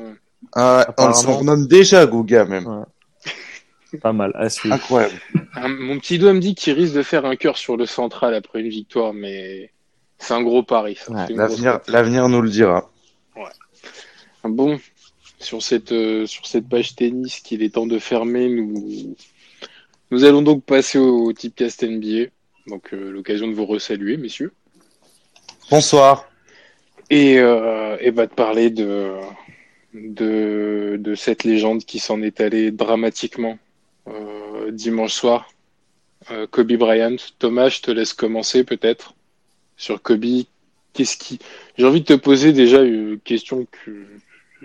Ah, 0.55 0.87
on 0.99 1.09
le 1.09 1.15
surnomme 1.15 1.67
déjà 1.67 2.05
Gouga, 2.05 2.45
même. 2.45 2.85
pas 4.03 4.13
mal 4.13 4.33
à 4.35 4.51
suivre. 4.51 4.75
Incroyable. 4.75 5.15
Mon 5.67 5.99
petit 5.99 6.19
doigt 6.19 6.35
me 6.35 6.41
dit 6.41 6.55
qu'il 6.55 6.75
risque 6.75 6.93
de 6.93 7.03
faire 7.03 7.25
un 7.25 7.37
cœur 7.37 7.57
sur 7.57 7.79
le 7.79 7.87
central 7.87 8.35
après 8.35 8.61
une 8.61 8.69
victoire, 8.69 9.15
mais 9.15 9.71
c'est 10.19 10.35
un 10.35 10.43
gros 10.43 10.63
pari. 10.63 10.99
Ouais, 11.09 11.27
L'avenir, 11.89 12.29
nous 12.29 12.43
le 12.43 12.51
dira. 12.51 12.91
Bon, 14.45 14.79
sur 15.39 15.63
cette, 15.63 15.93
euh, 15.93 16.27
sur 16.27 16.47
cette 16.47 16.69
page 16.69 16.97
tennis 16.97 17.41
qu'il 17.41 17.63
est 17.63 17.75
temps 17.75 17.87
de 17.87 17.99
fermer, 17.99 18.51
nous, 18.51 19.17
nous 20.11 20.25
allons 20.25 20.43
donc 20.43 20.65
passer 20.65 20.99
au 20.99 21.33
Tipcast 21.33 21.83
NBA. 21.85 22.27
Donc, 22.67 22.93
euh, 22.93 23.11
l'occasion 23.11 23.49
de 23.49 23.55
vous 23.55 23.67
resaluer, 23.67 24.17
messieurs. 24.17 24.53
Bonsoir. 25.71 26.29
Et, 27.11 27.39
euh, 27.39 27.97
et 28.01 28.11
va 28.11 28.27
te 28.27 28.35
parler 28.35 28.71
de, 28.71 29.13
de, 29.95 30.97
de 30.99 31.15
cette 31.15 31.45
légende 31.45 31.85
qui 31.85 31.99
s'en 31.99 32.23
est 32.23 32.41
allée 32.41 32.71
dramatiquement 32.71 33.59
euh, 34.09 34.71
dimanche 34.71 35.13
soir. 35.13 35.51
Euh, 36.31 36.47
Kobe 36.47 36.73
Bryant. 36.75 37.17
Thomas, 37.39 37.69
je 37.69 37.81
te 37.81 37.91
laisse 37.91 38.13
commencer 38.13 38.65
peut-être 38.65 39.15
sur 39.77 40.01
Kobe. 40.01 40.45
Qu'est-ce 40.93 41.17
qui... 41.17 41.39
J'ai 41.77 41.87
envie 41.87 42.01
de 42.01 42.07
te 42.07 42.13
poser 42.13 42.53
déjà 42.53 42.83
une 42.83 43.19
question 43.19 43.67
que, 43.67 44.07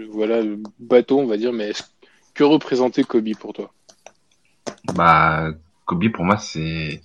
voilà, 0.09 0.41
le 0.41 0.59
bateau, 0.77 1.19
on 1.19 1.25
va 1.25 1.37
dire, 1.37 1.53
mais 1.53 1.71
que 2.33 2.43
représentait 2.43 3.03
Kobe 3.03 3.35
pour 3.39 3.53
toi? 3.53 3.73
Bah, 4.93 5.51
Kobe 5.85 6.11
pour 6.11 6.25
moi 6.25 6.37
c'est 6.37 7.01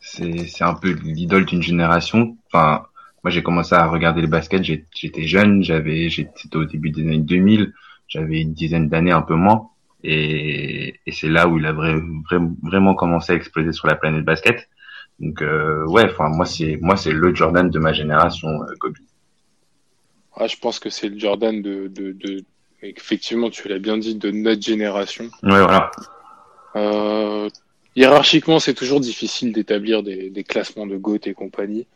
c'est 0.00 0.46
c'est 0.46 0.64
un 0.64 0.74
peu 0.74 0.90
l'idole 0.92 1.44
d'une 1.46 1.62
génération. 1.62 2.36
Enfin, 2.46 2.86
moi 3.24 3.30
j'ai 3.30 3.42
commencé 3.42 3.74
à 3.74 3.86
regarder 3.86 4.20
le 4.22 4.26
basket, 4.28 4.62
j'étais 4.64 5.26
jeune, 5.26 5.62
j'avais 5.62 6.08
j'étais 6.08 6.56
au 6.56 6.64
début 6.64 6.90
des 6.90 7.02
années 7.02 7.18
2000, 7.18 7.72
j'avais 8.08 8.40
une 8.42 8.54
dizaine 8.54 8.88
d'années 8.88 9.12
un 9.12 9.22
peu 9.22 9.34
moins 9.34 9.68
et 10.02 10.94
et 11.06 11.12
c'est 11.12 11.28
là 11.28 11.46
où 11.48 11.58
il 11.58 11.66
a 11.66 11.72
vra- 11.72 12.00
vra- 12.30 12.54
vraiment 12.62 12.94
commencé 12.94 13.32
à 13.32 13.36
exploser 13.36 13.72
sur 13.72 13.86
la 13.88 13.94
planète 13.96 14.24
basket. 14.24 14.68
Donc 15.18 15.42
euh, 15.42 15.84
ouais, 15.86 16.04
enfin 16.10 16.28
moi 16.30 16.46
c'est 16.46 16.78
moi 16.80 16.96
c'est 16.96 17.12
le 17.12 17.34
Jordan 17.34 17.68
de 17.68 17.78
ma 17.78 17.92
génération 17.92 18.48
euh, 18.62 18.74
Kobe. 18.78 18.96
ah, 20.36 20.46
Je 20.46 20.56
pense 20.56 20.78
que 20.78 20.88
c'est 20.90 21.08
le 21.08 21.18
Jordan 21.18 21.60
de, 21.60 21.88
de, 21.88 22.12
de... 22.12 22.44
Effectivement, 22.82 23.50
tu 23.50 23.68
l'as 23.68 23.78
bien 23.78 23.98
dit, 23.98 24.14
de 24.14 24.30
notre 24.30 24.62
génération. 24.62 25.24
Ouais 25.42 25.60
voilà. 25.62 25.90
Euh, 26.76 27.50
hiérarchiquement, 27.96 28.58
c'est 28.58 28.74
toujours 28.74 29.00
difficile 29.00 29.52
d'établir 29.52 30.02
des, 30.02 30.30
des 30.30 30.44
classements 30.44 30.86
de 30.86 30.96
GOAT 30.96 31.20
et 31.24 31.34
compagnie. 31.34 31.86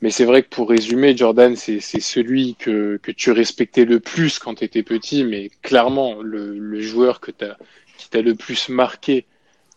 Mais 0.00 0.10
c'est 0.10 0.24
vrai 0.24 0.42
que 0.42 0.48
pour 0.48 0.68
résumer, 0.68 1.16
Jordan, 1.16 1.54
c'est 1.54 1.80
celui 1.80 2.56
que, 2.56 2.98
que 3.02 3.12
tu 3.12 3.30
respectais 3.30 3.84
le 3.84 4.00
plus 4.00 4.38
quand 4.38 4.56
tu 4.56 4.64
étais 4.64 4.82
petit, 4.82 5.24
mais 5.24 5.50
clairement, 5.62 6.20
le, 6.22 6.58
le 6.58 6.80
joueur 6.80 7.20
que 7.20 7.30
t'as, 7.30 7.56
qui 7.98 8.08
t'a 8.10 8.20
le 8.20 8.34
plus 8.34 8.68
marqué 8.68 9.26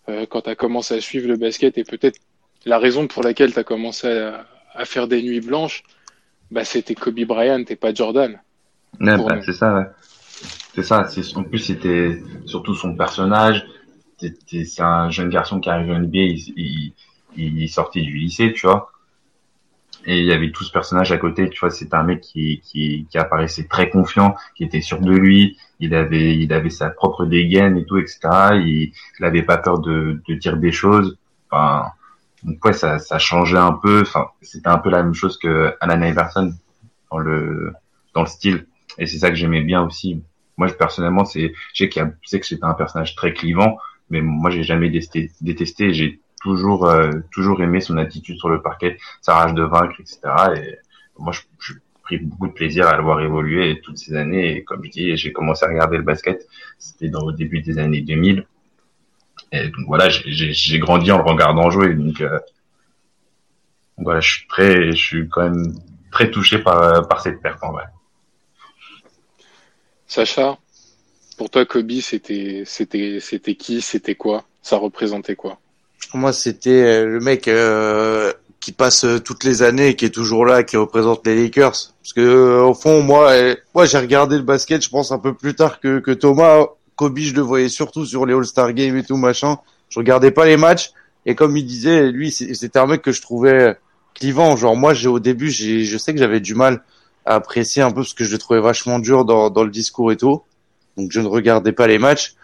euh, 0.10 0.26
quand 0.26 0.42
tu 0.42 0.50
as 0.50 0.56
commencé 0.56 0.96
à 0.96 1.02
suivre 1.02 1.28
le 1.28 1.38
basket 1.38 1.78
et 1.78 1.84
peut-être 1.84 2.20
la 2.66 2.80
raison 2.80 3.08
pour 3.08 3.22
laquelle 3.22 3.54
tu 3.54 3.60
as 3.60 3.64
commencé 3.64 4.08
à, 4.08 4.48
à 4.74 4.86
faire 4.86 5.08
des 5.08 5.22
nuits 5.22 5.42
blanches, 5.42 5.84
bah, 6.50 6.66
c'était 6.66 6.96
Kobe 6.96 7.20
Bryant 7.22 7.64
et 7.68 7.76
pas 7.76 7.94
Jordan. 7.94 8.40
Ouais, 9.00 9.18
bah, 9.18 9.40
c'est 9.46 9.54
ça, 9.54 9.76
ouais. 9.76 9.86
C'est 10.74 10.84
ça. 10.84 11.08
En 11.36 11.44
plus, 11.44 11.60
c'était 11.60 12.22
surtout 12.46 12.76
son 12.76 12.96
personnage. 12.96 13.66
C'est 14.18 14.82
un 14.82 15.10
jeune 15.10 15.30
garçon 15.30 15.60
qui 15.60 15.70
arrive 15.70 15.92
en 15.92 16.00
NBA, 16.00 16.18
il, 16.18 16.94
il, 17.36 17.62
il 17.62 17.70
sortait 17.70 18.02
du 18.02 18.14
lycée, 18.14 18.54
tu 18.54 18.68
vois. 18.68 18.92
Et 20.06 20.20
il 20.20 20.26
y 20.26 20.32
avait 20.34 20.52
tout 20.52 20.64
ce 20.64 20.72
personnage 20.72 21.12
à 21.12 21.18
côté, 21.18 21.50
tu 21.50 21.60
vois. 21.60 21.72
C'était 21.72 21.96
un 21.96 22.04
mec 22.04 22.22
qui, 22.22 22.62
qui, 22.64 23.08
qui 23.10 23.18
apparaissait 23.18 23.66
très 23.66 23.90
confiant, 23.90 24.36
qui 24.56 24.64
était 24.64 24.82
sûr 24.82 25.00
de 25.00 25.12
lui. 25.12 25.58
Il 25.80 25.96
avait, 25.96 26.38
il 26.38 26.54
avait 26.54 26.70
sa 26.70 26.90
propre 26.90 27.26
dégaine 27.26 27.78
et 27.78 27.86
tout, 27.86 27.98
etc. 27.98 28.20
Il, 28.54 28.94
il 29.20 29.26
avait 29.26 29.42
pas 29.44 29.58
peur 29.58 29.80
de, 29.80 30.22
de 30.28 30.36
dire 30.36 30.58
des 30.58 30.72
choses. 30.72 31.18
Enfin, 31.50 31.88
donc 32.44 32.64
ouais, 32.64 32.74
ça, 32.74 33.00
ça 33.00 33.18
changeait 33.18 33.58
un 33.58 33.74
peu. 33.74 34.02
Enfin, 34.02 34.28
c'était 34.42 34.70
un 34.70 34.78
peu 34.78 34.90
la 34.90 35.02
même 35.02 35.16
chose 35.16 35.38
que 35.38 35.74
Alan 35.82 36.02
Iverson 36.02 36.54
dans 37.12 37.18
le, 37.18 37.74
dans 38.14 38.22
le 38.22 38.28
style. 38.28 38.68
Et 38.98 39.08
c'est 39.08 39.18
ça 39.18 39.30
que 39.30 39.36
j'aimais 39.36 39.62
bien 39.62 39.84
aussi. 39.84 40.22
Moi, 40.58 40.68
personnellement, 40.78 41.26
c'est, 41.26 41.54
je 41.74 41.84
sais 41.84 41.90
qu'il 41.90 42.02
y 42.02 42.06
a, 42.06 42.40
que 42.40 42.46
c'était 42.46 42.64
un 42.64 42.74
personnage 42.76 43.16
très 43.16 43.34
clivant, 43.34 43.78
mais 44.10 44.22
moi, 44.22 44.50
j'ai 44.52 44.64
jamais 44.64 44.90
détesté, 44.90 45.32
détesté. 45.42 45.94
J'ai 45.94 46.20
toujours, 46.42 46.86
euh, 46.88 47.12
toujours 47.32 47.62
aimé 47.62 47.82
son 47.82 47.98
attitude 47.98 48.38
sur 48.38 48.50
le 48.50 48.62
parquet, 48.62 48.98
sa 49.22 49.36
rage 49.36 49.54
de 49.54 49.64
vaincre, 49.64 49.96
etc. 50.00 50.20
Et 50.58 50.78
moi, 51.18 51.32
je, 51.34 51.42
je 51.60 51.74
pris 52.04 52.18
beaucoup 52.20 52.48
de 52.48 52.54
plaisir 52.54 52.88
à 52.88 52.96
le 52.98 53.04
voir 53.04 53.20
évoluer 53.22 53.82
toutes 53.84 53.98
ces 53.98 54.16
années. 54.16 54.58
Et 54.58 54.64
comme 54.64 54.84
je 54.84 54.92
dis, 54.92 55.18
j'ai 55.18 55.34
commencé 55.34 55.66
à 55.66 55.70
regarder 55.70 55.98
le 55.98 56.04
basket. 56.04 56.48
C'était 56.78 57.10
dans 57.10 57.22
au 57.24 57.32
début 57.32 57.62
des 57.62 57.80
années 57.80 58.02
2000. 58.02 58.46
Et 59.52 59.70
donc 59.70 59.86
voilà, 59.88 60.10
j'ai- 60.10 60.80
grandi 60.80 61.12
en 61.12 61.18
le 61.18 61.24
regardant 61.24 61.70
jouer. 61.70 61.94
Donc, 61.96 62.22
euh, 62.22 62.40
voilà, 63.98 64.20
je 64.20 64.32
suis 64.32 64.48
très, 64.48 64.92
je 64.92 64.98
suis 64.98 65.30
quand 65.30 65.44
même 65.50 65.74
très 66.12 66.30
touché 66.30 66.60
par, 66.60 67.08
par 67.08 67.22
cette 67.22 67.42
perte 67.42 67.64
en 67.64 67.72
vrai. 67.72 67.86
Sacha, 70.08 70.58
pour 71.38 71.50
toi, 71.50 71.66
Kobe, 71.66 71.92
c'était, 72.02 72.64
c'était, 72.66 73.20
c'était 73.22 73.56
qui, 73.56 73.82
c'était 73.82 74.16
quoi, 74.16 74.46
ça 74.62 74.78
représentait 74.78 75.36
quoi? 75.36 75.60
Moi, 76.14 76.34
c'était 76.34 76.70
euh, 76.70 77.06
le 77.06 77.20
mec 77.20 77.48
euh, 77.48 78.32
qui 78.60 78.72
passe 78.72 79.04
euh, 79.06 79.20
toutes 79.20 79.44
les 79.44 79.64
années 79.64 79.96
qui 79.96 80.06
est 80.06 80.14
toujours 80.14 80.46
là, 80.46 80.64
qui 80.64 80.78
représente 80.78 81.26
les 81.26 81.36
Lakers. 81.36 81.72
Parce 81.72 82.14
que 82.16 82.60
au 82.62 82.74
fond, 82.74 83.02
moi, 83.02 83.34
moi, 83.74 83.86
j'ai 83.86 83.98
regardé 83.98 84.38
le 84.38 84.44
basket, 84.44 84.84
je 84.84 84.90
pense 84.90 85.12
un 85.12 85.20
peu 85.20 85.34
plus 85.34 85.56
tard 85.56 85.80
que, 85.80 86.00
que 86.00 86.12
Thomas. 86.12 86.68
Kobe, 86.96 87.20
je 87.20 87.34
le 87.34 87.42
voyais 87.42 87.68
surtout 87.68 88.06
sur 88.06 88.26
les 88.26 88.34
All-Star 88.34 88.72
Games 88.74 88.96
et 88.96 89.04
tout 89.04 89.18
machin. 89.18 89.58
Je 89.90 90.00
regardais 90.00 90.32
pas 90.32 90.46
les 90.46 90.56
matchs 90.56 90.92
et 91.26 91.36
comme 91.36 91.58
il 91.58 91.66
disait, 91.66 92.12
lui, 92.12 92.32
c'était 92.32 92.80
un 92.80 92.86
mec 92.86 93.02
que 93.02 93.12
je 93.12 93.22
trouvais 93.22 93.76
clivant. 94.14 94.56
Genre 94.56 94.76
moi, 94.78 94.94
j'ai 94.94 95.10
au 95.10 95.20
début, 95.20 95.50
j'ai, 95.50 95.84
je 95.84 95.98
sais 95.98 96.14
que 96.14 96.20
j'avais 96.20 96.40
du 96.40 96.56
mal 96.56 96.84
à 97.26 97.36
apprécier 97.36 97.82
un 97.82 97.90
peu 97.90 97.96
parce 97.96 98.14
que 98.14 98.24
je 98.24 98.32
le 98.32 98.38
trouvais 98.38 98.62
vachement 98.62 99.00
dur 99.00 99.26
dans, 99.26 99.50
dans 99.50 99.64
le 99.64 99.72
discours 99.72 100.12
et 100.12 100.18
tout. 100.18 100.44
Donc 100.98 101.12
je 101.12 101.20
ne 101.20 101.28
regardais 101.28 101.72
pas 101.72 101.88
les 101.88 101.98
matchs. 101.98 102.36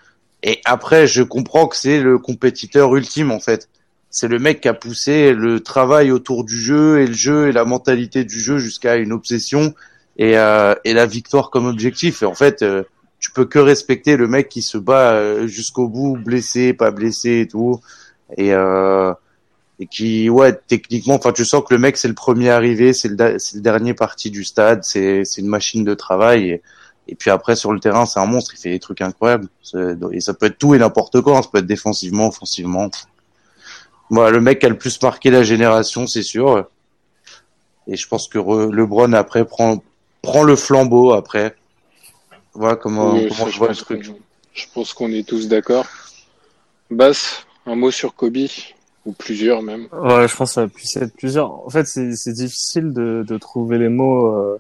Et 0.44 0.60
après, 0.66 1.08
je 1.08 1.24
comprends 1.24 1.68
que 1.68 1.76
c'est 1.76 2.00
le 2.00 2.18
compétiteur 2.18 2.96
ultime 2.96 3.32
en 3.32 3.40
fait. 3.40 3.70
C'est 4.10 4.28
le 4.28 4.40
mec 4.40 4.62
qui 4.62 4.68
a 4.68 4.74
poussé 4.74 5.34
le 5.34 5.62
travail 5.62 6.12
autour 6.12 6.44
du 6.44 6.58
jeu 6.60 7.00
et 7.00 7.08
le 7.08 7.14
jeu 7.14 7.48
et 7.48 7.52
la 7.52 7.64
mentalité 7.64 8.24
du 8.26 8.40
jeu 8.40 8.58
jusqu'à 8.58 8.98
une 8.98 9.14
obsession 9.14 9.74
et, 10.18 10.38
euh, 10.38 10.76
et 10.84 10.94
la 10.94 11.06
victoire 11.06 11.50
comme 11.50 11.66
objectif. 11.66 12.24
Et 12.24 12.26
en 12.26 12.34
fait, 12.34 12.62
euh, 12.62 12.84
tu 13.20 13.32
peux 13.32 13.46
que 13.46 13.60
respecter 13.60 14.18
le 14.18 14.28
mec 14.28 14.50
qui 14.50 14.64
se 14.64 14.78
bat 14.78 15.14
euh, 15.14 15.48
jusqu'au 15.48 15.88
bout, 15.88 16.18
blessé, 16.18 16.74
pas 16.74 16.92
blessé 16.92 17.42
et 17.42 17.48
tout. 17.48 17.80
Et, 18.36 18.54
euh, 18.54 19.14
et 19.80 19.88
qui, 19.88 20.30
ouais, 20.30 20.58
techniquement, 20.68 21.16
enfin, 21.16 21.32
tu 21.32 21.46
sens 21.46 21.64
que 21.68 21.74
le 21.74 21.80
mec 21.80 21.98
c'est 21.98 22.08
le 22.08 22.14
premier 22.14 22.50
arrivé, 22.50 22.94
c'est 22.94 23.08
le, 23.08 23.16
le 23.16 23.62
dernier 23.62 23.94
parti 23.94 24.30
du 24.30 24.44
stade, 24.44 24.84
c'est 24.84 25.24
c'est 25.26 25.42
une 25.42 25.48
machine 25.48 25.84
de 25.84 25.94
travail. 25.94 26.62
Et 27.12 27.16
puis 27.16 27.30
après 27.30 27.56
sur 27.56 27.72
le 27.74 27.80
terrain, 27.80 28.06
c'est 28.08 28.20
un 28.20 28.26
monstre, 28.26 28.54
il 28.56 28.58
fait 28.58 28.70
des 28.72 28.80
trucs 28.80 29.02
incroyables. 29.02 29.48
Et 30.12 30.22
ça 30.22 30.34
peut 30.34 30.48
être 30.48 30.58
tout 30.58 30.74
et 30.74 30.80
n'importe 30.80 31.22
quoi, 31.22 31.38
hein. 31.38 31.42
ça 31.44 31.50
peut 31.52 31.60
être 31.60 31.66
défensivement, 31.68 32.28
offensivement. 32.30 32.90
Voilà, 34.10 34.32
le 34.32 34.42
mec 34.42 34.60
qui 34.60 34.66
a 34.66 34.70
le 34.70 34.78
plus 34.78 35.02
marqué 35.04 35.30
la 35.30 35.44
génération, 35.44 36.08
c'est 36.08 36.24
sûr. 36.24 36.66
Et 37.88 37.96
je 37.96 38.08
pense 38.08 38.28
que 38.28 38.38
Re- 38.38 38.72
LeBron 38.72 39.14
après 39.14 39.46
prend 39.46 39.84
prend 40.22 40.44
le 40.44 40.56
flambeau 40.56 41.12
après. 41.14 41.56
Voilà 42.54 42.76
comment, 42.76 43.14
Oui, 43.14 43.28
comment 43.30 43.46
ça, 43.46 43.50
je 43.52 43.58
vois 43.58 43.68
le 43.70 43.74
pense 43.74 43.84
truc. 43.86 44.08
qu'on- 44.08 44.20
Je 44.54 44.66
pense 44.74 44.94
qu'on 44.94 45.12
est 45.12 45.28
tous 45.28 45.48
d'accord. 45.48 45.86
Bass, 46.90 47.46
un 47.66 47.76
mot 47.76 47.90
sur 47.92 48.14
Kobe, 48.16 48.38
ou 49.06 49.14
plusieurs 49.14 49.62
même. 49.62 49.88
Ouais, 49.94 50.28
je 50.28 50.36
pense 50.36 50.50
que 50.50 50.54
ça 50.62 50.68
puisse 50.68 50.96
être 50.98 51.16
plusieurs. 51.16 51.66
En 51.66 51.70
fait, 51.70 51.86
c'est 51.86 52.16
c'est 52.16 52.34
difficile 52.34 52.92
de, 52.94 53.24
de 53.28 53.38
trouver 53.38 53.78
les 53.78 53.90
mots. 53.90 54.28
Euh... 54.36 54.58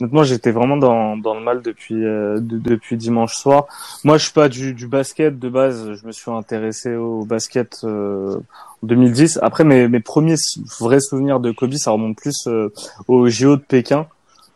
Honnêtement, 0.00 0.22
j'étais 0.24 0.50
vraiment 0.50 0.76
dans, 0.76 1.16
dans 1.16 1.34
le 1.34 1.40
mal 1.40 1.60
depuis 1.62 2.04
euh, 2.04 2.40
de- 2.40 2.58
depuis 2.58 2.96
dimanche 2.96 3.34
soir. 3.34 3.66
Moi, 4.04 4.16
je 4.18 4.24
suis 4.24 4.32
pas 4.32 4.48
du, 4.48 4.72
du 4.72 4.86
basket 4.86 5.38
de 5.38 5.48
base. 5.48 5.92
Je 5.94 6.06
me 6.06 6.12
suis 6.12 6.30
intéressé 6.30 6.94
au 6.96 7.24
basket 7.24 7.80
euh, 7.84 8.36
en 8.82 8.86
2010. 8.86 9.38
Après, 9.42 9.64
mes, 9.64 9.88
mes 9.88 10.00
premiers 10.00 10.36
vrais 10.78 11.00
souvenirs 11.00 11.38
de 11.40 11.50
Kobe, 11.52 11.74
ça 11.74 11.90
remonte 11.90 12.16
plus 12.16 12.46
euh, 12.46 12.72
au 13.08 13.28
JO 13.28 13.56
de 13.56 13.60
Pékin, 13.62 14.06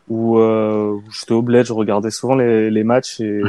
où, 0.09 0.39
euh, 0.39 0.93
où 0.93 1.03
j'étais 1.11 1.33
au 1.33 1.41
bled, 1.41 1.65
je 1.65 1.73
regardais 1.73 2.11
souvent 2.11 2.35
les, 2.35 2.69
les 2.71 2.83
matchs 2.83 3.19
et 3.19 3.41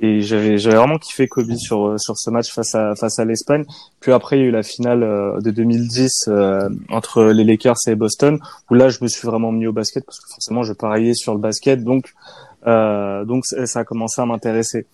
Et 0.00 0.20
j'avais 0.20 0.58
j'avais 0.58 0.76
vraiment 0.76 0.98
kiffé 0.98 1.26
Kobe 1.26 1.52
sur 1.54 1.98
sur 1.98 2.16
ce 2.16 2.30
match 2.30 2.52
face 2.52 2.74
à 2.74 2.94
face 2.94 3.18
à 3.18 3.24
l'Espagne. 3.24 3.64
Puis 4.00 4.12
après 4.12 4.38
il 4.38 4.42
y 4.42 4.44
a 4.44 4.48
eu 4.48 4.50
la 4.52 4.62
finale 4.62 5.02
euh, 5.02 5.40
de 5.40 5.50
2010 5.50 6.28
euh, 6.28 6.68
entre 6.88 7.24
les 7.24 7.42
Lakers 7.42 7.76
et 7.88 7.96
Boston 7.96 8.38
où 8.70 8.74
là 8.74 8.90
je 8.90 8.98
me 9.02 9.08
suis 9.08 9.26
vraiment 9.26 9.50
mis 9.50 9.66
au 9.66 9.72
basket 9.72 10.04
parce 10.04 10.20
que 10.20 10.28
forcément 10.28 10.62
je 10.62 10.72
pariais 10.72 11.14
sur 11.14 11.34
le 11.34 11.40
basket 11.40 11.82
donc 11.82 12.14
euh, 12.66 13.24
donc 13.24 13.44
ça 13.44 13.80
a 13.80 13.84
commencé 13.84 14.20
à 14.20 14.26
m'intéresser. 14.26 14.86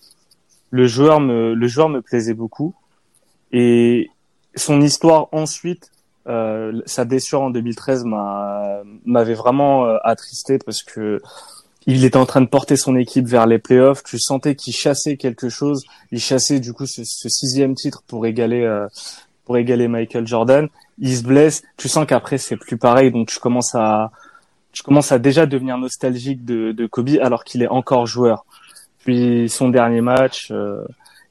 Le 0.71 0.87
joueur 0.87 1.19
me 1.19 1.53
le 1.53 1.67
joueur 1.67 1.89
me 1.89 2.01
plaisait 2.01 2.33
beaucoup 2.33 2.73
et 3.51 4.09
son 4.55 4.81
histoire 4.81 5.27
ensuite 5.31 5.91
euh, 6.27 6.81
sa 6.87 7.05
blessure 7.05 7.43
en 7.43 7.51
2013 7.51 8.05
m'a 8.05 8.81
m'avait 9.05 9.35
vraiment 9.35 9.85
euh, 9.85 9.97
attristé 10.03 10.57
parce 10.57 10.81
que 10.81 11.21
il 11.87 12.03
était 12.03 12.17
en 12.17 12.25
train 12.25 12.41
de 12.41 12.47
porter 12.47 12.75
son 12.77 12.95
équipe 12.95 13.27
vers 13.27 13.45
les 13.45 13.59
playoffs. 13.59 14.03
Tu 14.03 14.17
sentais 14.19 14.55
qu'il 14.55 14.73
chassait 14.73 15.17
quelque 15.17 15.49
chose. 15.49 15.85
Il 16.11 16.19
chassait 16.19 16.59
du 16.59 16.73
coup 16.73 16.85
ce, 16.87 17.03
sixième 17.03 17.75
titre 17.75 18.03
pour 18.07 18.25
égaler 18.25 18.63
euh, 18.63 18.87
pour 19.45 19.57
égaler 19.57 19.87
Michael 19.87 20.25
Jordan. 20.25 20.67
Il 20.97 21.15
se 21.15 21.23
blesse. 21.23 21.63
Tu 21.77 21.87
sens 21.87 22.05
qu'après 22.07 22.37
c'est 22.37 22.57
plus 22.57 22.77
pareil. 22.77 23.11
Donc 23.11 23.27
tu 23.27 23.39
commences 23.39 23.75
à 23.75 24.11
tu 24.71 24.81
commences 24.83 25.11
à 25.11 25.19
déjà 25.19 25.45
devenir 25.45 25.77
nostalgique 25.77 26.43
de, 26.43 26.71
de 26.71 26.87
Kobe 26.87 27.17
alors 27.21 27.43
qu'il 27.43 27.61
est 27.61 27.67
encore 27.67 28.07
joueur. 28.07 28.45
Puis 28.99 29.47
son 29.49 29.69
dernier 29.69 30.01
match 30.01 30.49
euh, 30.51 30.83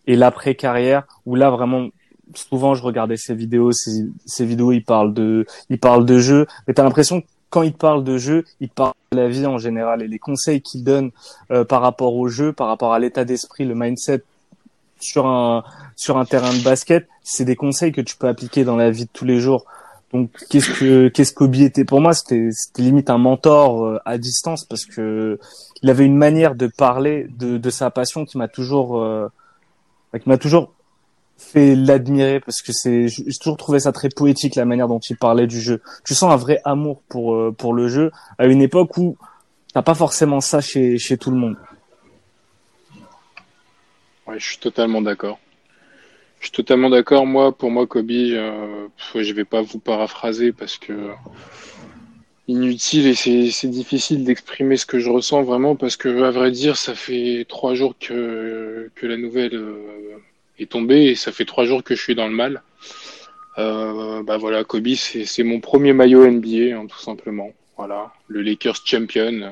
et 0.06 0.14
l'après 0.14 0.54
carrière 0.54 1.04
où 1.26 1.34
là 1.34 1.50
vraiment 1.50 1.88
souvent 2.34 2.74
je 2.74 2.82
regardais 2.82 3.16
ses 3.16 3.34
vidéos, 3.34 3.72
ses, 3.72 4.06
ses 4.24 4.46
vidéos 4.46 4.70
il 4.70 4.84
parle 4.84 5.12
de 5.12 5.46
il 5.68 5.78
parle 5.78 6.06
de 6.06 6.18
jeu, 6.18 6.46
mais 6.66 6.74
t'as 6.74 6.84
l'impression 6.84 7.22
quand 7.54 7.62
il 7.62 7.72
parle 7.72 8.02
de 8.02 8.18
jeu, 8.18 8.44
il 8.58 8.68
parle 8.68 8.94
de 9.12 9.16
la 9.16 9.28
vie 9.28 9.46
en 9.46 9.58
général 9.58 10.02
et 10.02 10.08
les 10.08 10.18
conseils 10.18 10.60
qu'il 10.60 10.82
donne 10.82 11.12
euh, 11.52 11.64
par 11.64 11.82
rapport 11.82 12.16
au 12.16 12.26
jeu, 12.26 12.52
par 12.52 12.66
rapport 12.66 12.92
à 12.92 12.98
l'état 12.98 13.24
d'esprit, 13.24 13.64
le 13.64 13.76
mindset 13.76 14.24
sur 14.98 15.28
un 15.28 15.62
sur 15.94 16.18
un 16.18 16.24
terrain 16.24 16.52
de 16.52 16.64
basket, 16.64 17.06
c'est 17.22 17.44
des 17.44 17.54
conseils 17.54 17.92
que 17.92 18.00
tu 18.00 18.16
peux 18.16 18.26
appliquer 18.26 18.64
dans 18.64 18.74
la 18.74 18.90
vie 18.90 19.04
de 19.04 19.10
tous 19.12 19.24
les 19.24 19.38
jours. 19.38 19.66
Donc 20.12 20.30
qu'est-ce 20.50 20.72
que 20.72 21.06
qu'est-ce 21.06 21.32
qu'Obi 21.32 21.62
était 21.62 21.84
pour 21.84 22.00
moi 22.00 22.12
c'était 22.12 22.48
c'était 22.50 22.82
limite 22.82 23.08
un 23.08 23.18
mentor 23.18 23.84
euh, 23.84 24.00
à 24.04 24.18
distance 24.18 24.64
parce 24.64 24.84
que 24.84 25.38
il 25.80 25.90
avait 25.90 26.06
une 26.06 26.16
manière 26.16 26.56
de 26.56 26.66
parler 26.66 27.28
de, 27.38 27.56
de 27.56 27.70
sa 27.70 27.88
passion 27.90 28.24
qui 28.24 28.36
m'a 28.36 28.48
toujours 28.48 28.98
euh, 28.98 29.28
qui 30.20 30.28
m'a 30.28 30.38
toujours 30.38 30.72
fait 31.37 31.75
l'admirer 31.75 32.40
parce 32.40 32.62
que 32.62 32.73
c'est 32.73 33.09
j'ai 33.09 33.25
toujours 33.40 33.57
trouvé 33.57 33.81
ça 33.81 33.92
très 33.92 34.09
poétique 34.09 34.55
la 34.55 34.64
manière 34.64 34.88
dont 34.88 34.99
il 34.99 35.16
parlait 35.16 35.47
du 35.47 35.61
jeu. 35.61 35.83
Tu 36.05 36.14
sens 36.14 36.33
un 36.33 36.37
vrai 36.37 36.61
amour 36.64 37.03
pour 37.09 37.35
euh, 37.35 37.53
pour 37.53 37.75
le 37.75 37.88
jeu 37.88 38.11
à 38.38 38.47
une 38.47 38.62
époque 38.62 38.97
où 38.97 39.16
t'as 39.73 39.83
pas 39.83 39.94
forcément 39.94 40.40
ça 40.40 40.61
chez 40.61 40.99
chez 40.99 41.16
tout 41.18 41.31
le 41.31 41.37
monde. 41.37 41.57
Ouais, 44.27 44.38
je 44.38 44.47
suis 44.47 44.59
totalement 44.59 45.03
d'accord. 45.03 45.38
Je 46.40 46.47
suis 46.47 46.53
totalement 46.53 46.90
d'accord. 46.90 47.27
Moi, 47.27 47.57
pour 47.57 47.70
moi, 47.70 47.87
Kobe, 47.87 48.11
euh, 48.11 48.88
je 49.14 49.33
vais 49.33 49.44
pas 49.44 49.62
vous 49.62 49.79
paraphraser 49.79 50.53
parce 50.53 50.77
que 50.77 51.11
inutile 52.49 53.07
et 53.07 53.14
c'est 53.14 53.68
difficile 53.68 54.25
d'exprimer 54.25 54.77
ce 54.77 54.85
que 54.85 54.99
je 54.99 55.09
ressens 55.09 55.42
vraiment 55.42 55.77
parce 55.77 55.97
que, 55.97 56.23
à 56.23 56.31
vrai 56.31 56.51
dire, 56.51 56.77
ça 56.77 56.94
fait 56.94 57.47
trois 57.49 57.75
jours 57.75 57.94
que 57.99 58.90
que 58.94 59.07
la 59.07 59.16
nouvelle 59.16 59.55
euh, 59.55 60.18
est 60.58 60.70
tombé 60.70 61.06
et 61.06 61.14
ça 61.14 61.32
fait 61.32 61.44
trois 61.44 61.64
jours 61.64 61.82
que 61.82 61.94
je 61.94 62.02
suis 62.02 62.14
dans 62.14 62.28
le 62.28 62.34
mal. 62.34 62.62
Euh, 63.58 64.22
bah 64.22 64.36
voilà, 64.36 64.64
Kobe, 64.64 64.88
c'est 64.94 65.42
mon 65.42 65.60
premier 65.60 65.92
maillot 65.92 66.26
NBA, 66.26 66.76
hein, 66.76 66.86
tout 66.86 66.98
simplement. 66.98 67.52
Voilà, 67.76 68.12
le 68.28 68.42
Lakers 68.42 68.84
champion, 68.84 69.42
euh, 69.42 69.50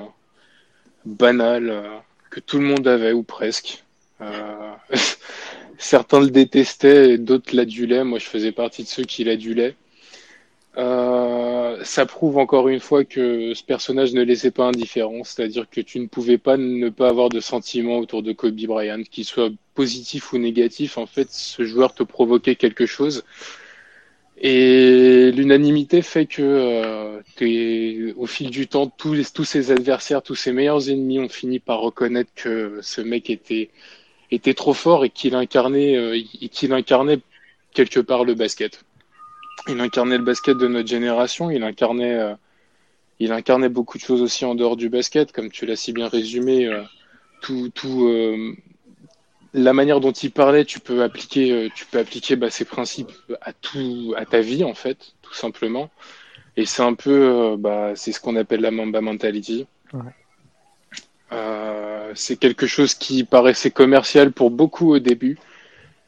banal, 1.05 1.71
euh, 1.71 1.99
que 2.31 2.41
tout 2.41 2.59
le 2.59 2.65
monde 2.65 2.87
avait 2.87 3.13
ou 3.13 3.23
presque. 3.23 3.85
Euh, 4.21 4.73
certains 5.79 6.21
le 6.21 6.31
détestaient 6.31 7.19
d'autres 7.19 7.55
l'adulaient. 7.55 8.05
Moi, 8.05 8.19
je 8.19 8.27
faisais 8.27 8.53
partie 8.53 8.85
de 8.85 8.89
ceux 8.89 9.05
qui 9.05 9.25
l'adulaient. 9.25 9.75
Euh, 10.79 11.85
ça 11.85 12.07
prouve 12.07 12.39
encore 12.39 12.69
une 12.69 12.81
fois 12.81 13.05
que 13.05 13.53
ce 13.53 13.63
personnage 13.63 14.15
ne 14.15 14.23
laissait 14.23 14.51
pas 14.51 14.65
indifférent, 14.65 15.23
c'est-à-dire 15.23 15.69
que 15.69 15.81
tu 15.83 16.01
ne 16.01 16.07
pouvais 16.07 16.39
pas 16.39 16.57
ne 16.57 16.89
pas 16.89 17.09
avoir 17.09 17.29
de 17.29 17.41
sentiments 17.41 17.99
autour 17.99 18.23
de 18.23 18.33
Kobe 18.33 18.57
Bryant, 18.57 19.03
qu'il 19.03 19.25
soit 19.25 19.51
positif 19.75 20.33
ou 20.33 20.39
négatif. 20.39 20.97
En 20.99 21.07
fait, 21.07 21.31
ce 21.31 21.65
joueur 21.65 21.95
te 21.95 22.03
provoquait 22.03 22.57
quelque 22.57 22.87
chose. 22.87 23.25
Et 24.39 25.31
l'unanimité 25.33 26.03
fait 26.03 26.27
que 26.27 26.43
euh, 26.43 28.13
au 28.17 28.27
fil 28.27 28.51
du 28.51 28.67
temps, 28.67 28.89
tous, 28.89 29.33
tous 29.33 29.45
ses 29.45 29.71
adversaires, 29.71 30.23
tous 30.23 30.35
ses 30.35 30.53
meilleurs 30.53 30.89
ennemis 30.89 31.21
ont 31.21 31.29
fini 31.29 31.61
par 31.61 31.81
reconnaître 31.81 32.31
que 32.35 32.81
ce 32.83 33.01
mec 33.01 33.31
était 33.31 33.71
était 34.33 34.55
trop 34.55 34.73
fort 34.75 35.05
et 35.05 35.11
qu'il 35.11 35.35
incarnait 35.35 35.97
euh, 35.97 36.19
qu'il 36.51 36.73
incarnait 36.73 37.21
quelque 37.73 38.01
part 38.01 38.25
le 38.25 38.35
basket 38.35 38.83
il 39.69 39.81
incarnait 39.81 40.19
le 40.19 40.25
basket 40.25 40.57
de 40.57 40.67
notre 40.67 40.89
génération, 40.89 41.51
il 41.51 41.63
incarnait, 41.63 42.15
euh, 42.15 42.35
il 43.19 43.33
incarnait 43.33 43.69
beaucoup 43.69 43.99
de 43.99 44.03
choses 44.03 44.23
aussi 44.23 44.45
en 44.45 44.55
dehors 44.55 44.77
du 44.77 44.89
basket, 44.89 45.33
comme 45.33 45.51
tu 45.51 45.67
l'as 45.67 45.77
si 45.77 45.93
bien 45.93 46.09
résumé. 46.09 46.67
Euh, 46.67 46.83
tout, 47.41 47.71
tout 47.75 48.07
euh, 48.07 48.55
la 49.55 49.73
manière 49.73 50.01
dont 50.01 50.13
il 50.13 50.31
parlait, 50.31 50.65
tu 50.65 50.81
peux 50.81 51.03
appliquer, 51.03 51.71
tu 51.75 51.87
peux 51.87 51.99
appliquer 51.99 52.37
bah, 52.37 52.51
ces 52.51 52.65
principes 52.65 53.13
à 53.41 53.53
tout, 53.53 54.15
à 54.17 54.25
ta 54.25 54.41
vie 54.41 54.65
en 54.65 54.75
fait, 54.75 55.13
tout 55.23 55.35
simplement. 55.35 55.91
Et 56.57 56.67
c'est 56.67 56.83
un 56.83 56.95
peu, 56.95 57.57
bah, 57.59 57.93
c'est 57.95 58.13
ce 58.13 58.21
qu'on 58.21 58.37
appelle 58.37 58.61
la 58.61 58.71
Mamba 58.71 59.01
mentality. 59.01 59.67
Ouais. 59.93 60.13
c'est 62.15 62.39
quelque 62.39 62.67
chose 62.67 62.95
qui 62.95 63.25
paraissait 63.25 63.71
commercial 63.71 64.33
pour 64.33 64.51
beaucoup 64.51 64.93
au 64.93 64.99
début 64.99 65.39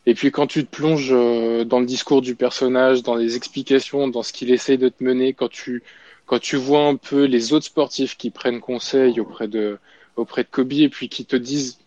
et 0.07 0.15
puis 0.15 0.31
quand 0.31 0.47
tu 0.47 0.65
te 0.65 0.77
plonges 0.77 1.11
euh, 1.13 1.65
dans 1.65 1.81
le 1.81 1.87
discours 1.87 2.21
du 2.21 2.35
personnage, 2.35 3.03
dans 3.03 3.15
les 3.15 3.37
explications, 3.37 4.09
dans 4.09 4.23
ce 4.23 4.33
qu'il 4.33 4.51
essaye 4.51 4.79
de 4.79 4.89
te 4.89 5.03
mener, 5.03 5.33
quand 5.33 5.51
tu 5.51 5.83
quand 6.27 6.39
tu 6.39 6.57
vois 6.57 6.87
un 6.87 6.97
peu 6.97 7.25
les 7.25 7.53
autres 7.53 7.67
sportifs 7.67 8.17
qui 8.17 8.31
prennent 8.31 8.61
conseil 8.61 9.21
auprès 9.21 9.49
de 9.49 9.79
auprès 10.17 10.43
de 10.45 10.49
Kobe 10.51 10.73
et 10.73 10.89
puis 10.89 11.09
qui 11.09 11.25
te 11.25 11.37
disent 11.37 11.79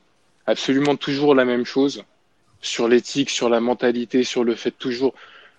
absolument 0.45 0.95
toujours 0.95 1.35
la 1.35 1.45
même 1.45 1.65
chose 1.65 2.03
sur 2.61 2.87
l'éthique, 2.87 3.29
sur 3.29 3.49
la 3.49 3.59
mentalité, 3.59 4.23
sur 4.23 4.43
le 4.43 4.55
fait 4.55 4.71
de 4.71 4.75
toujours 4.75 5.13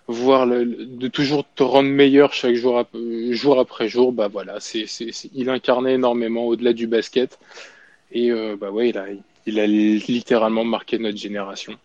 voir 0.07 0.45
le, 0.45 0.65
de 0.65 1.07
toujours 1.07 1.45
te 1.55 1.63
rendre 1.63 1.89
meilleur 1.89 2.33
chaque 2.33 2.55
jour, 2.55 2.83
jour 3.31 3.59
après 3.59 3.87
jour, 3.87 4.11
bah 4.11 4.27
voilà, 4.27 4.59
c'est, 4.59 4.85
c'est, 4.87 5.11
il 5.35 5.49
incarnait 5.49 5.93
énormément 5.93 6.45
au-delà 6.45 6.73
du 6.73 6.87
basket. 6.87 7.39
Et 8.11 8.31
euh, 8.31 8.55
bah 8.59 8.71
ouais, 8.71 8.89
il 8.89 8.97
a, 8.97 9.05
il 9.45 9.59
a 9.59 9.67
littéralement 9.67 10.65
marqué 10.65 10.97
notre 10.97 11.17
génération 11.17 11.77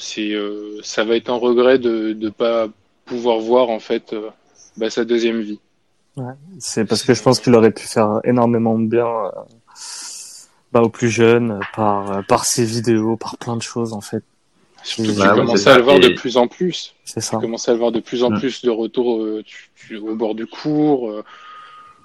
c'est 0.00 0.32
euh, 0.32 0.80
ça 0.82 1.04
va 1.04 1.16
être 1.16 1.30
un 1.30 1.36
regret 1.36 1.78
de 1.78 2.14
ne 2.14 2.30
pas 2.30 2.68
pouvoir 3.04 3.38
voir 3.38 3.68
en 3.68 3.80
fait 3.80 4.12
euh, 4.12 4.30
bah, 4.76 4.90
sa 4.90 5.04
deuxième 5.04 5.40
vie. 5.40 5.60
Ouais, 6.16 6.32
c'est 6.58 6.84
parce 6.84 7.02
que 7.02 7.14
je 7.14 7.22
pense 7.22 7.38
qu'il 7.38 7.54
aurait 7.54 7.70
pu 7.70 7.86
faire 7.86 8.20
énormément 8.24 8.78
de 8.78 8.86
bien 8.86 9.06
euh, 9.06 9.30
bah, 10.72 10.80
aux 10.80 10.88
plus 10.88 11.10
jeunes 11.10 11.60
par 11.74 12.24
par 12.26 12.46
ses 12.46 12.64
vidéos, 12.64 13.16
par 13.16 13.36
plein 13.36 13.56
de 13.56 13.62
choses 13.62 13.92
en 13.92 14.00
fait. 14.00 14.24
Surtout 14.82 15.14
bah, 15.14 15.32
tu 15.34 15.40
commences 15.40 15.66
à 15.66 15.76
le 15.76 15.84
voir 15.84 16.00
de 16.00 16.08
plus 16.08 16.36
en 16.38 16.48
plus. 16.48 16.94
C'est 17.04 17.20
ça. 17.20 17.36
Tu 17.36 17.42
commences 17.42 17.68
à 17.68 17.72
le 17.72 17.78
voir 17.78 17.92
de 17.92 18.00
plus 18.00 18.24
en 18.24 18.30
plus 18.30 18.62
de 18.62 18.70
retour 18.70 19.20
au 20.02 20.14
bord 20.14 20.34
du 20.34 20.46
cours, 20.46 21.12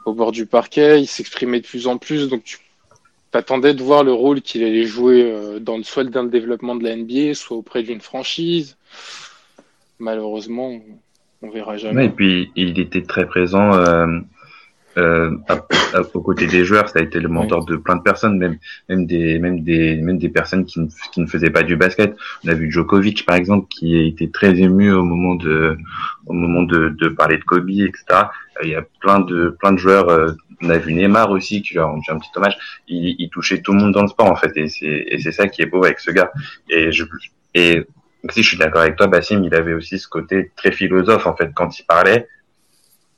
au 0.03 0.13
bord 0.13 0.33
du 0.33 0.45
parquet. 0.45 1.01
Il 1.01 1.07
s'exprimait 1.07 1.61
de 1.61 1.65
plus 1.65 1.87
en 1.87 1.97
plus, 1.97 2.27
donc 2.27 2.43
tu 2.43 2.57
t'attendais 3.35 3.73
de 3.73 3.83
voir 3.83 4.05
le 4.05 4.13
rôle 4.13 4.41
qu'il 4.41 4.63
allait 4.63 4.85
jouer 4.85 5.29
euh, 5.29 5.59
dans 5.59 5.83
soit 5.83 6.05
dans 6.05 6.23
le 6.23 6.29
développement 6.29 6.73
de 6.73 6.85
la 6.85 6.95
NBA, 6.95 7.33
soit 7.33 7.57
auprès 7.57 7.83
d'une 7.83 7.99
franchise. 7.99 8.77
Malheureusement, 9.99 10.79
on 11.41 11.49
verra 11.49 11.75
jamais. 11.75 12.05
et 12.05 12.09
puis 12.09 12.49
il 12.55 12.79
était 12.79 13.01
très 13.01 13.25
présent 13.25 13.73
euh, 13.73 14.07
euh, 14.97 15.31
aux 16.13 16.21
côtés 16.21 16.47
des 16.47 16.65
joueurs. 16.65 16.89
Ça 16.89 16.99
a 16.99 17.01
été 17.01 17.19
le 17.19 17.29
mentor 17.29 17.65
de 17.65 17.75
plein 17.75 17.95
de 17.95 18.01
personnes, 18.01 18.37
même 18.37 18.57
même 18.89 19.05
des 19.05 19.39
même 19.39 19.61
des 19.61 19.95
même 19.97 20.17
des 20.17 20.29
personnes 20.29 20.65
qui 20.65 20.79
ne, 20.79 20.87
qui 21.11 21.21
ne 21.21 21.27
faisaient 21.27 21.49
pas 21.49 21.63
du 21.63 21.75
basket. 21.75 22.15
On 22.43 22.49
a 22.49 22.53
vu 22.53 22.71
Djokovic 22.71 23.25
par 23.25 23.35
exemple 23.35 23.67
qui 23.69 23.95
a 23.95 24.03
été 24.03 24.29
très 24.31 24.59
ému 24.59 24.91
au 24.91 25.03
moment 25.03 25.35
de 25.35 25.77
au 26.25 26.33
moment 26.33 26.63
de, 26.63 26.89
de 26.89 27.07
parler 27.09 27.37
de 27.37 27.43
Kobe, 27.43 27.69
etc. 27.69 28.03
Il 28.63 28.69
y 28.69 28.75
a 28.75 28.83
plein 29.01 29.19
de 29.19 29.55
plein 29.59 29.73
de 29.73 29.77
joueurs 29.77 30.35
on 30.61 30.69
a 30.69 30.77
vu 30.77 30.93
Neymar 30.93 31.31
aussi 31.31 31.61
qui 31.61 31.73
lui 31.73 31.79
a 31.79 31.85
rendu 31.85 32.09
un 32.09 32.17
petit 32.17 32.29
hommage. 32.35 32.57
Il, 32.87 33.15
il, 33.19 33.29
touchait 33.29 33.61
tout 33.61 33.73
le 33.73 33.79
monde 33.79 33.93
dans 33.93 34.01
le 34.01 34.07
sport 34.07 34.31
en 34.31 34.35
fait, 34.35 34.51
et 34.55 34.67
c'est 34.67 35.05
et 35.07 35.19
c'est 35.19 35.31
ça 35.31 35.47
qui 35.47 35.61
est 35.61 35.65
beau 35.65 35.83
avec 35.83 35.99
ce 35.99 36.11
gars. 36.11 36.31
Et 36.69 36.91
je 36.91 37.03
et 37.53 37.85
si 38.29 38.43
je 38.43 38.47
suis 38.47 38.57
d'accord 38.57 38.81
avec 38.81 38.95
toi, 38.95 39.07
Bassim, 39.07 39.43
il 39.43 39.53
avait 39.53 39.73
aussi 39.73 39.99
ce 39.99 40.07
côté 40.07 40.51
très 40.55 40.71
philosophe 40.71 41.27
en 41.27 41.35
fait 41.35 41.51
quand 41.53 41.77
il 41.79 41.83
parlait, 41.83 42.27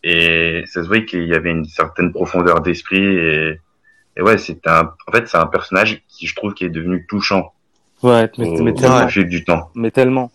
et 0.04 0.64
ça 0.68 0.84
se 0.84 0.88
voyait 0.88 1.06
qu'il 1.06 1.28
y 1.28 1.34
avait 1.34 1.52
une 1.52 1.66
certaine 1.66 2.12
profondeur 2.12 2.62
d'esprit 2.62 3.04
et, 3.04 3.60
et 4.16 4.22
ouais, 4.22 4.38
c'est 4.38 4.66
un 4.68 4.94
en 5.08 5.12
fait 5.12 5.28
c'est 5.28 5.38
un 5.38 5.48
personnage 5.48 6.02
qui 6.08 6.28
je 6.28 6.36
trouve 6.36 6.54
qui 6.54 6.66
est 6.66 6.70
devenu 6.70 7.06
touchant. 7.08 7.54
Ouais, 8.04 8.30
mais, 8.38 8.48
au, 8.48 8.64
mais 8.64 8.74
tellement. 8.74 9.08
fil 9.08 9.28
du 9.28 9.44
temps. 9.44 9.70
Mais 9.76 9.92
tellement. 9.92 10.32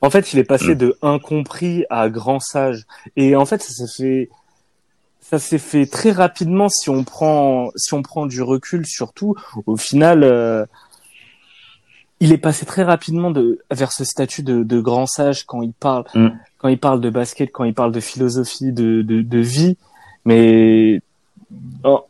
En 0.00 0.10
fait, 0.10 0.32
il 0.32 0.38
est 0.38 0.44
passé 0.44 0.74
mm. 0.74 0.78
de 0.78 0.98
incompris 1.02 1.84
à 1.90 2.08
grand 2.08 2.38
sage. 2.38 2.84
Et 3.16 3.34
en 3.34 3.46
fait, 3.46 3.62
ça 3.62 3.72
s'est 3.72 4.02
fait 4.02 4.30
ça 5.20 5.38
s'est 5.38 5.58
fait 5.58 5.86
très 5.86 6.12
rapidement 6.12 6.68
si 6.68 6.88
on 6.88 7.04
prend 7.04 7.70
si 7.76 7.92
on 7.92 8.02
prend 8.02 8.24
du 8.24 8.40
recul 8.40 8.86
surtout 8.86 9.34
au 9.66 9.76
final 9.76 10.22
euh, 10.22 10.64
il 12.20 12.32
est 12.32 12.38
passé 12.38 12.64
très 12.64 12.82
rapidement 12.82 13.30
de 13.30 13.58
vers 13.70 13.92
ce 13.92 14.04
statut 14.04 14.42
de, 14.42 14.62
de 14.62 14.80
grand 14.80 15.04
sage 15.04 15.44
quand 15.44 15.60
il 15.60 15.74
parle 15.74 16.04
Mm. 16.14 16.28
Quand 16.58 16.68
il 16.68 16.78
parle 16.78 17.00
de 17.00 17.10
basket, 17.10 17.50
quand 17.52 17.64
il 17.64 17.74
parle 17.74 17.92
de 17.92 18.00
philosophie, 18.00 18.72
de 18.72 19.02
de, 19.02 19.22
de 19.22 19.38
vie, 19.38 19.76
mais 20.24 21.00
oh, 21.84 22.04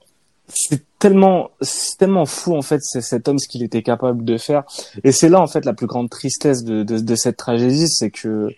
c'est 0.48 0.82
tellement 0.98 1.50
c'est 1.60 1.96
tellement 1.98 2.26
fou 2.26 2.56
en 2.56 2.62
fait 2.62 2.80
c'est 2.82 3.02
cet 3.02 3.28
homme 3.28 3.38
ce 3.38 3.46
qu'il 3.46 3.62
était 3.62 3.82
capable 3.82 4.24
de 4.24 4.36
faire 4.36 4.64
et 5.04 5.12
c'est 5.12 5.28
là 5.28 5.40
en 5.40 5.46
fait 5.46 5.64
la 5.64 5.72
plus 5.74 5.86
grande 5.86 6.10
tristesse 6.10 6.64
de 6.64 6.82
de, 6.82 6.98
de 6.98 7.14
cette 7.14 7.36
tragédie 7.36 7.86
c'est 7.88 8.10
que 8.10 8.48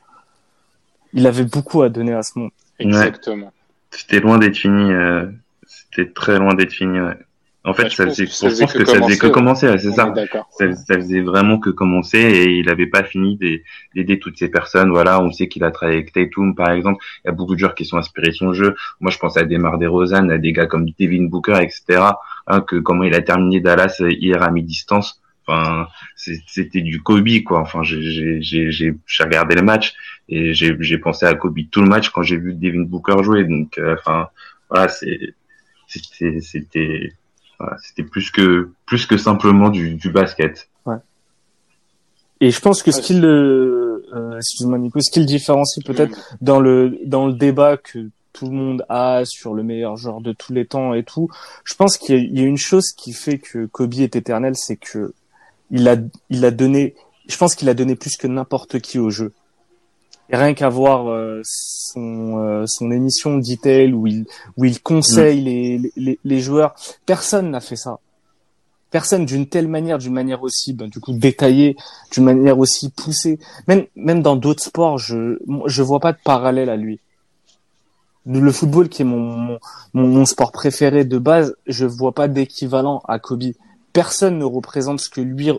il 1.13 1.27
avait 1.27 1.45
beaucoup 1.45 1.83
à 1.83 1.89
donner 1.91 2.15
à 2.15 2.23
ce 2.23 2.39
monde 2.39 2.51
Exactement. 2.79 3.53
C'était 3.91 4.21
loin 4.21 4.39
d'être 4.39 4.57
fini. 4.57 4.91
euh, 4.93 5.27
C'était 5.67 6.11
très 6.13 6.39
loin 6.39 6.55
d'être 6.55 6.73
fini. 6.73 6.99
ouais. 7.01 7.17
En 7.63 7.75
fait, 7.75 7.91
je 7.91 7.95
ça 7.95 8.07
faisait, 8.07 8.25
je 8.27 8.31
faisait 8.33 8.65
pense 8.65 8.73
que 8.73 8.79
que 8.79 8.85
ça 8.87 9.03
faisait 9.03 9.19
que 9.19 9.27
commencer, 9.27 9.67
c'est 9.79 9.93
ça. 9.93 10.15
ça, 10.51 10.95
faisait 10.95 11.21
vraiment 11.21 11.59
que 11.59 11.69
commencer 11.69 12.19
et 12.19 12.59
il 12.59 12.67
n'avait 12.67 12.87
pas 12.87 13.05
fini 13.05 13.37
d'ai- 13.37 13.63
d'aider 13.95 14.19
toutes 14.19 14.39
ces 14.39 14.49
personnes. 14.49 14.91
Voilà, 14.91 15.23
on 15.23 15.31
sait 15.31 15.47
qu'il 15.47 15.63
a 15.65 15.71
travaillé 15.71 15.99
avec 15.99 16.13
Tatum, 16.13 16.55
par 16.55 16.71
exemple. 16.71 17.05
Il 17.23 17.29
y 17.29 17.31
a 17.31 17.33
beaucoup 17.33 17.55
de 17.55 17.59
joueurs 17.59 17.75
qui 17.75 17.85
sont 17.85 17.99
inspirés 17.99 18.29
de 18.29 18.33
son 18.35 18.55
jeu. 18.55 18.75
Moi, 19.01 19.11
je 19.11 19.19
pense 19.19 19.37
à 19.37 19.45
Demar 19.45 19.77
DeRozan, 19.79 20.31
à 20.31 20.39
des 20.39 20.53
gars 20.53 20.67
comme 20.67 20.87
Devin 20.99 21.25
Booker, 21.25 21.59
etc. 21.61 22.01
Hein, 22.47 22.63
que 22.63 22.77
comment 22.77 23.05
il 23.05 23.15
a 23.15 23.21
terminé 23.21 23.61
Dallas 23.61 24.01
hier 24.09 24.43
à 24.43 24.51
mi-distance. 24.51 25.21
Enfin, 25.47 25.87
c'était 26.17 26.81
du 26.81 27.03
Kobe, 27.03 27.29
quoi. 27.45 27.61
Enfin, 27.61 27.83
j'ai 27.83 28.95
regardé 29.21 29.55
le 29.55 29.63
match 29.63 29.93
et 30.31 30.55
j'ai 30.55 30.99
pensé 30.99 31.27
à 31.27 31.35
Kobe 31.35 31.59
tout 31.71 31.83
le 31.83 31.89
match 31.89 32.09
quand 32.09 32.23
j'ai 32.23 32.39
vu 32.39 32.55
Devin 32.55 32.83
Booker 32.85 33.23
jouer. 33.23 33.45
Donc, 33.45 33.77
euh, 33.77 33.97
enfin, 33.99 34.29
voilà, 34.71 34.89
c'est 34.89 35.35
c'était 35.87 37.13
voilà, 37.61 37.77
c'était 37.87 38.03
plus 38.03 38.31
que 38.33 38.71
plus 38.87 39.07
que 39.07 39.17
simplement 39.17 39.69
du, 39.71 39.95
du 39.95 40.11
basket. 40.11 40.69
et 42.41 42.51
je 42.51 42.61
pense 42.61 42.83
que 42.83 42.91
ce 42.91 42.97
Ouais, 42.99 43.03
qui 43.03 43.15
le 43.15 44.07
euh, 44.15 44.37
excuse-moi 44.39 44.79
Nico 44.79 44.99
ce 45.01 45.11
qui 45.11 45.21
le 45.21 45.27
différencie 45.27 45.85
peut-être 45.85 46.17
dans 46.41 46.59
le 46.61 46.99
dans 47.05 47.27
le 47.27 47.35
débat 47.35 47.77
que 47.77 48.09
tout 48.33 48.47
le 48.47 48.53
monde 48.53 48.85
a 48.89 49.23
sur 49.27 49.53
le 49.55 49.63
meilleur 49.63 49.97
joueur 49.97 50.21
de 50.21 50.33
tous 50.33 50.53
les 50.53 50.65
temps 50.65 50.95
et 50.95 51.03
tout, 51.03 51.29
je 51.65 51.75
pense 51.75 51.99
qu'il 51.99 52.15
y, 52.15 52.19
a- 52.19 52.23
il 52.23 52.39
y 52.41 52.43
a 52.43 52.47
une 52.47 52.57
chose 52.57 52.93
qui 52.93 53.13
fait 53.13 53.39
que 53.39 53.67
Kobe 53.67 53.95
est 53.95 54.15
éternel, 54.17 54.55
c'est 54.57 54.77
que 54.77 55.13
il 55.71 55.87
a 55.89 55.97
il 56.31 56.45
a 56.45 56.51
donné, 56.53 56.95
je 57.29 57.37
pense 57.37 57.55
qu'il 57.57 57.69
a 57.69 57.75
donné 57.75 57.95
plus 57.97 58.17
que 58.17 58.27
n'importe 58.29 58.79
qui 58.81 58.99
au 58.99 59.11
jeu. 59.11 59.33
Et 60.31 60.37
rien 60.37 60.55
qu'à 60.55 60.69
voir 60.69 61.11
euh, 61.11 61.41
son 61.45 62.39
euh, 62.39 62.65
son 62.67 62.91
émission 62.91 63.39
Detail 63.39 63.93
où 63.93 64.07
il 64.07 64.27
où 64.57 64.65
il 64.65 64.81
conseille 64.81 65.41
les, 65.43 65.93
les 65.97 66.19
les 66.25 66.41
joueurs, 66.41 66.75
personne 67.05 67.51
n'a 67.51 67.61
fait 67.61 67.77
ça. 67.77 67.99
Personne 68.91 69.25
d'une 69.25 69.47
telle 69.47 69.69
manière, 69.69 69.99
d'une 69.99 70.13
manière 70.13 70.43
aussi, 70.43 70.73
ben, 70.73 70.89
du 70.89 70.99
coup 70.99 71.13
détaillée, 71.13 71.77
d'une 72.13 72.25
manière 72.25 72.59
aussi 72.59 72.91
poussée. 72.91 73.39
Même 73.69 73.87
même 73.97 74.23
dans 74.23 74.37
d'autres 74.37 74.63
sports, 74.63 74.99
je 74.99 75.39
je 75.67 75.83
vois 75.83 76.01
pas 76.01 76.13
de 76.13 76.19
parallèle 76.25 76.71
à 76.71 76.77
lui 76.77 77.01
le 78.27 78.53
football 78.53 78.89
qui 78.89 79.03
est 79.03 79.05
mon, 79.05 79.19
mon, 79.19 79.59
mon, 79.95 80.07
mon 80.07 80.25
sport 80.25 80.53
préféré 80.53 81.05
de 81.05 81.19
base, 81.19 81.57
je 81.67 81.87
vois 81.87 82.13
pas 82.13 82.29
d'équivalent 82.29 83.03
à 83.09 83.19
Kobe. 83.19 83.53
Personne 83.93 84.39
ne 84.39 84.45
représente 84.45 85.01
ce 85.01 85.09
que 85.09 85.21
lui 85.21 85.51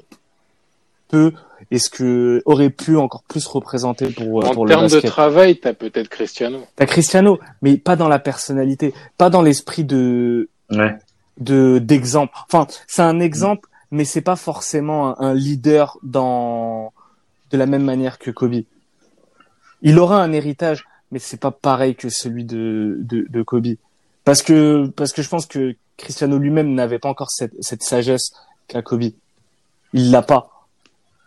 peut 1.09 1.33
et 1.71 1.79
ce 1.79 1.89
que 1.89 2.41
aurait 2.45 2.69
pu 2.69 2.97
encore 2.97 3.23
plus 3.23 3.47
représenter 3.47 4.09
pour, 4.09 4.45
En 4.45 4.51
pour 4.53 4.65
le 4.65 4.71
termes 4.71 4.87
de 4.87 4.91
basket. 4.93 5.09
travail, 5.09 5.59
t'as 5.59 5.73
peut-être 5.73 6.09
Cristiano. 6.09 6.59
T'as 6.75 6.85
Cristiano, 6.85 7.39
mais 7.61 7.77
pas 7.77 7.95
dans 7.95 8.09
la 8.09 8.19
personnalité, 8.19 8.93
pas 9.17 9.29
dans 9.29 9.41
l'esprit 9.41 9.83
de 9.85 10.49
Ouais. 10.69 10.95
de 11.39 11.79
d'exemple. 11.79 12.33
Enfin, 12.47 12.67
c'est 12.87 13.01
un 13.01 13.19
exemple, 13.19 13.67
mais 13.89 14.05
c'est 14.05 14.21
pas 14.21 14.35
forcément 14.35 15.19
un, 15.21 15.29
un 15.29 15.33
leader 15.33 15.97
dans 16.03 16.93
de 17.51 17.57
la 17.57 17.65
même 17.65 17.83
manière 17.83 18.19
que 18.19 18.31
Kobe. 18.31 18.63
Il 19.81 19.97
aura 19.99 20.21
un 20.21 20.31
héritage, 20.31 20.85
mais 21.11 21.19
c'est 21.19 21.39
pas 21.39 21.51
pareil 21.51 21.95
que 21.95 22.09
celui 22.09 22.45
de 22.45 22.97
de, 23.01 23.25
de 23.29 23.41
Kobe. 23.43 23.75
Parce 24.23 24.41
que 24.43 24.87
parce 24.95 25.11
que 25.13 25.21
je 25.21 25.29
pense 25.29 25.45
que 25.45 25.75
Cristiano 25.97 26.37
lui-même 26.37 26.73
n'avait 26.73 26.99
pas 26.99 27.09
encore 27.09 27.31
cette 27.31 27.53
cette 27.61 27.81
sagesse 27.83 28.31
qu'a 28.67 28.81
Kobe. 28.81 29.11
Il 29.93 30.11
l'a 30.11 30.21
pas. 30.21 30.50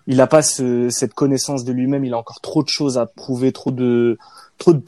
Il 0.06 0.16
n'a 0.16 0.26
pas 0.26 0.42
ce, 0.42 0.88
cette 0.90 1.14
connaissance 1.14 1.64
de 1.64 1.72
lui-même. 1.72 2.04
Il 2.04 2.12
a 2.12 2.18
encore 2.18 2.40
trop 2.40 2.62
de 2.62 2.68
choses 2.68 2.98
à 2.98 3.06
prouver, 3.06 3.52
trop 3.52 3.70
de 3.70 4.18
trop 4.58 4.72
de 4.72 4.82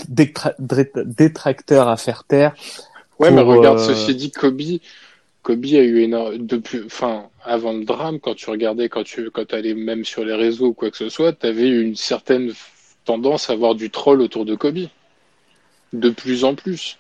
détracteurs 1.05 1.88
à 1.88 1.96
faire 1.96 2.24
taire. 2.24 2.55
Ouais, 3.18 3.31
mais 3.31 3.40
regarde, 3.40 3.79
euh, 3.79 3.83
ceci 3.83 4.14
dit, 4.14 4.31
Kobe, 4.31 4.61
Kobe 5.42 5.64
a 5.64 5.83
eu 5.83 6.00
énorme, 6.00 6.38
depuis, 6.38 6.83
enfin, 6.85 7.24
avant 7.44 7.72
le 7.72 7.85
drame, 7.85 8.20
quand 8.20 8.35
tu 8.35 8.50
regardais, 8.50 8.88
quand 8.88 9.05
tu, 9.05 9.31
quand 9.31 9.52
allais 9.52 9.74
même 9.74 10.05
sur 10.05 10.24
les 10.24 10.35
réseaux 10.35 10.68
ou 10.68 10.72
quoi 10.74 10.90
que 10.90 10.96
ce 10.96 11.09
soit, 11.09 11.33
t'avais 11.33 11.68
une 11.68 11.96
certaine 11.96 12.52
tendance 13.05 13.48
à 13.48 13.55
avoir 13.55 13.74
du 13.74 13.90
troll 13.90 14.20
autour 14.20 14.44
de 14.44 14.55
Kobe. 14.55 14.88
De 15.92 16.11
plus 16.11 16.44
en 16.44 16.55
plus. 16.55 16.98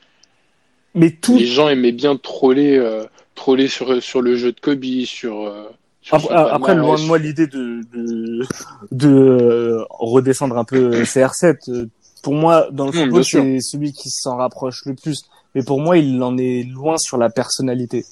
Mais 0.94 1.10
tout, 1.10 1.36
Les 1.36 1.46
gens 1.46 1.68
aimaient 1.68 1.92
bien 1.92 2.16
troller, 2.16 2.78
euh, 2.78 3.04
troller 3.34 3.68
sur, 3.68 4.02
sur 4.02 4.22
le 4.22 4.36
jeu 4.36 4.52
de 4.52 4.60
Kobe, 4.60 4.84
sur, 5.04 5.42
euh, 5.42 5.64
sur 5.64 5.85
Après, 6.10 6.34
après, 6.34 6.74
loin 6.74 6.96
de 7.00 7.06
moi 7.06 7.18
l'idée 7.18 7.46
de, 7.46 7.80
de, 7.92 8.46
de 8.92 9.08
euh, 9.08 9.84
redescendre 9.90 10.56
un 10.56 10.64
peu 10.64 11.04
CR7. 11.04 11.56
Euh, 11.68 11.86
Pour 12.22 12.34
moi, 12.34 12.68
dans 12.72 12.86
le 12.86 12.92
Mmh, 12.92 12.94
football, 13.02 13.24
c'est 13.24 13.60
celui 13.60 13.92
qui 13.92 14.10
s'en 14.10 14.36
rapproche 14.36 14.82
le 14.86 14.94
plus. 14.94 15.22
Mais 15.54 15.62
pour 15.62 15.80
moi, 15.80 15.96
il 15.98 16.22
en 16.22 16.36
est 16.38 16.62
loin 16.64 16.96
sur 16.98 17.18
la 17.18 17.30
personnalité. 17.30 18.04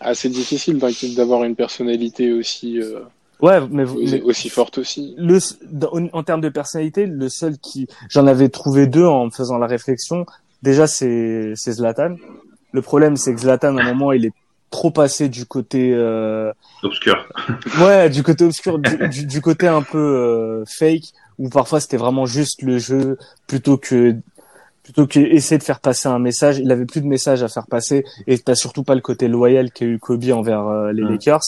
Ah, 0.00 0.14
c'est 0.14 0.28
difficile 0.28 0.78
d'avoir 1.16 1.44
une 1.44 1.56
personnalité 1.56 2.32
aussi, 2.32 2.78
euh, 2.80 3.00
Ouais, 3.40 3.60
mais, 3.70 3.84
mais 3.84 4.20
aussi 4.22 4.48
forte 4.48 4.78
aussi. 4.78 5.14
le, 5.16 5.38
dans- 5.70 5.92
en 6.12 6.22
termes 6.22 6.40
de 6.40 6.48
personnalité, 6.48 7.06
le 7.06 7.28
seul 7.28 7.58
qui, 7.58 7.86
j'en 8.08 8.26
avais 8.26 8.48
trouvé 8.48 8.86
deux 8.86 9.04
en 9.04 9.26
me 9.26 9.30
faisant 9.30 9.58
la 9.58 9.66
réflexion. 9.66 10.24
Déjà, 10.62 10.86
c'est 10.86 11.52
c'est 11.56 11.72
Zlatan. 11.72 12.16
Le 12.72 12.82
problème, 12.82 13.16
c'est 13.16 13.34
que 13.34 13.40
Zlatan, 13.40 13.76
à 13.76 13.80
un 13.80 13.82
moment, 13.82 14.12
il 14.12 14.26
est 14.26 14.32
trop 14.74 14.90
passé 14.90 15.28
du 15.28 15.46
côté 15.46 15.92
euh, 15.94 16.52
Obscur. 16.82 17.28
Ouais, 17.80 18.10
du 18.10 18.24
côté 18.24 18.44
obscur, 18.44 18.80
du, 18.80 19.08
du, 19.08 19.26
du 19.26 19.40
côté 19.40 19.68
un 19.68 19.82
peu 19.82 19.98
euh, 19.98 20.64
fake, 20.66 21.12
où 21.38 21.48
parfois 21.48 21.78
c'était 21.78 21.96
vraiment 21.96 22.26
juste 22.26 22.60
le 22.62 22.78
jeu 22.78 23.16
plutôt 23.46 23.78
que 23.78 24.16
plutôt 24.82 25.06
que 25.06 25.20
essayer 25.20 25.58
de 25.58 25.62
faire 25.62 25.78
passer 25.78 26.08
un 26.08 26.18
message. 26.18 26.58
Il 26.58 26.72
avait 26.72 26.86
plus 26.86 27.00
de 27.00 27.06
message 27.06 27.44
à 27.44 27.48
faire 27.48 27.68
passer, 27.68 28.04
et 28.26 28.36
t'as 28.36 28.56
surtout 28.56 28.82
pas 28.82 28.96
le 28.96 29.00
côté 29.00 29.28
loyal 29.28 29.70
qu'a 29.70 29.84
eu 29.84 30.00
Kobe 30.00 30.28
envers 30.30 30.66
euh, 30.66 30.92
les. 30.92 31.02
Lakers 31.02 31.44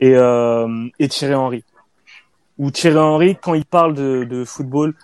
et 0.00 0.16
euh, 0.16 0.88
et 0.98 1.08
Thierry 1.08 1.34
Henry. 1.34 1.64
Où 2.56 2.70
Thierry 2.70 2.98
Henry, 2.98 3.36
quand 3.36 3.52
il 3.52 3.66
parle 3.66 3.92
de, 3.94 4.24
de 4.24 4.44
football, 4.44 4.94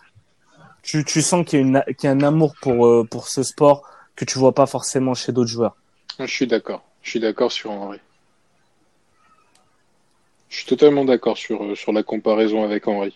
tu, 0.83 1.05
tu 1.05 1.20
sens 1.20 1.44
qu'il 1.44 1.61
y 1.61 1.62
a 1.62 1.66
une 1.66 1.85
qu'il 1.99 2.09
y 2.09 2.11
a 2.11 2.16
un 2.16 2.23
amour 2.23 2.55
pour 2.62 2.87
euh, 2.87 3.07
pour 3.09 3.29
ce 3.29 3.42
sport 3.42 3.83
que 4.16 4.25
tu 4.25 4.38
vois 4.38 4.55
pas 4.55 4.66
forcément 4.66 5.12
chez 5.12 5.33
d'autres 5.33 5.51
joueurs. 5.51 5.77
Je 6.18 6.25
suis 6.25 6.46
d'accord. 6.46 6.83
Je 7.03 7.11
suis 7.11 7.21
d'accord 7.21 7.51
sur 7.53 7.71
Henry. 7.71 7.99
Je 10.49 10.57
suis 10.57 10.67
totalement 10.67 11.05
d'accord 11.05 11.39
sur, 11.39 11.63
euh, 11.65 11.75
sur 11.75 11.93
la 11.93 12.03
comparaison 12.03 12.65
avec 12.65 12.89
Henry. 12.89 13.15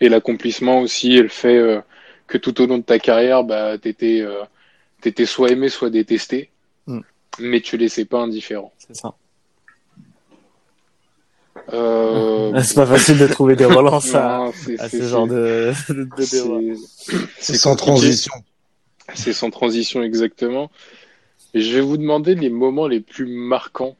Et 0.00 0.08
l'accomplissement 0.08 0.80
aussi, 0.80 1.14
et 1.14 1.22
le 1.22 1.28
fait 1.28 1.56
euh, 1.56 1.80
que 2.26 2.36
tout 2.38 2.60
au 2.60 2.66
long 2.66 2.78
de 2.78 2.82
ta 2.82 2.98
carrière, 2.98 3.44
bah, 3.44 3.78
t'étais, 3.78 4.20
euh, 4.20 4.42
t'étais 5.00 5.26
soit 5.26 5.50
aimé, 5.50 5.68
soit 5.68 5.90
détesté. 5.90 6.50
Mm. 6.86 7.00
Mais 7.38 7.60
tu 7.60 7.76
laissais 7.76 8.04
pas 8.04 8.20
indifférent. 8.20 8.72
C'est 8.78 8.96
ça. 8.96 9.14
Euh, 11.72 12.60
C'est 12.62 12.74
pas 12.74 12.86
facile 12.86 13.18
de 13.18 13.26
trouver 13.26 13.56
des 13.56 13.64
relances 13.64 14.14
à, 14.14 14.38
non, 14.38 14.52
ce 14.52 15.02
genre 15.02 15.26
de, 15.26 15.72
de, 15.88 15.94
de 15.94 16.04
débat. 16.04 16.78
c'est- 16.86 17.16
C'est 17.38 17.54
sans 17.56 17.70
compliqué. 17.70 17.86
transition. 17.92 18.32
C'est 19.14 19.32
sans 19.32 19.50
transition 19.50 20.02
exactement. 20.02 20.70
Je 21.54 21.74
vais 21.74 21.80
vous 21.80 21.96
demander 21.96 22.34
les 22.34 22.50
moments 22.50 22.86
les 22.86 23.00
plus 23.00 23.26
marquants, 23.26 23.96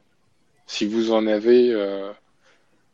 si 0.65 0.87
vous 0.87 1.11
en 1.11 1.27
avez, 1.27 1.71
euh, 1.71 2.11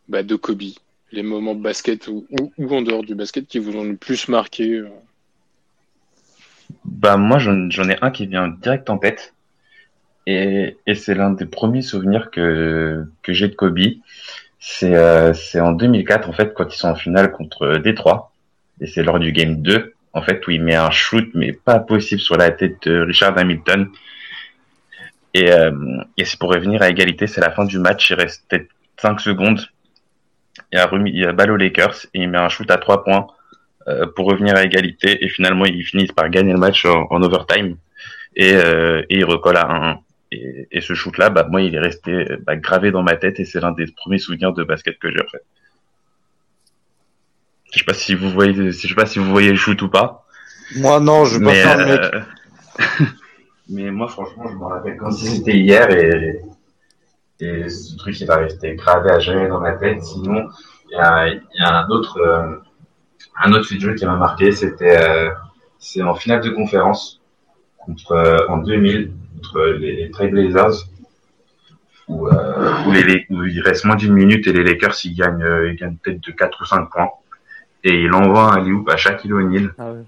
bah, 0.08 0.24
de 0.24 0.36
Kobe. 0.36 0.63
Les 1.12 1.24
moments 1.24 1.56
basket 1.56 2.08
ou, 2.08 2.28
en 2.69 2.82
dehors 2.82 3.04
du 3.04 3.15
basket 3.15 3.48
qui 3.48 3.58
vous 3.58 3.76
ont 3.76 3.84
le 3.84 3.95
plus 3.95 4.28
marqué. 4.28 4.69
euh. 4.74 4.89
Bah 6.86 7.17
moi 7.17 7.39
j'en 7.39 7.89
ai 7.89 7.98
un 8.04 8.12
qui 8.12 8.28
vient 8.28 8.48
direct 8.48 8.91
en 8.91 9.00
tête 9.00 9.34
et, 10.28 10.78
c'est 10.93 11.15
l'un 11.15 11.32
des 11.32 11.48
premiers 11.48 11.82
souvenirs 11.82 12.30
que 12.30 13.08
j'ai 13.28 13.48
de 13.48 13.56
Kobe. 13.56 13.80
C'est 14.60 14.95
euh, 14.95 15.34
en 15.56 15.72
2004 15.72 16.30
en 16.30 16.34
fait 16.34 16.54
quand 16.54 16.72
ils 16.72 16.78
sont 16.78 16.89
en 16.89 16.95
finale 16.95 17.32
contre 17.32 17.78
Détroit 17.78 18.32
et 18.82 18.88
c'est 18.88 19.04
lors 19.04 19.19
du 19.19 19.32
game 19.32 19.62
2 19.62 19.93
en 20.13 20.22
fait 20.22 20.45
où 20.45 20.52
il 20.52 20.62
met 20.62 20.76
un 20.76 20.91
shoot 20.91 21.30
mais 21.34 21.54
pas 21.54 21.80
possible 21.80 22.19
sur 22.19 22.36
la 22.36 22.52
tête 22.52 22.88
de 22.88 23.00
Richard 23.00 23.38
Hamilton 23.38 23.89
et 25.33 25.51
euh, 25.51 25.71
et 26.17 26.25
c'est 26.25 26.39
pour 26.39 26.49
revenir 26.51 26.81
à 26.81 26.89
égalité 26.89 27.27
c'est 27.27 27.41
la 27.41 27.51
fin 27.51 27.65
du 27.65 27.79
match 27.79 28.09
il 28.09 28.15
reste 28.15 28.45
peut-être 28.47 28.69
5 28.97 29.19
secondes 29.19 29.61
il 30.71 30.79
a 30.79 30.85
remis 30.87 31.11
il 31.13 31.25
a 31.25 31.33
balle 31.33 31.51
aux 31.51 31.57
Lakers 31.57 32.05
et 32.13 32.21
il 32.21 32.29
met 32.29 32.37
un 32.37 32.49
shoot 32.49 32.69
à 32.71 32.77
3 32.77 33.03
points 33.03 33.27
euh, 33.87 34.05
pour 34.15 34.25
revenir 34.27 34.55
à 34.55 34.63
égalité 34.63 35.23
et 35.23 35.29
finalement 35.29 35.65
ils 35.65 35.83
finissent 35.83 36.11
par 36.11 36.29
gagner 36.29 36.53
le 36.53 36.59
match 36.59 36.85
en, 36.85 37.07
en 37.09 37.21
overtime 37.21 37.77
et, 38.35 38.53
euh, 38.53 39.01
et 39.09 39.17
ils 39.17 39.25
recollent 39.25 39.57
à 39.57 39.67
1 39.69 39.99
Et, 40.31 40.67
et 40.71 40.81
ce 40.81 40.93
shoot-là, 40.93 41.29
bah, 41.31 41.47
moi, 41.49 41.61
il 41.61 41.73
est 41.73 41.79
resté 41.79 42.25
bah, 42.45 42.55
gravé 42.55 42.91
dans 42.91 43.01
ma 43.01 43.15
tête 43.15 43.39
et 43.39 43.45
c'est 43.45 43.59
l'un 43.59 43.71
des 43.71 43.87
premiers 43.87 44.19
souvenirs 44.19 44.53
de 44.53 44.63
basket 44.63 44.99
que 44.99 45.09
j'ai 45.11 45.21
en 45.21 45.27
fait. 45.27 45.43
Je 47.73 47.79
sais 47.79 47.85
pas 47.85 47.93
si 47.93 48.15
vous 48.15 48.29
voyez, 48.29 48.53
je 48.53 48.71
sais 48.71 48.93
pas 48.93 49.05
si 49.05 49.19
vous 49.19 49.29
voyez 49.29 49.49
le 49.49 49.55
shoot 49.55 49.81
ou 49.81 49.89
pas. 49.89 50.25
Moi, 50.75 50.99
non, 50.99 51.25
je 51.25 51.37
veux 51.37 51.45
pas 51.45 51.53
faire 51.53 51.77
le 51.77 51.85
mec. 51.85 52.01
mais 53.69 53.91
moi, 53.91 54.08
franchement, 54.08 54.47
je 54.49 54.55
me 54.55 54.65
rappelle 54.65 54.97
comme 54.97 55.12
si 55.12 55.27
c'était 55.27 55.58
hier 55.58 55.89
et, 55.91 56.41
et 57.39 57.69
ce 57.69 57.95
truc, 57.97 58.19
il 58.19 58.27
va 58.27 58.38
rester 58.38 58.75
gravé 58.75 59.12
à 59.12 59.19
jamais 59.19 59.47
dans 59.47 59.60
ma 59.60 59.73
tête. 59.73 60.03
Sinon, 60.03 60.47
il 60.89 60.97
y 60.97 60.99
a, 60.99 61.27
il 61.27 61.41
y 61.58 61.62
a 61.62 61.84
un 61.86 61.88
autre, 61.89 62.17
euh, 62.19 62.55
un 63.43 63.53
autre 63.53 63.67
jeu 63.77 63.93
qui 63.93 64.05
m'a 64.05 64.15
marqué, 64.15 64.51
c'était, 64.51 64.97
euh, 64.97 65.29
c'est 65.77 66.01
en 66.01 66.15
finale 66.15 66.41
de 66.41 66.49
conférence 66.49 67.21
contre, 67.77 68.12
euh, 68.13 68.47
en 68.49 68.58
2000, 68.58 69.12
contre 69.36 69.62
les 69.79 70.10
Trailblazers, 70.12 70.86
où, 72.08 72.27
euh, 72.27 72.73
où, 72.88 72.91
les, 72.91 73.25
où 73.29 73.43
il 73.43 73.62
reste 73.62 73.86
moins 73.86 73.95
d'une 73.95 74.13
minute 74.13 74.47
et 74.47 74.53
les 74.53 74.63
Lakers, 74.63 74.95
ils 75.05 75.15
gagnent, 75.15 75.43
euh, 75.43 75.71
ils 75.71 75.75
gagnent 75.75 75.95
peut-être 76.01 76.21
de 76.21 76.32
4 76.32 76.62
ou 76.62 76.65
5 76.65 76.89
points. 76.89 77.10
Et 77.84 78.01
il 78.01 78.13
envoie 78.13 78.53
un 78.53 78.60
loop 78.62 78.89
à 78.89 78.97
Shaquille 78.97 79.32
O'Neal. 79.32 79.73
Ah 79.77 79.91
ouais. 79.91 80.03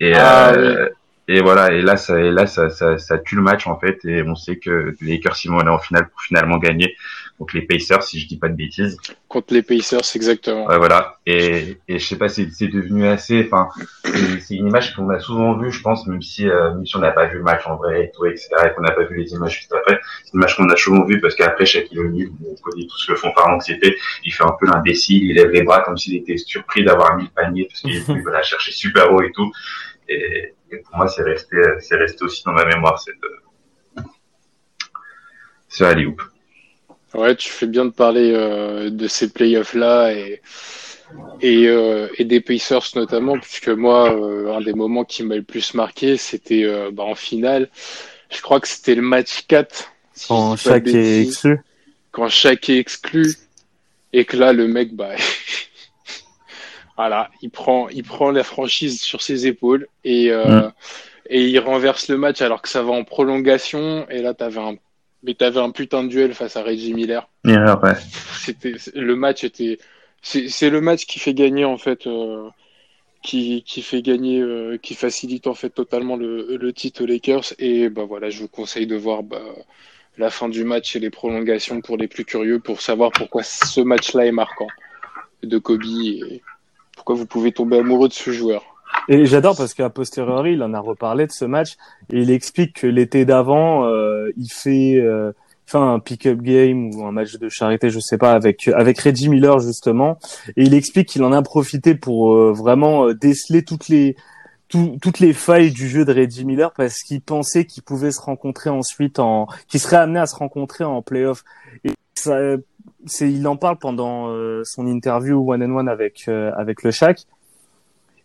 Et, 0.00 0.14
Ah, 0.14 0.52
euh, 0.52 0.88
et 1.28 1.40
voilà, 1.40 1.72
et 1.72 1.82
là, 1.82 1.96
ça, 1.96 2.20
et 2.20 2.32
là 2.32 2.46
ça, 2.46 2.68
ça, 2.68 2.98
ça 2.98 3.18
tue 3.18 3.36
le 3.36 3.42
match 3.42 3.66
en 3.68 3.78
fait, 3.78 4.04
et 4.04 4.22
on 4.22 4.34
sait 4.34 4.56
que 4.56 4.94
les 5.00 5.12
Lakers 5.12 5.36
ils 5.44 5.50
vont 5.50 5.60
aller 5.60 5.70
en 5.70 5.78
finale 5.78 6.08
pour 6.08 6.20
finalement 6.20 6.58
gagner. 6.58 6.96
Donc 7.38 7.54
les 7.54 7.62
Pacers, 7.62 8.02
si 8.02 8.20
je 8.20 8.28
dis 8.28 8.36
pas 8.36 8.48
de 8.48 8.54
bêtises. 8.54 8.96
Contre 9.28 9.54
les 9.54 9.62
Pacers, 9.62 10.02
exactement. 10.14 10.66
Ouais, 10.66 10.78
voilà. 10.78 11.16
Et, 11.26 11.78
et 11.88 11.98
je 11.98 12.06
sais 12.06 12.16
pas, 12.16 12.28
c'est 12.28 12.48
c'est 12.52 12.68
devenu 12.68 13.06
assez. 13.06 13.44
Enfin, 13.44 13.68
c'est 14.04 14.54
une 14.54 14.68
image 14.68 14.94
qu'on 14.94 15.08
a 15.10 15.18
souvent 15.18 15.56
vue, 15.56 15.72
je 15.72 15.80
pense, 15.80 16.06
même 16.06 16.22
si 16.22 16.48
euh, 16.48 16.74
même 16.74 16.86
si 16.86 16.96
on 16.96 17.00
n'a 17.00 17.12
pas 17.12 17.26
vu 17.26 17.38
le 17.38 17.42
match 17.42 17.66
en 17.66 17.76
vrai, 17.76 18.04
et 18.04 18.10
tout, 18.14 18.26
etc. 18.26 18.48
Et 18.66 18.74
qu'on 18.74 18.82
n'a 18.82 18.92
pas 18.92 19.04
vu 19.04 19.16
les 19.16 19.32
images 19.32 19.56
juste 19.58 19.72
après. 19.72 20.00
C'est 20.24 20.34
une 20.34 20.40
image 20.40 20.56
qu'on 20.56 20.68
a 20.68 20.76
souvent 20.76 21.04
vue 21.04 21.20
parce 21.20 21.34
qu'après 21.34 21.66
Shaquille 21.66 21.98
O'Neal, 22.00 22.28
on 22.44 22.54
connaît 22.56 22.86
tous 22.86 23.08
le 23.08 23.16
fond 23.16 23.32
par 23.34 23.48
l'anxiété. 23.48 23.96
Il 24.24 24.32
fait 24.32 24.44
un 24.44 24.54
peu 24.60 24.66
l'imbécile, 24.66 25.24
il 25.24 25.34
lève 25.34 25.50
les 25.50 25.62
bras 25.62 25.80
comme 25.80 25.96
s'il 25.96 26.16
était 26.16 26.36
surpris 26.36 26.84
d'avoir 26.84 27.16
mis 27.16 27.24
le 27.24 27.30
panier 27.30 27.68
parce 27.68 27.80
qu'il 27.80 28.24
la 28.32 28.42
chercher 28.42 28.72
super 28.72 29.12
haut 29.12 29.22
et 29.22 29.32
tout. 29.32 29.50
Et, 30.08 30.54
et 30.72 30.78
pour 30.78 30.96
moi, 30.96 31.08
c'est 31.08 31.22
resté, 31.22 31.56
c'est 31.80 31.96
resté 31.96 32.24
aussi 32.24 32.42
dans 32.44 32.52
ma 32.52 32.64
mémoire 32.64 32.98
cette, 33.00 33.14
euh, 33.24 34.02
ce 35.68 35.84
alley-oop. 35.84 36.20
Ouais, 37.14 37.36
tu 37.36 37.50
fais 37.50 37.66
bien 37.66 37.84
de 37.84 37.90
parler 37.90 38.32
euh, 38.34 38.88
de 38.90 39.06
ces 39.06 39.30
playoffs-là 39.30 40.12
et, 40.14 40.40
et, 41.42 41.66
euh, 41.68 42.08
et 42.16 42.24
des 42.24 42.40
Pacers 42.40 42.84
notamment, 42.94 43.38
puisque 43.38 43.68
moi, 43.68 44.12
euh, 44.14 44.54
un 44.54 44.60
des 44.62 44.72
moments 44.72 45.04
qui 45.04 45.22
m'a 45.22 45.36
le 45.36 45.42
plus 45.42 45.74
marqué, 45.74 46.16
c'était 46.16 46.64
euh, 46.64 46.90
bah, 46.90 47.02
en 47.04 47.14
finale. 47.14 47.68
Je 48.30 48.40
crois 48.40 48.60
que 48.60 48.68
c'était 48.68 48.94
le 48.94 49.02
match 49.02 49.44
4. 49.46 49.92
si 50.14 50.28
Quand 50.28 50.56
chaque 50.56 50.86
est 50.86 51.22
exclu. 51.22 51.60
quand 52.12 52.28
chaque 52.28 52.70
est 52.70 52.78
exclu 52.78 53.34
et 54.14 54.24
que 54.24 54.36
là 54.36 54.52
le 54.52 54.68
mec 54.68 54.94
bah 54.94 55.10
voilà 57.02 57.30
il 57.42 57.50
prend 57.50 57.88
il 57.88 58.04
prend 58.04 58.30
la 58.30 58.44
franchise 58.44 59.00
sur 59.00 59.22
ses 59.22 59.48
épaules 59.48 59.88
et 60.04 60.30
euh, 60.30 60.70
et 61.26 61.48
il 61.48 61.58
renverse 61.58 62.08
le 62.08 62.16
match 62.16 62.40
alors 62.42 62.62
que 62.62 62.68
ça 62.68 62.82
va 62.82 62.92
en 62.92 63.02
prolongation. 63.02 64.06
Et 64.08 64.22
là 64.22 64.34
t'avais 64.34 64.60
un 64.60 64.76
mais 65.24 65.34
t'avais 65.34 65.58
un 65.58 65.70
putain 65.70 66.04
de 66.04 66.08
duel 66.08 66.32
face 66.32 66.56
à 66.56 66.62
Reggie 66.62 66.94
Miller. 66.94 67.28
Ouais. 67.44 67.94
c'était 68.38 68.74
le 68.94 69.16
match 69.16 69.42
était 69.42 69.78
c'est 70.22 70.48
c'est 70.48 70.70
le 70.70 70.80
match 70.80 71.06
qui 71.06 71.18
fait 71.18 71.34
gagner 71.34 71.64
en 71.64 71.76
fait 71.76 72.06
euh, 72.06 72.48
qui 73.22 73.64
qui 73.64 73.82
fait 73.82 74.02
gagner 74.02 74.40
euh, 74.40 74.78
qui 74.80 74.94
facilite 74.94 75.48
en 75.48 75.54
fait 75.54 75.70
totalement 75.70 76.16
le 76.16 76.56
le 76.56 76.72
titre 76.72 77.02
aux 77.02 77.06
Lakers. 77.06 77.52
Et 77.58 77.88
bah 77.88 78.04
voilà 78.04 78.30
je 78.30 78.38
vous 78.38 78.48
conseille 78.48 78.86
de 78.86 78.96
voir 78.96 79.24
bah 79.24 79.42
la 80.18 80.30
fin 80.30 80.48
du 80.48 80.62
match 80.62 80.94
et 80.94 81.00
les 81.00 81.10
prolongations 81.10 81.80
pour 81.80 81.96
les 81.96 82.06
plus 82.06 82.24
curieux 82.24 82.60
pour 82.60 82.80
savoir 82.80 83.10
pourquoi 83.10 83.42
ce 83.42 83.80
match-là 83.80 84.26
est 84.26 84.32
marquant 84.32 84.68
de 85.42 85.58
Kobe 85.58 85.82
et 85.84 86.42
pourquoi 87.02 87.16
vous 87.16 87.26
pouvez 87.26 87.50
tomber 87.50 87.78
amoureux 87.78 88.06
de 88.06 88.12
ce 88.12 88.30
joueur. 88.30 88.62
Et 89.08 89.26
j'adore 89.26 89.56
parce 89.56 89.74
qu'à 89.74 89.90
posteriori, 89.90 90.52
il 90.52 90.62
en 90.62 90.72
a 90.72 90.78
reparlé 90.78 91.26
de 91.26 91.32
ce 91.32 91.44
match 91.44 91.72
et 92.12 92.20
il 92.20 92.30
explique 92.30 92.74
que 92.82 92.86
l'été 92.86 93.24
d'avant, 93.24 93.84
euh, 93.86 94.30
il 94.36 94.48
fait, 94.48 94.94
euh, 95.00 95.32
fait 95.66 95.78
un 95.78 95.98
pick-up 95.98 96.40
game 96.42 96.94
ou 96.94 97.04
un 97.04 97.10
match 97.10 97.34
de 97.38 97.48
charité, 97.48 97.90
je 97.90 97.98
sais 97.98 98.18
pas, 98.18 98.32
avec 98.32 98.68
avec 98.68 99.00
Reggie 99.00 99.28
Miller 99.28 99.58
justement. 99.58 100.18
Et 100.56 100.62
il 100.62 100.74
explique 100.74 101.08
qu'il 101.08 101.24
en 101.24 101.32
a 101.32 101.42
profité 101.42 101.96
pour 101.96 102.34
euh, 102.34 102.52
vraiment 102.52 103.08
euh, 103.08 103.14
déceler 103.14 103.64
toutes 103.64 103.88
les 103.88 104.14
tout- 104.68 104.96
toutes 105.02 105.18
les 105.18 105.32
failles 105.32 105.72
du 105.72 105.88
jeu 105.88 106.04
de 106.04 106.12
Reggie 106.14 106.44
Miller 106.44 106.70
parce 106.76 107.02
qu'il 107.02 107.20
pensait 107.20 107.64
qu'ils 107.64 107.82
pouvaient 107.82 108.12
se 108.12 108.20
rencontrer 108.20 108.70
ensuite 108.70 109.18
en, 109.18 109.48
qu'ils 109.66 109.80
seraient 109.80 109.96
amenés 109.96 110.20
à 110.20 110.26
se 110.26 110.36
rencontrer 110.36 110.84
en 110.84 111.02
playoff. 111.02 111.42
Et 111.84 111.90
ça, 112.14 112.38
c'est, 113.06 113.30
il 113.30 113.46
en 113.48 113.56
parle 113.56 113.76
pendant 113.78 114.28
euh, 114.28 114.62
son 114.64 114.86
interview 114.86 115.52
one 115.52 115.62
on 115.62 115.76
one 115.76 115.88
avec 115.88 116.24
euh, 116.28 116.52
avec 116.56 116.82
le 116.82 116.90
Shaq. 116.90 117.26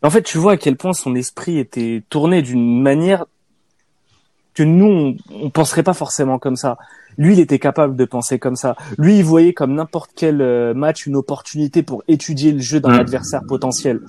En 0.04 0.10
fait, 0.10 0.22
tu 0.22 0.38
vois 0.38 0.54
à 0.54 0.58
quel 0.58 0.78
point 0.78 0.94
son 0.94 1.16
esprit 1.16 1.58
était 1.58 2.04
tourné 2.10 2.42
d'une 2.42 2.82
manière 2.82 3.26
que 4.54 4.64
nous, 4.64 4.86
on, 4.86 5.18
on 5.46 5.50
penserait 5.50 5.84
pas 5.84 5.94
forcément 5.94 6.40
comme 6.40 6.56
ça. 6.56 6.78
Lui, 7.18 7.34
il 7.34 7.40
était 7.40 7.60
capable 7.60 7.96
de 7.96 8.06
penser 8.06 8.38
comme 8.38 8.56
ça. 8.56 8.76
Lui, 8.98 9.18
il 9.18 9.24
voyait 9.24 9.54
comme 9.54 9.74
n'importe 9.74 10.12
quel 10.16 10.42
euh, 10.42 10.74
match 10.76 11.08
une 11.08 11.16
opportunité 11.16 11.82
pour 11.82 12.04
étudier 12.08 12.52
le 12.52 12.60
jeu 12.60 12.80
d'un 12.80 12.98
Mm. 12.98 13.00
adversaire 13.00 13.42
potentiel. 13.48 14.02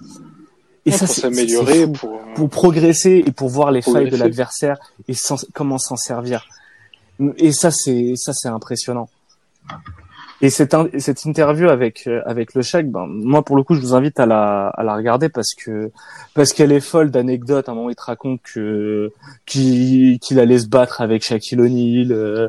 Et 0.85 0.91
pour 0.91 1.01
ça, 1.01 1.07
c'est 1.07 1.21
s'améliorer, 1.23 1.87
pour, 1.91 2.15
euh, 2.15 2.35
pour 2.35 2.51
progresser 2.51 3.23
et 3.27 3.33
pour 3.33 3.49
voir 3.49 3.71
les 3.71 3.83
failles 3.83 4.11
de 4.11 4.17
l'adversaire 4.17 4.79
et 5.09 5.15
comment 5.55 5.79
s'en 5.79 5.97
servir. 5.97 6.47
Et 7.37 7.53
ça, 7.53 7.71
c'est 7.71 8.13
ça, 8.17 8.33
c'est 8.33 8.49
impressionnant. 8.49 9.09
Et 10.41 10.51
cette, 10.51 10.77
cette 11.01 11.25
interview 11.25 11.69
avec 11.69 12.07
euh, 12.07 12.23
avec 12.25 12.55
le 12.55 12.63
Shaq, 12.63 12.89
ben 12.91 13.07
moi 13.09 13.43
pour 13.45 13.57
le 13.57 13.65
coup, 13.65 13.75
je 13.75 13.81
vous 13.81 13.95
invite 13.95 14.21
à 14.21 14.27
la 14.27 14.69
à 14.69 14.85
la 14.85 14.95
regarder 14.95 15.29
parce 15.29 15.53
que 15.55 15.91
parce 16.35 16.53
qu'elle 16.53 16.71
est 16.71 16.79
folle 16.81 17.11
d'anecdotes. 17.11 17.69
À 17.69 17.73
un 17.73 17.75
moment, 17.75 17.91
il 17.91 17.97
te 17.97 18.03
raconte 18.03 18.41
que 18.43 19.13
qu'il 19.47 20.21
qu'il 20.21 20.39
allait 20.39 20.61
se 20.61 20.69
battre 20.69 21.01
avec 21.01 21.25
Shaquille 21.25 21.61
O'Neal. 21.61 22.13
euh, 22.13 22.49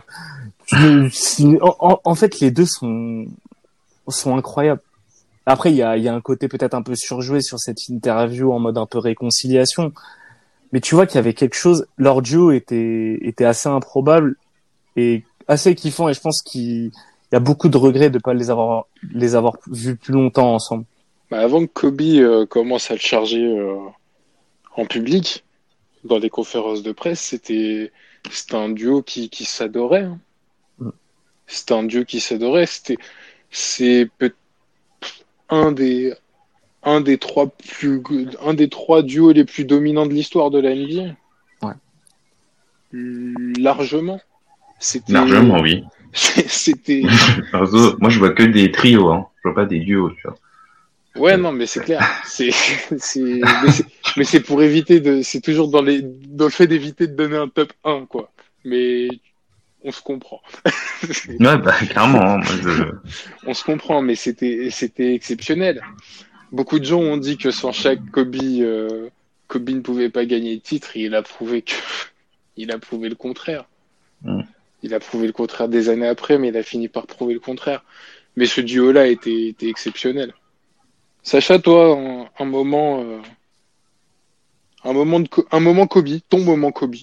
en, 1.62 2.00
en- 2.04 2.16
fait, 2.16 2.40
les 2.42 2.52
deux 2.52 2.66
sont 2.68 3.26
sont 4.08 4.38
incroyables. 4.38 4.82
Après, 5.48 5.72
il 5.72 5.76
y 5.78 5.82
a 5.82 5.98
il 5.98 6.04
y 6.04 6.08
a 6.08 6.14
un 6.14 6.22
côté 6.22 6.48
peut-être 6.48 6.76
un 6.76 6.84
peu 6.84 6.94
surjoué 6.96 7.42
sur 7.42 7.58
cette 7.60 7.88
interview 7.90 8.52
en 8.52 8.60
mode 8.60 8.78
un 8.78 8.86
peu 8.86 9.00
réconciliation, 9.00 9.94
mais 10.72 10.80
tu 10.80 10.94
vois 10.94 11.08
qu'il 11.08 11.16
y 11.16 11.20
avait 11.20 11.34
quelque 11.34 11.56
chose. 11.56 11.88
Leur 11.98 12.22
duo 12.22 12.52
était 12.52 13.18
était 13.24 13.46
assez 13.46 13.68
improbable 13.68 14.36
et 14.96 15.24
assez 15.48 15.74
kiffant. 15.74 16.08
Et 16.08 16.14
je 16.14 16.22
pense 16.22 16.44
qu'il 16.44 16.92
il 17.32 17.36
y 17.36 17.38
a 17.38 17.40
beaucoup 17.40 17.70
de 17.70 17.78
regrets 17.78 18.10
de 18.10 18.20
pas 18.20 18.34
les 18.34 18.50
avoir 18.50 18.86
les 19.14 19.36
avoir 19.36 19.58
vus 19.68 19.96
plus 19.96 20.14
longtemps 20.14 20.54
ensemble. 20.56 20.86
bah, 21.30 21.40
avant 21.42 21.62
que 21.66 21.72
Kobe 21.72 22.02
euh, 22.02 22.46
commence 22.46 22.90
à 22.90 22.96
le 22.96 23.00
charger 23.00 23.46
euh, 23.46 23.78
en 24.76 24.86
public, 24.86 25.44
dans 26.04 26.18
les 26.18 26.30
conférences 26.30 26.82
de 26.82 26.92
presse, 26.92 27.20
c'était 27.22 27.92
c'était 28.32 28.56
un 28.56 28.70
duo 28.70 29.02
qui, 29.04 29.30
qui 29.30 29.46
s'adorait. 29.46 30.04
hein. 30.04 30.20
Mm. 30.80 30.90
C'était 31.48 31.74
un 31.74 31.84
duo 31.84 32.04
qui 32.06 32.20
s'adorait. 32.20 32.66
C'était 32.66 32.98
c'est 33.52 34.10
un 35.50 35.72
des 35.72 36.14
un 36.84 37.02
des 37.02 37.18
trois 37.18 37.48
plus 37.48 38.02
un 38.42 38.54
des 38.54 38.70
trois 38.70 39.04
duos 39.04 39.32
les 39.34 39.44
plus 39.46 39.66
dominants 39.66 40.06
de 40.06 40.14
l'histoire 40.14 40.50
de 40.50 40.60
la 40.60 40.74
NBA. 40.76 41.16
Ouais. 41.62 41.74
Largement. 43.58 44.20
Largement, 45.10 45.60
oui. 45.60 45.84
C'était 46.14 47.02
moi, 47.54 48.10
je 48.10 48.20
vois 48.20 48.32
que 48.32 48.44
des 48.44 48.72
trios, 48.72 49.10
hein. 49.10 49.28
Je 49.38 49.50
vois 49.50 49.56
pas 49.56 49.66
des 49.66 49.80
duos, 49.80 50.12
tu 50.12 50.28
vois. 50.28 50.38
Ouais, 51.16 51.38
non, 51.38 51.52
mais 51.52 51.66
c'est 51.66 51.82
clair. 51.82 52.02
C'est, 52.26 52.52
mais 54.18 54.24
c'est, 54.24 54.40
pour 54.42 54.62
éviter 54.62 55.00
de, 55.00 55.22
c'est 55.22 55.42
toujours 55.42 55.70
dans 55.70 55.82
les, 55.82 56.02
dans 56.02 56.46
le 56.46 56.52
fait 56.52 56.68
d'éviter 56.68 57.08
de 57.08 57.16
donner 57.16 57.38
un 57.38 57.48
top 57.48 57.74
1, 57.84 58.06
quoi. 58.06 58.32
Mais 58.64 59.08
on 59.84 59.92
se 59.92 60.02
comprend. 60.02 60.42
Ouais, 61.40 61.58
bah, 61.58 61.74
clairement, 61.90 62.22
hein. 62.22 62.38
moi, 62.40 62.54
je... 62.62 62.84
on 63.48 63.54
se 63.54 63.64
comprend, 63.64 64.02
mais 64.02 64.16
c'était, 64.16 64.68
c'était 64.70 65.14
exceptionnel. 65.14 65.82
Beaucoup 66.52 66.78
de 66.78 66.84
gens 66.84 67.00
ont 67.00 67.16
dit 67.16 67.38
que 67.38 67.52
sans 67.52 67.72
chaque 67.72 68.06
Kobe, 68.12 68.36
euh, 68.36 69.08
Kobe 69.48 69.70
ne 69.70 69.80
pouvait 69.80 70.10
pas 70.10 70.26
gagner 70.26 70.56
le 70.56 70.60
titre. 70.60 70.90
Et 70.96 71.06
il 71.06 71.16
a 71.16 71.22
prouvé 71.22 71.62
que, 71.62 71.72
il 72.58 72.74
a 72.74 72.80
prouvé 72.80 73.08
le 73.08 73.16
contraire. 73.16 73.64
Mm. 74.24 74.42
Il 74.84 74.94
a 74.94 75.00
prouvé 75.00 75.28
le 75.28 75.34
contraire 75.34 75.68
des 75.68 75.90
années 75.90 76.08
après, 76.08 76.38
mais 76.38 76.50
il 76.50 76.58
a 76.58 76.64
fini 76.64 76.88
par 76.88 77.06
prouver 77.06 77.34
le 77.34 77.40
contraire. 77.40 77.84
Mais 78.36 78.46
ce 78.46 78.62
duo-là 78.62 79.08
était, 79.08 79.48
était 79.48 79.68
exceptionnel. 79.68 80.34
Sacha, 81.24 81.60
toi, 81.60 81.98
un, 82.40 82.46
moment, 82.46 83.02
euh, 83.02 83.20
un 84.84 84.94
moment 84.94 85.20
de, 85.20 85.28
un 85.52 85.60
moment 85.60 85.88
Kobe, 85.88 86.08
ton 86.30 86.40
moment 86.40 86.72
Kobe. 86.72 86.96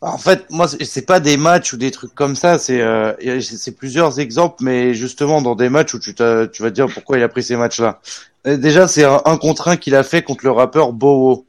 En 0.00 0.18
fait, 0.18 0.44
moi, 0.50 0.68
c'est 0.68 1.06
pas 1.06 1.18
des 1.18 1.36
matchs 1.36 1.72
ou 1.72 1.76
des 1.76 1.90
trucs 1.90 2.14
comme 2.14 2.36
ça. 2.36 2.58
C'est 2.58 2.80
euh, 2.82 3.40
c'est 3.40 3.74
plusieurs 3.76 4.20
exemples, 4.20 4.56
mais 4.62 4.92
justement 4.94 5.40
dans 5.40 5.54
des 5.54 5.70
matchs 5.70 5.94
où 5.94 5.98
tu, 5.98 6.12
vas 6.12 6.70
dire 6.70 6.86
pourquoi 6.92 7.16
il 7.18 7.22
a 7.22 7.28
pris 7.28 7.42
ces 7.42 7.56
matchs-là. 7.56 8.00
Euh, 8.46 8.56
Déjà, 8.58 8.86
c'est 8.86 9.04
un, 9.04 9.22
un 9.24 9.38
contre 9.38 9.68
un 9.68 9.76
qu'il 9.76 9.94
a 9.94 10.02
fait 10.02 10.22
contre 10.22 10.44
le 10.44 10.50
rappeur 10.50 10.92
Bowo. 10.92 11.46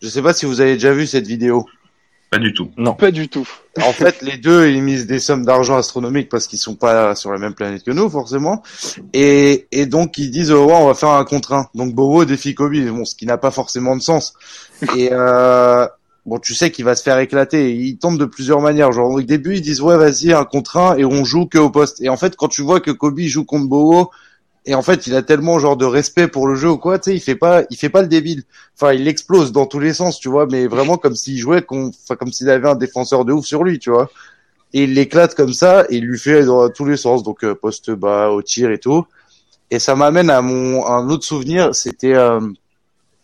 Je 0.00 0.08
sais 0.08 0.22
pas 0.22 0.32
si 0.32 0.46
vous 0.46 0.60
avez 0.62 0.74
déjà 0.74 0.92
vu 0.92 1.06
cette 1.06 1.26
vidéo. 1.26 1.66
Pas 2.30 2.38
du 2.38 2.54
tout. 2.54 2.70
Non. 2.76 2.94
Pas 2.94 3.10
du 3.10 3.28
tout. 3.28 3.46
En 3.78 3.92
fait, 3.92 4.22
les 4.22 4.36
deux, 4.36 4.68
ils 4.68 4.82
misent 4.82 5.06
des 5.06 5.18
sommes 5.18 5.44
d'argent 5.44 5.76
astronomiques 5.76 6.28
parce 6.28 6.46
qu'ils 6.46 6.60
sont 6.60 6.76
pas 6.76 7.16
sur 7.16 7.32
la 7.32 7.38
même 7.38 7.54
planète 7.54 7.82
que 7.82 7.90
nous, 7.90 8.08
forcément. 8.08 8.62
Et, 9.12 9.66
et 9.72 9.86
donc, 9.86 10.16
ils 10.16 10.30
disent, 10.30 10.52
oh, 10.52 10.66
ouais, 10.66 10.74
on 10.74 10.86
va 10.86 10.94
faire 10.94 11.10
un 11.10 11.24
contre 11.24 11.54
un. 11.54 11.66
Donc, 11.74 11.92
Bobo 11.92 12.24
défie 12.24 12.54
Kobe. 12.54 12.76
Bon, 12.90 13.04
ce 13.04 13.16
qui 13.16 13.26
n'a 13.26 13.36
pas 13.36 13.50
forcément 13.50 13.96
de 13.96 14.02
sens. 14.02 14.34
Et, 14.96 15.08
euh, 15.10 15.88
bon, 16.24 16.38
tu 16.38 16.54
sais 16.54 16.70
qu'il 16.70 16.84
va 16.84 16.94
se 16.94 17.02
faire 17.02 17.18
éclater. 17.18 17.74
Ils 17.74 17.98
tentent 17.98 18.18
de 18.18 18.26
plusieurs 18.26 18.60
manières. 18.60 18.92
Genre, 18.92 19.10
au 19.10 19.20
début, 19.22 19.56
ils 19.56 19.62
disent, 19.62 19.80
ouais, 19.80 19.96
vas-y, 19.96 20.32
un 20.32 20.44
contre 20.44 20.76
un 20.76 20.96
et 20.96 21.04
on 21.04 21.24
joue 21.24 21.46
que 21.46 21.58
au 21.58 21.70
poste. 21.70 22.00
Et 22.00 22.10
en 22.10 22.16
fait, 22.16 22.36
quand 22.36 22.48
tu 22.48 22.62
vois 22.62 22.78
que 22.78 22.92
Kobe 22.92 23.18
joue 23.22 23.44
contre 23.44 23.66
Bobo, 23.66 24.12
et 24.70 24.74
en 24.76 24.82
fait, 24.82 25.08
il 25.08 25.16
a 25.16 25.22
tellement 25.22 25.58
genre 25.58 25.76
de 25.76 25.84
respect 25.84 26.28
pour 26.28 26.46
le 26.46 26.54
jeu 26.54 26.70
ou 26.70 26.78
quoi, 26.78 27.00
tu 27.00 27.10
sais, 27.10 27.16
il 27.16 27.20
fait 27.20 27.34
pas, 27.34 27.64
il 27.70 27.76
fait 27.76 27.88
pas 27.88 28.02
le 28.02 28.06
débile. 28.06 28.44
Enfin, 28.76 28.92
il 28.92 29.08
explose 29.08 29.50
dans 29.50 29.66
tous 29.66 29.80
les 29.80 29.92
sens, 29.92 30.20
tu 30.20 30.28
vois, 30.28 30.46
mais 30.46 30.68
vraiment 30.68 30.96
comme 30.96 31.16
s'il 31.16 31.36
jouait, 31.38 31.66
enfin 31.68 32.14
comme 32.14 32.30
s'il 32.32 32.48
avait 32.48 32.68
un 32.68 32.76
défenseur 32.76 33.24
de 33.24 33.32
ouf 33.32 33.44
sur 33.44 33.64
lui, 33.64 33.80
tu 33.80 33.90
vois. 33.90 34.08
Et 34.72 34.84
il 34.84 34.94
l'éclate 34.94 35.34
comme 35.34 35.52
ça 35.52 35.86
et 35.88 35.96
il 35.96 36.04
lui 36.04 36.20
fait 36.20 36.44
dans 36.44 36.68
tous 36.70 36.84
les 36.84 36.96
sens, 36.96 37.24
donc 37.24 37.42
euh, 37.42 37.52
poste 37.52 37.90
bas, 37.90 38.30
au 38.30 38.42
tir 38.42 38.70
et 38.70 38.78
tout. 38.78 39.04
Et 39.72 39.80
ça 39.80 39.96
m'amène 39.96 40.30
à 40.30 40.40
mon 40.40 40.84
à 40.84 40.92
un 40.92 41.10
autre 41.10 41.24
souvenir, 41.24 41.74
c'était, 41.74 42.14
euh, 42.14 42.38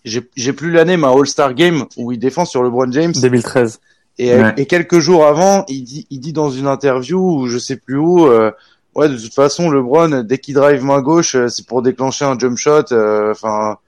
j'ai 0.05 0.29
j'ai 0.35 0.53
plus 0.53 0.73
l'année, 0.73 0.97
mais 0.97 1.07
un 1.07 1.13
All-Star 1.17 1.55
Game 1.55 1.85
où 1.97 2.11
il 2.11 2.19
défend 2.19 2.45
sur 2.45 2.65
LeBron 2.65 2.91
James. 2.91 3.13
2013. 3.23 3.79
Et, 4.19 4.35
Ouais. 4.35 4.55
et 4.57 4.67
quelques 4.67 4.99
jours 4.99 5.25
avant, 5.27 5.65
il 5.69 5.85
dit, 5.85 6.09
il 6.11 6.19
dit 6.19 6.33
dans 6.33 6.51
une 6.51 6.67
interview 6.67 7.21
ou 7.21 7.47
je 7.47 7.59
sais 7.59 7.77
plus 7.77 7.99
où, 7.99 8.27
euh, 8.27 8.51
ouais, 8.97 9.09
de 9.09 9.17
toute 9.17 9.35
façon, 9.35 9.71
LeBron, 9.71 10.23
dès 10.25 10.39
qu'il 10.39 10.55
drive 10.55 10.83
main 10.83 11.01
gauche, 11.01 11.35
euh, 11.37 11.49
c'est 11.49 11.67
pour 11.67 11.83
déclencher 11.83 12.25
un 12.25 12.39
jump 12.39 12.57
shot. 12.57 12.93
euh, 12.93 13.31
Enfin, 13.33 13.79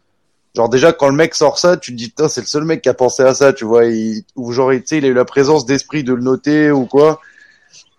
genre 0.57 0.69
déjà 0.69 0.93
quand 0.93 1.09
le 1.09 1.17
mec 1.17 1.35
sort 1.35 1.59
ça, 1.59 1.77
tu 1.77 1.93
te 1.93 1.97
dis 1.97 2.09
putain, 2.09 2.29
c'est 2.29 2.41
le 2.43 2.47
seul 2.47 2.65
mec 2.65 2.83
qui 2.83 2.89
a 2.89 2.95
pensé 2.95 3.23
à 3.23 3.35
ça, 3.35 3.53
tu 3.53 3.65
vois. 3.65 3.87
Il, 3.87 4.23
ou 4.37 4.53
genre, 4.53 4.71
tu 4.73 4.83
sais, 4.87 4.99
il 4.99 5.05
a 5.05 5.09
eu 5.09 5.15
la 5.15 5.25
présence 5.25 5.67
d'esprit 5.67 6.05
de 6.05 6.15
le 6.15 6.23
noter 6.23 6.71
ou 6.71 6.87
quoi. 6.87 7.21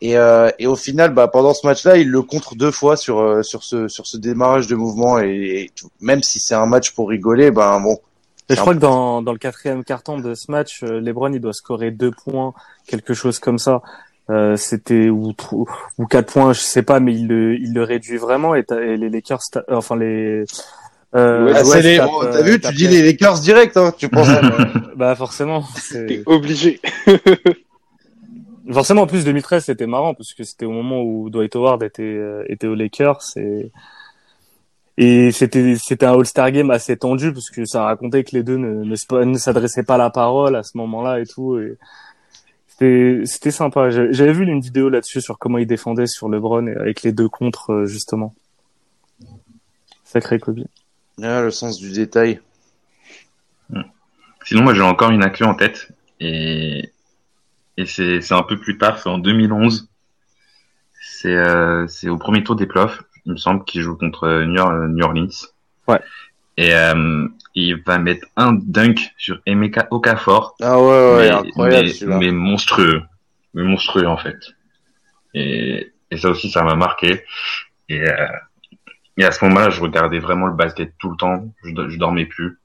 Et, 0.01 0.17
euh, 0.17 0.49
et 0.59 0.67
au 0.67 0.75
final, 0.77 1.13
bah, 1.13 1.27
pendant 1.27 1.53
ce 1.53 1.67
match-là, 1.67 1.97
il 1.97 2.09
le 2.09 2.21
contre 2.21 2.55
deux 2.55 2.71
fois 2.71 2.95
sur 2.95 3.19
euh, 3.19 3.43
sur 3.43 3.63
ce 3.63 3.87
sur 3.89 4.07
ce 4.07 4.17
démarrage 4.17 4.67
de 4.67 4.75
mouvement 4.75 5.19
et, 5.19 5.27
et 5.65 5.71
tout- 5.75 5.89
même 5.99 6.23
si 6.23 6.39
c'est 6.39 6.55
un 6.55 6.65
match 6.67 6.91
pour 6.91 7.09
rigoler, 7.09 7.51
ben 7.51 7.81
bon, 7.81 7.97
Et 8.49 8.55
je 8.55 8.61
crois 8.61 8.73
que 8.73 8.79
dans, 8.79 9.21
dans 9.21 9.33
le 9.33 9.37
quatrième 9.37 9.83
carton 9.83 10.17
de 10.19 10.33
ce 10.35 10.49
match, 10.51 10.83
euh, 10.83 11.01
LeBron 11.01 11.33
il 11.33 11.41
doit 11.41 11.53
scorer 11.53 11.91
deux 11.91 12.11
points, 12.11 12.53
quelque 12.87 13.13
chose 13.13 13.39
comme 13.39 13.59
ça. 13.59 13.81
Euh, 14.29 14.55
c'était 14.57 15.09
ou 15.09 15.33
ou 15.97 16.05
quatre 16.05 16.31
points, 16.31 16.53
je 16.53 16.59
sais 16.59 16.83
pas, 16.83 16.99
mais 16.99 17.13
il 17.15 17.27
le 17.27 17.55
il 17.59 17.73
le 17.73 17.81
réduit 17.83 18.17
vraiment 18.17 18.53
et, 18.53 18.63
t'as- 18.63 18.79
et 18.81 18.95
les 18.95 19.09
Lakers, 19.09 19.39
euh, 19.55 19.61
enfin 19.71 19.95
les 19.95 20.43
euh, 21.15 21.45
Ouais, 21.45 21.53
Ah, 21.55 21.79
les- 21.81 21.99
oh, 21.99 22.23
euh, 22.23 22.31
t'as 22.31 22.41
vu, 22.43 22.59
tu 22.61 22.73
dis 22.75 22.87
les- 22.87 23.01
Lakers 23.01 23.39
direct, 23.39 23.75
hein, 23.77 23.91
tu 23.97 24.07
penses 24.07 24.29
à- 24.29 24.41
Bah 24.95 25.15
forcément, 25.15 25.63
T'es 25.91 26.21
obligé. 26.27 26.79
forcément 28.71 29.01
en 29.03 29.07
plus 29.07 29.25
2013 29.25 29.65
c'était 29.65 29.87
marrant 29.87 30.13
parce 30.13 30.33
que 30.33 30.43
c'était 30.43 30.65
au 30.65 30.71
moment 30.71 31.01
où 31.01 31.29
Dwight 31.29 31.55
Howard 31.55 31.81
était 31.83 32.03
euh, 32.03 32.43
était 32.49 32.67
aux 32.67 32.75
Lakers 32.75 33.21
et 33.35 33.71
et 34.97 35.31
c'était 35.31 35.75
c'était 35.81 36.05
un 36.05 36.13
All-Star 36.13 36.51
game 36.51 36.69
assez 36.71 36.95
tendu 36.97 37.33
parce 37.33 37.49
que 37.49 37.65
ça 37.65 37.83
racontait 37.83 38.23
que 38.23 38.35
les 38.35 38.43
deux 38.43 38.57
ne 38.57 38.83
ne, 38.83 39.23
ne 39.25 39.37
s'adressaient 39.37 39.83
pas 39.83 39.97
la 39.97 40.09
parole 40.11 40.55
à 40.55 40.63
ce 40.63 40.77
moment-là 40.77 41.19
et 41.19 41.25
tout 41.25 41.57
et 41.57 41.77
c'était 42.79 43.25
c'était 43.25 43.51
sympa. 43.51 43.89
J'avais 43.89 44.31
vu 44.31 44.45
une 44.45 44.61
vidéo 44.61 44.89
là-dessus 44.89 45.21
sur 45.21 45.37
comment 45.37 45.57
ils 45.57 45.67
défendaient 45.67 46.07
sur 46.07 46.29
LeBron 46.29 46.67
et 46.67 46.75
avec 46.75 47.03
les 47.03 47.11
deux 47.11 47.27
contre 47.27 47.71
euh, 47.73 47.85
justement. 47.85 48.33
Sacré 50.05 50.39
Kobe. 50.39 50.63
Ah, 51.21 51.41
le 51.41 51.51
sens 51.51 51.77
du 51.77 51.91
détail. 51.91 52.39
Sinon, 54.45 54.63
moi, 54.63 54.73
j'ai 54.73 54.81
encore 54.81 55.11
une 55.11 55.23
actu 55.23 55.43
en 55.43 55.53
tête. 55.53 55.89
Et, 56.21 56.91
et 57.77 57.85
c'est, 57.85 58.21
c'est 58.21 58.33
un 58.33 58.43
peu 58.43 58.57
plus 58.57 58.77
tard, 58.77 58.97
c'est 58.97 59.09
en 59.09 59.19
2011. 59.19 59.89
C'est, 61.01 61.35
euh, 61.35 61.85
c'est 61.87 62.09
au 62.09 62.17
premier 62.17 62.43
tour 62.43 62.55
des 62.55 62.65
playoffs, 62.65 63.03
il 63.25 63.33
me 63.33 63.37
semble, 63.37 63.65
qu'il 63.65 63.81
joue 63.81 63.95
contre 63.95 64.27
New, 64.45 64.61
euh, 64.61 64.87
New 64.87 65.03
Orleans. 65.03 65.27
Ouais. 65.87 65.99
Et 66.59 66.73
euh, 66.73 67.25
il 67.55 67.81
va 67.83 67.99
mettre 67.99 68.27
un 68.35 68.51
dunk 68.51 69.13
sur 69.17 69.39
Emeka 69.45 69.87
Okafor. 69.91 70.57
Ah 70.61 70.77
ouais, 70.77 70.87
ouais, 70.87 71.17
mais, 71.19 71.29
incroyable 71.29 71.89
mais, 72.19 72.31
monstrueux. 72.31 73.01
Mais 73.53 73.63
monstrueux, 73.63 74.05
en 74.05 74.17
fait. 74.17 74.35
Et, 75.33 75.93
et 76.11 76.17
ça 76.17 76.29
aussi, 76.29 76.51
ça 76.51 76.63
m'a 76.63 76.75
marqué. 76.75 77.23
Et, 77.87 78.01
euh, 78.01 78.27
et 79.15 79.23
à 79.23 79.31
ce 79.31 79.45
moment-là, 79.45 79.69
je 79.69 79.79
regardais 79.79 80.19
vraiment 80.19 80.47
le 80.47 80.53
basket 80.53 80.91
tout 80.99 81.09
le 81.09 81.15
temps. 81.15 81.45
Je, 81.63 81.69
je 81.87 81.97
dormais 81.97 82.25
plus. 82.25 82.59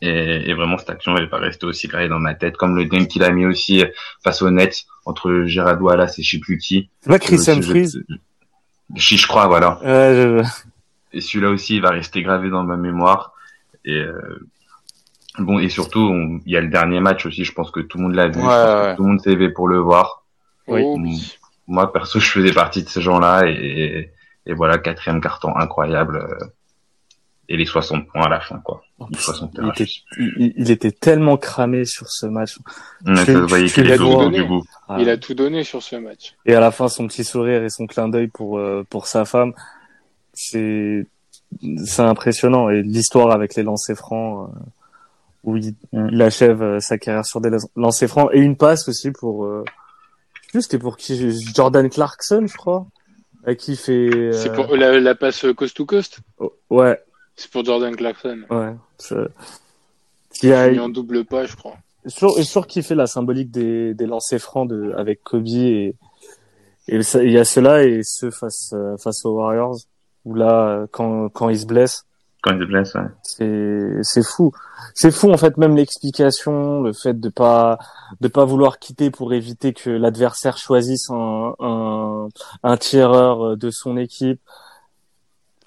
Et, 0.00 0.50
et 0.50 0.54
vraiment, 0.54 0.76
cette 0.76 0.90
action, 0.90 1.16
elle 1.16 1.28
va 1.28 1.38
rester 1.38 1.66
aussi 1.66 1.86
gravée 1.86 2.08
dans 2.08 2.18
ma 2.18 2.34
tête, 2.34 2.56
comme 2.56 2.74
le 2.76 2.86
dunk 2.86 3.06
qu'il 3.06 3.22
a 3.22 3.30
mis 3.30 3.46
aussi 3.46 3.84
face 4.24 4.42
au 4.42 4.50
Nets 4.50 4.86
entre 5.04 5.44
Gerard 5.46 5.80
Wallace 5.80 6.18
et 6.18 6.24
je 6.24 6.32
sais 6.32 6.40
plus 6.40 6.58
qui. 6.58 6.90
C'est 7.00 7.10
pas 7.10 7.20
Chris 7.20 7.38
je- 8.96 9.26
crois, 9.28 9.46
voilà. 9.46 9.78
Ouais, 9.84 10.42
je- 10.42 10.71
Et 11.12 11.20
celui-là 11.20 11.50
aussi, 11.50 11.76
il 11.76 11.82
va 11.82 11.90
rester 11.90 12.22
gravé 12.22 12.50
dans 12.50 12.64
ma 12.64 12.76
mémoire. 12.76 13.32
Et 13.84 13.98
euh, 13.98 14.46
bon, 15.38 15.58
et 15.58 15.68
surtout, 15.68 16.00
on- 16.00 16.40
il 16.46 16.52
y 16.52 16.56
a 16.56 16.60
le 16.60 16.68
dernier 16.68 17.00
match 17.00 17.26
aussi. 17.26 17.44
Je 17.44 17.52
pense 17.52 17.70
que 17.70 17.80
tout 17.80 17.98
le 17.98 18.04
monde 18.04 18.14
l'a 18.14 18.28
vu. 18.28 18.40
Ouais, 18.40 18.46
ouais. 18.46 18.96
tout 18.96 19.02
le 19.02 19.08
monde 19.08 19.20
s'est 19.20 19.32
levé 19.32 19.50
pour 19.50 19.68
le 19.68 19.78
voir. 19.78 20.24
Oui. 20.68 21.36
Moi, 21.68 21.92
perso, 21.92 22.18
je 22.20 22.28
faisais 22.28 22.52
partie 22.52 22.82
de 22.82 22.88
ces 22.88 23.00
gens-là. 23.00 23.42
Et, 23.46 24.10
et 24.46 24.52
voilà, 24.54 24.78
quatrième 24.78 25.20
carton 25.20 25.54
incroyable. 25.56 26.16
euh, 26.16 26.46
Et 27.48 27.56
les 27.56 27.66
60 27.66 28.08
points 28.08 28.22
à 28.26 28.28
la 28.28 28.40
fin, 28.40 28.58
quoi. 28.58 28.82
Les 29.10 29.18
60 29.18 29.50
il, 29.60 29.68
était, 29.68 29.90
il, 30.18 30.52
il 30.56 30.70
était 30.70 30.92
tellement 30.92 31.36
cramé 31.36 31.84
sur 31.84 32.08
ce 32.08 32.26
match. 32.26 32.56
Ça 33.16 33.24
tu- 33.24 33.36
au 33.36 34.10
bout 34.16 34.22
donné. 34.24 34.38
du 34.38 34.44
bout. 34.44 34.64
Il 34.98 35.08
a 35.10 35.16
tout 35.18 35.34
donné 35.34 35.64
sur 35.64 35.82
ce 35.82 35.96
match. 35.96 36.34
Et 36.46 36.54
à 36.54 36.60
la 36.60 36.70
fin, 36.70 36.88
son 36.88 37.06
petit 37.08 37.24
sourire 37.24 37.62
et 37.64 37.68
son 37.68 37.86
clin 37.86 38.08
d'œil 38.08 38.28
pour 38.28 38.58
euh, 38.58 38.84
pour 38.88 39.06
sa 39.06 39.24
femme, 39.24 39.52
c'est 40.34 41.06
c'est 41.84 42.02
impressionnant. 42.02 42.68
Et 42.70 42.82
l'histoire 42.82 43.30
avec 43.30 43.54
les 43.54 43.62
lancers 43.62 43.96
francs, 43.96 44.48
euh, 44.48 44.58
où 45.44 45.56
il, 45.56 45.74
il 45.92 46.22
achève 46.22 46.62
euh, 46.62 46.80
sa 46.80 46.98
carrière 46.98 47.26
sur 47.26 47.40
des 47.40 47.50
lancers 47.76 48.08
francs 48.08 48.30
et 48.32 48.40
une 48.40 48.56
passe 48.56 48.88
aussi 48.88 49.10
pour. 49.10 49.44
Euh, 49.44 49.64
plus, 50.50 50.62
c'était 50.62 50.78
pour 50.78 50.96
qui 50.98 51.30
Jordan 51.54 51.88
Clarkson, 51.88 52.44
je 52.46 52.56
crois, 52.56 52.86
à 53.46 53.54
qui 53.54 53.74
fait. 53.76 53.92
euh, 54.14 54.32
C'est 54.32 54.52
pour 54.52 54.74
la, 54.76 54.98
la 55.00 55.14
passe 55.14 55.44
coast 55.56 55.76
to 55.76 55.86
coast? 55.86 56.18
oh, 56.38 56.52
ouais, 56.70 56.98
C'est 57.36 57.50
pour 57.50 57.64
Jordan 57.64 57.94
Clarkson. 57.96 58.42
ouais. 58.50 58.74
Qui 60.34 60.52
a, 60.52 60.68
Il 60.68 60.76
est 60.76 60.80
en 60.80 60.88
double 60.88 61.24
pas, 61.24 61.44
je 61.46 61.56
crois. 61.56 61.76
sur, 62.06 62.38
et 62.38 62.44
sur 62.44 62.66
qui 62.66 62.82
fait 62.82 62.94
la 62.94 63.06
symbolique 63.06 63.50
des, 63.50 63.94
des 63.94 64.06
lancers 64.06 64.40
francs 64.40 64.68
de, 64.68 64.92
avec 64.96 65.22
Kobe 65.22 65.46
et, 65.46 65.94
et 66.88 66.96
il 66.98 67.30
y 67.30 67.38
a 67.38 67.44
ceux-là 67.44 67.84
et 67.84 68.00
ceux 68.02 68.30
face, 68.30 68.74
face 69.02 69.24
aux 69.24 69.34
Warriors 69.36 69.76
où 70.24 70.34
là, 70.34 70.68
euh, 70.68 70.86
quand, 70.90 71.28
quand 71.28 71.48
ils 71.48 71.60
se 71.60 71.66
blessent, 71.66 72.04
Quand 72.42 72.52
il 72.54 72.60
se 72.60 72.64
blesse, 72.66 72.94
ouais. 72.94 73.08
c'est, 73.22 74.02
c'est 74.02 74.24
fou. 74.24 74.52
C'est 74.94 75.12
fou, 75.12 75.30
en 75.30 75.36
fait, 75.36 75.56
même 75.58 75.76
l'explication, 75.76 76.82
le 76.82 76.92
fait 76.92 77.18
de 77.20 77.28
pas, 77.28 77.78
de 78.20 78.28
pas 78.28 78.44
vouloir 78.44 78.78
quitter 78.78 79.10
pour 79.10 79.32
éviter 79.32 79.72
que 79.72 79.90
l'adversaire 79.90 80.58
choisisse 80.58 81.08
un, 81.10 81.54
un, 81.60 82.28
un 82.62 82.76
tireur 82.76 83.56
de 83.56 83.70
son 83.70 83.96
équipe. 83.96 84.40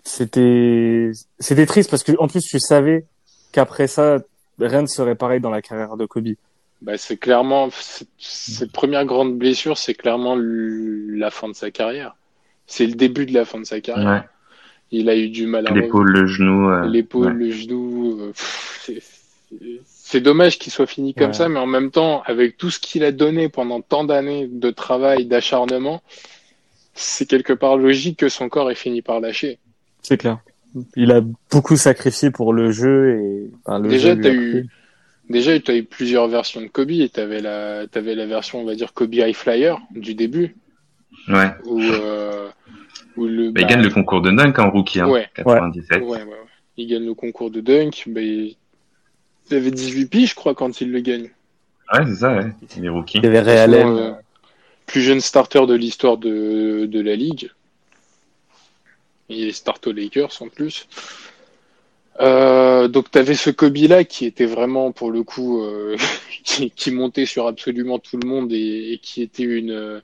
C'était, 0.03 1.11
c'était 1.39 1.65
triste 1.65 1.89
parce 1.89 2.03
que, 2.03 2.11
en 2.19 2.27
plus, 2.27 2.41
tu 2.41 2.59
savais 2.59 3.05
qu'après 3.51 3.87
ça, 3.87 4.17
rien 4.59 4.81
ne 4.81 4.87
serait 4.87 5.15
pareil 5.15 5.39
dans 5.39 5.49
la 5.49 5.61
carrière 5.61 5.97
de 5.97 6.05
Kobe. 6.05 6.35
Bah, 6.81 6.97
c'est 6.97 7.17
clairement, 7.17 7.69
cette 8.19 8.71
première 8.71 9.05
grande 9.05 9.37
blessure, 9.37 9.77
c'est 9.77 9.95
clairement 9.95 10.35
la 10.37 11.31
fin 11.31 11.47
de 11.47 11.55
sa 11.55 11.71
carrière. 11.71 12.15
C'est 12.67 12.85
le 12.85 12.95
début 12.95 13.25
de 13.25 13.33
la 13.33 13.45
fin 13.45 13.59
de 13.59 13.65
sa 13.65 13.79
carrière. 13.79 14.07
Ouais. 14.07 14.29
Il 14.91 15.09
a 15.09 15.15
eu 15.17 15.29
du 15.29 15.47
mal 15.47 15.67
à 15.67 15.71
L'épaule, 15.73 16.11
le 16.11 16.27
genou. 16.27 16.69
euh, 16.69 16.85
l'épaule, 16.87 17.27
ouais. 17.27 17.33
le 17.33 17.51
genou. 17.51 18.19
euh, 18.21 18.31
c'est- 18.35 20.19
dommage 20.21 20.57
qu'il 20.59 20.71
soit 20.71 20.85
fini 20.85 21.13
comme 21.13 21.27
Ouais. 21.27 21.33
ça, 21.33 21.49
mais 21.49 21.59
en 21.59 21.65
même 21.65 21.91
temps, 21.91 22.21
avec 22.25 22.55
tout 22.57 22.69
ce 22.71 22.79
qu'il 22.79 23.03
a 23.03 23.11
donné 23.11 23.49
pendant 23.49 23.81
tant 23.81 24.03
d'années 24.05 24.47
de 24.49 24.69
travail, 24.71 25.25
d'acharnement, 25.25 26.01
c'est 26.93 27.25
quelque 27.27 27.51
part 27.53 27.75
logique 27.77 28.19
que 28.19 28.29
son 28.29 28.47
corps 28.47 28.71
ait 28.71 28.75
fini 28.75 29.01
par 29.01 29.19
lâcher. 29.19 29.59
C'est 30.01 30.17
clair. 30.17 30.37
Il 30.95 31.11
a 31.11 31.21
beaucoup 31.51 31.75
sacrifié 31.75 32.31
pour 32.31 32.53
le 32.53 32.71
jeu 32.71 33.19
et 33.19 33.51
enfin, 33.65 33.79
le 33.79 33.89
Déjà, 33.89 34.09
jeu 34.09 34.15
lui 34.15 34.21
t'as 34.23 34.29
a 34.29 34.33
eu, 34.33 34.67
déjà, 35.29 35.59
tu 35.59 35.71
as 35.71 35.75
eu 35.75 35.83
plusieurs 35.83 36.27
versions 36.27 36.61
de 36.61 36.67
Kobe 36.67 36.91
et 36.91 37.09
t'avais 37.09 37.41
la, 37.41 37.87
t'avais 37.87 38.15
la 38.15 38.25
version, 38.25 38.61
on 38.61 38.65
va 38.65 38.75
dire, 38.75 38.93
Kobe 38.93 39.13
High 39.15 39.33
Flyer 39.35 39.77
du 39.91 40.15
début, 40.15 40.55
Ouais. 41.27 41.49
où, 41.65 41.81
euh, 41.81 42.47
où 43.17 43.25
le, 43.25 43.51
Bah, 43.51 43.61
il 43.61 43.63
bah, 43.63 43.73
gagne 43.73 43.83
le 43.83 43.89
concours 43.89 44.21
de 44.21 44.31
dunk 44.31 44.59
en 44.59 44.69
rookie, 44.71 44.99
hein, 44.99 45.09
Ouais. 45.09 45.27
97. 45.35 46.01
Ouais, 46.01 46.07
ouais, 46.07 46.23
ouais. 46.23 46.35
Il 46.77 46.87
gagne 46.87 47.05
le 47.05 47.13
concours 47.13 47.51
de 47.51 47.61
dunk. 47.61 48.03
Bah, 48.07 48.21
il... 48.21 48.55
il 49.49 49.57
avait 49.57 49.71
18 49.71 50.05
piges, 50.07 50.29
je 50.31 50.35
crois, 50.35 50.55
quand 50.55 50.81
il 50.81 50.91
le 50.91 50.99
gagne. 50.99 51.29
Ouais, 51.93 52.05
c'est 52.07 52.15
ça, 52.15 52.35
ouais. 52.35 52.47
Il 52.77 52.85
est 52.85 52.89
rookie. 52.89 53.19
Il 53.19 53.25
avait 53.25 53.57
Allen. 53.57 53.87
euh, 53.87 54.11
plus 54.85 55.01
jeune 55.01 55.21
starter 55.21 55.65
de 55.67 55.75
l'histoire 55.75 56.17
de, 56.17 56.85
de 56.85 57.01
la 57.01 57.15
ligue. 57.15 57.49
Il 59.29 59.47
est 59.47 59.51
start 59.51 59.87
aux 59.87 59.91
Lakers 59.91 60.41
en 60.41 60.49
plus. 60.49 60.87
Euh, 62.21 62.87
donc 62.87 63.11
tu 63.11 63.17
avais 63.17 63.35
ce 63.35 63.49
Kobe 63.49 63.75
là 63.77 64.05
qui 64.05 64.25
était 64.25 64.45
vraiment 64.45 64.93
pour 64.93 65.11
le 65.11 65.23
coup 65.23 65.61
euh, 65.61 65.97
qui, 66.45 66.71
qui, 66.71 66.91
montait 66.91 67.25
sur 67.25 67.45
absolument 67.47 67.99
tout 67.99 68.17
le 68.17 68.25
monde 68.27 68.53
et, 68.53 68.93
et 68.93 68.99
qui 68.99 69.21
était 69.21 69.43
une 69.43 69.71
euh, 69.71 69.99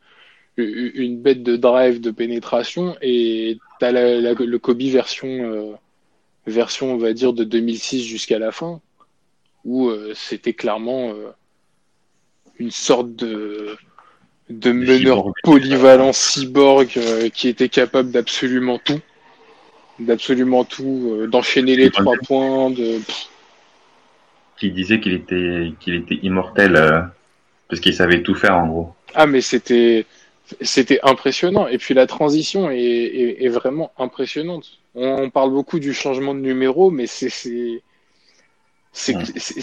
une 0.58 1.22
bête 1.22 1.44
de 1.44 1.56
drive 1.56 2.02
de 2.02 2.12
pénétration 2.12 2.96
et 3.02 3.58
tu 3.80 3.86
as 3.86 3.92
la, 3.92 4.20
la, 4.20 4.34
le 4.34 4.60
Kobe 4.60 4.82
version 4.82 5.28
euh, 5.30 5.74
version 6.46 6.94
on 6.94 6.98
va 6.98 7.14
dire 7.14 7.34
de 7.34 7.44
2006 7.44 8.04
jusqu'à 8.04 8.38
la 8.38 8.52
fin 8.52 8.82
où 9.64 9.90
euh, 9.90 10.12
c'était 10.14 10.54
clairement 10.54 11.14
une 12.60 12.72
sorte 12.72 13.16
de 13.16 13.78
de 14.50 14.72
meneur 14.72 15.32
polyvalent 15.44 16.12
cyborg 16.12 17.00
qui 17.34 17.48
était 17.48 17.70
capable 17.70 18.12
d'absolument 18.12 18.78
tout 18.78 19.00
d'absolument 20.06 20.64
tout, 20.64 21.12
euh, 21.12 21.28
d'enchaîner 21.28 21.76
les 21.76 21.90
trois 21.90 22.16
points, 22.26 22.70
de. 22.72 23.00
Qui 24.58 24.72
disait 24.72 25.00
qu'il 25.00 25.14
était 25.14 25.74
qu'il 25.80 25.96
était 25.96 26.20
immortel 26.22 26.76
euh, 26.76 27.02
parce 27.68 27.80
qu'il 27.80 27.94
savait 27.94 28.22
tout 28.22 28.36
faire 28.36 28.58
en 28.58 28.68
gros. 28.68 28.96
Ah 29.16 29.26
mais 29.26 29.42
c'était 29.42 30.06
c'était 30.62 31.00
impressionnant 31.04 31.68
et 31.68 31.78
puis 31.78 31.94
la 31.94 32.08
transition 32.08 32.70
est, 32.70 32.80
est, 32.80 33.44
est 33.44 33.50
vraiment 33.50 33.92
impressionnante. 33.98 34.80
On, 34.96 35.24
on, 35.24 35.30
parle 35.30 35.52
beaucoup 35.52 35.80
du 35.80 35.94
changement 35.94 36.34
de 36.36 36.40
numéro, 36.40 36.92
mais 36.92 37.08
c'est 37.08 37.82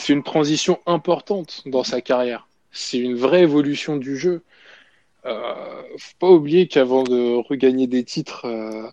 une 0.09 0.22
transition 0.22 0.81
importante 0.87 1.62
dans 1.66 1.85
sa 1.85 2.01
carrière. 2.01 2.49
C'est 2.70 2.99
une 2.99 3.16
vraie 3.16 3.43
évolution 3.43 3.97
du 3.97 4.16
jeu. 4.16 4.43
Euh, 5.26 5.55
faut 5.99 6.16
pas 6.18 6.31
oublier 6.31 6.68
qu'avant 6.68 7.03
de 7.03 7.37
regagner 7.49 7.87
des 7.87 8.05
titres 8.05 8.47
euh, 8.47 8.89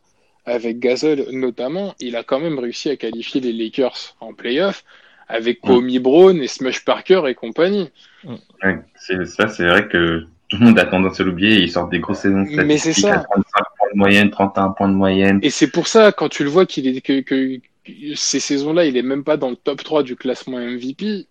avec 0.46 0.80
Gasol 0.80 1.28
notamment, 1.32 1.96
il 2.00 2.16
a 2.16 2.24
quand 2.24 2.40
même 2.40 2.60
réussi 2.60 2.90
à 2.90 2.98
qualifier 2.98 3.42
les 3.42 3.54
Lakers 3.54 4.16
en 4.20 4.34
playoff 4.34 4.84
avec. 5.28 5.62
Kobe 5.62 5.98
Brown 6.00 6.42
et 6.42 6.48
Smush 6.48 6.84
Parker 6.84 7.24
et 7.28 7.36
compagnie. 7.36 7.90
Ouais, 8.24 8.78
ça, 9.26 9.48
c'est 9.48 9.66
vrai 9.66 9.88
que 9.88 10.26
tout 10.56 10.62
le 10.62 10.68
monde 10.68 10.80
a 10.80 10.86
tendance 10.86 11.20
à 11.20 11.24
l'oublier. 11.24 11.62
Ils 11.62 11.72
sortent 11.72 11.92
des 11.92 12.00
grosses 12.00 12.20
saisons 12.20 12.46
Mais 12.50 12.78
c'est 12.78 12.94
ça. 12.94 13.14
à 13.14 13.20
35 13.20 13.44
points 13.78 13.88
de 13.94 13.98
moyenne, 13.98 14.30
31 14.30 14.70
points 14.70 14.90
de 14.90 14.94
moyenne. 14.94 15.40
Et 15.44 15.50
c'est 15.50 15.70
pour 15.70 15.88
ça, 15.88 16.12
quand 16.12 16.30
tu 16.30 16.44
le 16.44 16.50
vois 16.50 16.66
qu'il 16.66 16.88
est 16.88 17.02
que, 17.02 17.22
que, 17.22 17.58
que 17.86 18.16
ces 18.16 18.40
saisons-là, 18.40 18.86
il 18.86 18.98
est 18.98 19.04
même 19.04 19.24
pas 19.24 19.38
dans 19.38 19.50
le 19.50 19.56
top 19.56 19.84
3 19.84 20.04
du 20.04 20.16
classement 20.16 20.58
MVP, 20.58 21.28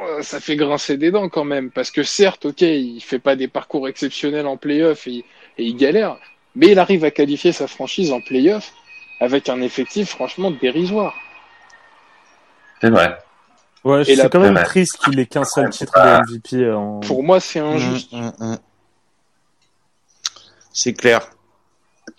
euh, 0.00 0.22
ça 0.22 0.40
fait 0.40 0.56
grincer 0.56 0.96
des 0.96 1.10
dents 1.10 1.28
quand 1.28 1.44
même. 1.44 1.70
Parce 1.70 1.90
que 1.90 2.02
certes, 2.02 2.46
ok, 2.46 2.62
il 2.62 3.00
fait 3.00 3.18
pas 3.18 3.36
des 3.36 3.48
parcours 3.48 3.88
exceptionnels 3.88 4.46
en 4.46 4.56
playoff 4.56 5.06
et, 5.06 5.24
et 5.58 5.64
il 5.64 5.76
galère, 5.76 6.16
mais 6.56 6.68
il 6.68 6.78
arrive 6.78 7.04
à 7.04 7.10
qualifier 7.10 7.52
sa 7.52 7.66
franchise 7.66 8.12
en 8.12 8.20
playoff 8.20 8.72
avec 9.20 9.48
un 9.48 9.60
effectif 9.60 10.10
franchement 10.10 10.50
dérisoire. 10.50 11.14
C'est 12.80 12.90
vrai. 12.90 13.16
Ouais, 13.84 14.02
Et 14.08 14.16
la- 14.16 14.24
c'est 14.24 14.30
quand 14.32 14.40
même 14.40 14.54
triste 14.64 14.96
qu'il 15.04 15.18
ait 15.20 15.26
qu'un 15.26 15.44
seul 15.44 15.68
titre 15.70 15.92
de 15.94 16.32
MVP 16.32 16.72
en. 16.72 17.00
Pour 17.00 17.22
moi, 17.22 17.38
c'est 17.40 17.60
injuste. 17.60 18.12
Mm, 18.12 18.18
mm, 18.40 18.52
mm. 18.52 18.58
C'est 20.72 20.92
clair. 20.94 21.20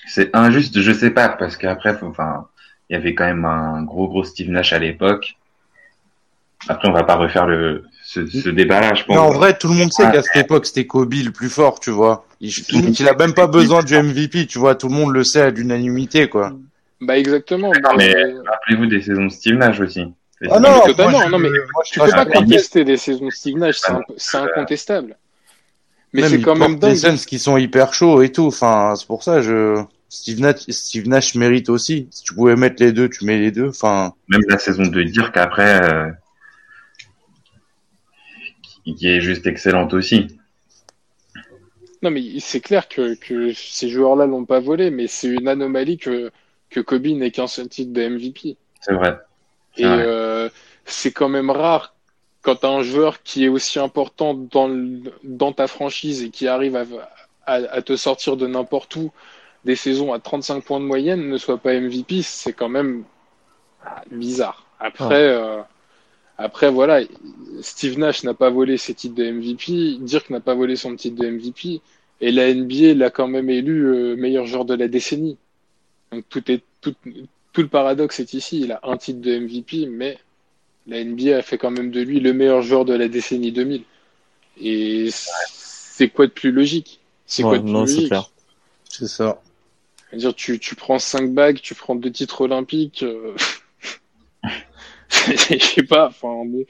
C'est 0.08 0.36
injuste, 0.36 0.80
je 0.80 0.92
sais 0.92 1.12
pas, 1.12 1.30
parce 1.30 1.58
qu'après, 1.58 1.98
enfin, 2.04 2.48
il 2.90 2.94
y 2.94 2.96
avait 2.96 3.16
quand 3.16 3.26
même 3.26 3.46
un 3.46 3.84
gros 3.84 4.08
gros 4.08 4.24
Steve 4.24 4.50
Nash 4.50 4.74
à 4.74 4.80
l'époque. 4.80 5.36
Après, 6.68 6.88
on 6.88 6.94
va 6.94 7.04
pas 7.04 7.16
refaire 7.16 7.46
le 7.48 7.84
ce, 8.04 8.26
ce 8.28 8.50
débat-là, 8.50 8.94
je 8.94 9.04
pense. 9.04 9.16
Mais 9.16 9.22
en 9.22 9.32
vrai, 9.32 9.58
tout 9.58 9.68
le 9.68 9.74
monde 9.74 9.92
sait 9.92 10.04
Ah. 10.06 10.12
qu'à 10.12 10.22
cette 10.22 10.36
époque, 10.46 10.66
c'était 10.68 10.86
Kobe 10.86 11.14
le 11.14 11.32
plus 11.32 11.50
fort, 11.50 11.80
tu 11.80 11.90
vois. 11.90 12.26
Il, 12.40 12.52
il 13.00 13.10
a 13.10 13.14
même 13.16 13.34
pas 13.34 13.48
besoin 13.48 13.84
du 13.84 13.96
MVP, 13.96 14.46
tu 14.46 14.60
vois. 14.60 14.76
Tout 14.76 14.88
le 14.88 14.94
monde 14.94 15.12
le 15.12 15.24
sait 15.24 15.42
à 15.42 15.50
l'unanimité, 15.50 16.30
quoi. 16.30 16.54
Bah 17.02 17.18
exactement. 17.18 17.68
Non, 17.74 17.80
Bah, 17.84 17.94
mais- 17.98 18.16
euh, 18.16 18.42
Rappelez-vous 18.48 18.86
des 18.86 19.02
saisons 19.02 19.26
de 19.26 19.30
Steve 19.30 19.56
Nash 19.56 19.80
aussi. 19.80 20.06
Ah 20.52 20.60
non, 20.60 20.82
totalement, 20.86 21.12
moi, 21.12 21.26
je- 21.26 21.32
non, 21.32 21.40
mais 21.40 21.50
moi, 21.50 21.84
je 21.86 21.92
tu 21.94 22.00
peux 22.00 22.10
pas 22.12 22.26
contester 22.26 22.84
les 22.84 22.98
saisons 22.98 23.26
de 23.28 23.32
Steve 23.32 23.58
Nash, 23.58 23.78
c'est 23.80 23.92
Ah, 23.92 23.96
un- 23.98 24.14
c'est 24.18 24.38
incontestable. 24.38 25.18
Mais 26.14 26.22
Même 26.22 26.30
c'est 26.32 26.36
il 26.38 26.46
quand 26.46 26.56
même 26.56 26.80
porte 26.80 26.92
des 26.94 27.00
dingue. 27.02 27.18
Suns 27.18 27.26
qui 27.26 27.40
sont 27.40 27.58
hyper 27.58 27.94
chauds 27.94 28.22
et 28.22 28.32
tout. 28.32 28.46
Enfin, 28.48 28.94
c'est 28.98 29.08
pour 29.08 29.24
ça, 29.24 29.42
je, 29.42 29.82
Steve 30.10 30.40
Nash, 30.42 30.62
Steve 30.70 31.08
Nash 31.08 31.36
mérite 31.36 31.70
aussi. 31.70 32.08
Si 32.12 32.24
tu 32.24 32.34
pouvais 32.36 32.56
mettre 32.56 32.82
les 32.84 32.92
deux, 32.92 33.10
tu 33.10 33.26
mets 33.26 33.38
les 33.38 33.52
deux. 33.52 33.70
Enfin, 33.70 34.14
Même 34.30 34.42
la 34.48 34.58
saison 34.58 34.86
de 34.86 35.04
Dirk 35.04 35.36
après, 35.38 35.82
euh, 35.84 36.10
qui- 38.98 39.08
est 39.08 39.22
juste 39.22 39.48
excellente 39.48 39.94
aussi. 39.94 40.28
Non, 42.02 42.12
mais 42.12 42.40
c'est 42.40 42.60
clair 42.60 42.88
que, 42.88 43.16
que 43.16 43.52
ces 43.54 43.90
joueurs-là 43.90 44.26
l'ont 44.28 44.46
pas 44.46 44.60
volé, 44.60 44.92
mais 44.92 45.08
c'est 45.08 45.28
une 45.28 45.48
anomalie 45.48 45.98
que, 45.98 46.30
que 46.70 46.80
Kobe 46.80 47.08
n'ait 47.08 47.32
qu'un 47.32 47.48
seul 47.48 47.68
titre 47.68 47.94
de 47.94 48.02
MVP. 48.08 48.58
C'est 48.82 48.94
vrai. 48.94 49.18
Et 49.78 49.84
vrai. 49.86 50.06
euh, 50.06 50.25
c'est 50.86 51.12
quand 51.12 51.30
même 51.30 51.50
rare 51.50 51.96
quand 52.42 52.58
tu 52.58 52.66
as 52.66 52.70
un 52.70 52.82
joueur 52.84 53.24
qui 53.24 53.46
est 53.46 53.50
aussi 53.50 53.80
important 53.80 54.34
dans, 54.36 54.68
le- 54.68 55.02
dans 55.24 55.52
ta 55.54 55.68
franchise 55.68 56.24
et 56.24 56.30
qui 56.32 56.48
arrive 56.48 56.76
à, 56.76 56.86
à, 57.46 57.54
à 57.56 57.82
te 57.82 57.96
sortir 57.96 58.38
de 58.38 58.48
n'importe 58.48 58.96
où 58.98 59.12
des 59.66 59.76
saisons 59.76 60.14
à 60.14 60.20
35 60.20 60.64
points 60.66 60.80
de 60.80 60.86
moyenne 60.86 61.30
ne 61.30 61.38
soit 61.38 61.58
pas 61.60 61.74
MVP, 61.74 62.22
c'est 62.24 62.54
quand 62.54 62.70
même 62.70 63.06
bizarre. 64.12 64.68
Après, 64.80 65.30
euh, 65.30 65.62
après 66.38 66.72
voilà, 66.72 67.02
Steve 67.62 68.00
Nash 68.00 68.24
n'a 68.24 68.34
pas 68.34 68.50
volé 68.52 68.78
ses 68.78 68.94
titres 68.96 69.16
de 69.16 69.26
MVP, 69.26 69.98
Dirk 70.02 70.30
n'a 70.30 70.42
pas 70.42 70.56
volé 70.56 70.76
son 70.76 70.96
titre 70.96 71.18
de 71.22 71.28
MVP, 71.30 71.82
et 72.22 72.32
la 72.32 72.48
NBA 72.50 72.94
l'a 72.96 73.10
quand 73.12 73.28
même 73.28 73.50
élu 73.50 73.88
euh, 73.88 74.16
meilleur 74.18 74.48
joueur 74.48 74.66
de 74.66 74.76
la 74.76 74.88
décennie. 74.88 75.38
Donc 76.12 76.26
tout 76.30 76.52
est 76.52 76.64
tout, 76.82 76.96
tout 77.54 77.62
le 77.62 77.68
paradoxe 77.70 78.20
est 78.20 78.34
ici. 78.34 78.62
Il 78.62 78.72
a 78.74 78.80
un 78.84 78.98
titre 78.98 79.22
de 79.22 79.40
MVP, 79.40 79.88
mais 79.88 80.18
la 80.88 81.04
NBA 81.04 81.38
a 81.38 81.42
fait 81.42 81.58
quand 81.58 81.72
même 81.72 81.92
de 81.92 82.02
lui 82.02 82.20
le 82.20 82.34
meilleur 82.34 82.62
joueur 82.62 82.86
de 82.86 82.94
la 82.94 83.08
décennie 83.08 83.52
2000. 83.52 83.84
Et 84.62 85.10
c'est 85.12 86.10
quoi 86.10 86.28
de 86.28 86.32
plus 86.32 86.52
logique? 86.52 87.02
C'est 87.26 87.46
quoi 87.46 87.60
de 87.60 87.64
plus 87.64 87.72
non, 87.72 87.86
c'est 87.88 88.04
logique? 88.04 88.08
clair. 88.08 88.32
c'est 88.90 89.08
ça. 89.08 89.42
C'est-à-dire, 90.10 90.36
tu, 90.36 90.60
tu 90.60 90.76
prends 90.76 91.00
cinq 91.00 91.34
bagues, 91.34 91.60
tu 91.62 91.76
prends 91.76 91.96
deux 91.96 92.12
titres 92.12 92.42
olympiques. 92.42 93.04
euh, 93.04 93.36
Je 95.10 95.58
sais 95.60 95.84
pas, 95.84 96.08
enfin 96.08 96.46
bon. 96.46 96.66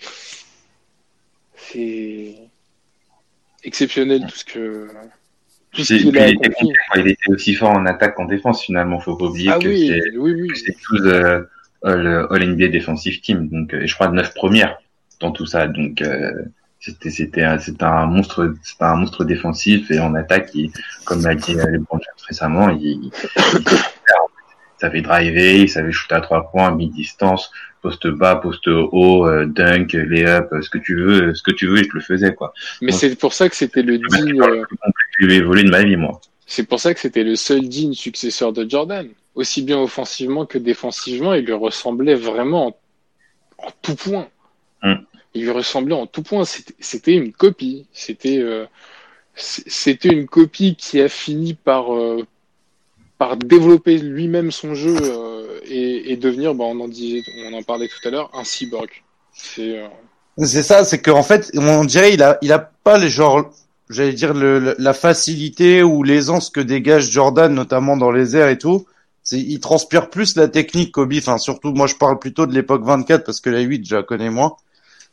C'est 1.56 2.36
exceptionnel 3.64 4.26
tout 4.28 4.36
ce 4.36 4.46
que. 4.46 4.88
Tout 5.72 5.84
ce 5.84 5.94
a 5.94 6.28
il, 6.30 6.36
était, 6.36 6.52
il 6.96 7.08
était 7.10 7.32
aussi 7.32 7.54
fort 7.54 7.72
en 7.72 7.86
attaque 7.86 8.16
qu'en 8.16 8.26
défense 8.26 8.64
finalement. 8.64 9.00
Faut 9.00 9.18
pas 9.18 9.26
oublier 9.26 9.52
Ah 9.52 9.60
que 9.60 9.68
oui, 9.68 9.88
c'est 9.88 10.18
oui, 10.18 10.34
oui. 10.42 10.48
que 10.48 10.56
c'est 10.56 10.76
tous 10.82 11.02
euh, 11.06 11.42
All, 11.86 12.28
All 12.30 12.44
NBA 12.50 12.68
Defensive 12.70 13.22
Team. 13.22 13.48
Donc, 13.50 13.74
euh, 13.74 13.82
et 13.82 13.88
je 13.88 13.94
crois 13.96 14.10
neuf 14.10 14.34
premières 14.34 14.78
dans 15.22 15.32
tout 15.32 15.46
ça. 15.46 15.68
Donc 15.68 16.02
euh, 16.02 16.32
c'était 16.80 17.10
c'était 17.10 17.44
un, 17.44 17.58
c'était 17.60 17.84
un 17.84 18.06
monstre 18.06 18.54
c'était 18.64 18.84
un 18.84 18.96
monstre 18.96 19.24
défensif 19.24 19.90
et 19.92 20.00
en 20.00 20.14
attaque, 20.16 20.50
il, 20.54 20.72
comme 21.06 21.22
l'a 21.24 21.36
dit 21.36 21.56
euh, 21.58 21.66
LeBron 21.68 21.98
James 22.00 22.26
récemment, 22.28 22.70
il, 22.70 22.82
il, 22.84 23.12
il 23.56 23.78
savait 24.80 25.02
driver, 25.02 25.60
il 25.62 25.70
savait 25.70 25.92
shooter 25.92 26.16
à 26.16 26.22
trois 26.22 26.52
points, 26.52 26.76
mi-distance, 26.76 27.52
poste 27.82 28.08
bas, 28.08 28.36
poste 28.36 28.68
haut, 28.68 29.26
euh, 29.28 29.46
dunk, 29.46 29.94
layup, 29.94 30.48
ce 30.62 30.70
que 30.70 30.78
tu 30.78 30.96
veux, 31.00 31.34
ce 31.34 31.42
que 31.44 31.52
tu 31.52 31.68
veux, 31.68 31.80
il 31.80 31.88
te 31.88 31.96
le 31.96 32.02
faisait 32.02 32.36
quoi. 32.36 32.54
Mais 32.82 32.92
c'est 32.92 33.16
pour 33.16 33.34
ça 33.34 33.48
que 33.50 33.56
c'était 33.56 33.82
le 33.84 34.00
C'est 34.10 34.22
digne. 34.22 34.38
complet 34.40 34.64
que 35.20 35.30
j'ai 35.30 35.42
volé 35.42 35.64
de 35.64 35.70
ma 35.70 35.84
vie 35.84 35.96
moi. 35.96 36.20
C'est 36.46 36.68
pour 36.68 36.80
ça 36.80 36.94
que 36.94 37.00
c'était 37.00 37.24
le 37.24 37.36
seul 37.36 37.68
digne 37.68 37.94
successeur 37.94 38.54
de 38.54 38.70
Jordan. 38.70 39.08
Aussi 39.36 39.62
bien 39.62 39.78
offensivement 39.80 40.46
que 40.46 40.58
défensivement, 40.58 41.34
il 41.34 41.46
lui 41.46 41.54
ressemblait 41.54 42.16
vraiment 42.16 42.68
en, 42.68 42.78
en 43.68 43.70
tout 43.82 43.96
point. 43.96 44.28
Mm. 44.82 44.94
Il 45.34 45.44
lui 45.44 45.52
ressemblait 45.52 45.94
en 45.96 46.08
tout 46.08 46.24
point. 46.24 46.44
C'était- 46.46 47.14
une 47.14 47.34
copie. 47.34 47.86
C'était 47.92 48.38
euh, 48.40 48.66
c'était 49.36 50.10
une 50.10 50.28
copie 50.28 50.76
qui 50.78 51.02
a 51.02 51.10
fini 51.10 51.54
par 51.54 51.94
euh, 51.94 52.26
par 53.18 53.36
développer 53.38 53.98
lui-même 53.98 54.52
son 54.52 54.74
jeu 54.76 54.96
euh, 55.02 55.60
et, 55.66 56.12
et 56.12 56.18
devenir, 56.18 56.54
bah, 56.54 56.66
on 56.66 56.80
en 56.82 56.88
disait, 56.88 57.22
on 57.46 57.54
en 57.54 57.64
parlait 57.64 57.88
tout 57.88 58.06
à 58.08 58.12
l'heure, 58.12 58.30
un 58.34 58.44
cyborg. 58.44 58.90
C'est 59.34 59.80
euh, 59.80 59.88
C'est 60.46 60.64
ça, 60.64 60.84
c'est 60.86 61.02
qu'en 61.02 61.24
fait, 61.24 61.52
on 61.56 61.84
dirait 61.86 62.14
il 62.14 62.24
a, 62.24 62.38
il 62.42 62.52
a 62.52 62.60
pas 62.60 62.98
les 62.98 63.10
genre, 63.10 63.52
j'allais 63.90 64.14
dire 64.14 64.34
le, 64.34 64.60
le- 64.60 64.76
la 64.80 64.94
facilité 64.94 65.82
ou 65.84 66.04
l'aisance 66.04 66.50
que 66.50 66.60
dégage 66.62 67.10
Jordan, 67.12 67.54
notamment 67.54 67.96
dans 67.98 68.12
les 68.12 68.36
airs 68.38 68.50
et 68.50 68.58
tout. 68.58 68.86
Il 69.32 69.60
transpire 69.60 70.10
plus 70.10 70.36
la 70.36 70.48
technique 70.48 70.92
Kobe. 70.92 71.14
Enfin, 71.18 71.38
surtout, 71.38 71.74
moi, 71.74 71.88
je 71.88 71.96
parle 71.96 72.20
plutôt 72.20 72.46
de 72.46 72.54
l'époque 72.54 72.84
24 72.86 73.24
parce 73.26 73.42
que 73.42 73.50
la 73.50 73.62
8, 73.62 73.88
je 73.88 73.96
la 73.96 74.04
connais 74.04 74.30
moins. 74.30 74.56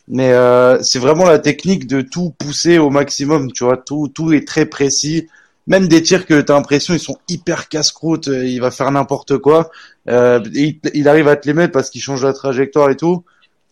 Mais 0.09 0.33
euh, 0.33 0.83
c'est 0.83 0.99
vraiment 0.99 1.25
la 1.25 1.39
technique 1.39 1.87
de 1.87 2.01
tout 2.03 2.35
pousser 2.39 2.79
au 2.79 2.91
maximum, 2.91 3.53
tu 3.53 3.65
vois. 3.65 3.77
Tout, 3.77 4.09
tout 4.15 4.33
est 4.33 4.47
très 4.47 4.67
précis. 4.67 5.29
Même 5.69 5.87
des 5.87 6.03
tirs 6.03 6.27
que 6.27 6.41
t'as 6.41 6.55
l'impression 6.55 6.93
ils 6.93 6.99
sont 6.99 7.17
hyper 7.29 7.69
casse-croûte, 7.69 8.27
euh, 8.27 8.45
il 8.45 8.61
va 8.61 8.73
faire 8.73 8.91
n'importe 8.91 9.39
quoi. 9.39 9.71
Euh, 10.09 10.41
il, 10.53 10.81
il 10.93 11.09
arrive 11.09 11.29
à 11.29 11.37
te 11.37 11.47
les 11.47 11.55
mettre 11.55 11.73
parce 11.73 11.89
qu'il 11.89 12.01
change 12.03 12.25
la 12.25 12.33
trajectoire 12.33 12.91
et 12.91 12.97
tout. 12.97 13.23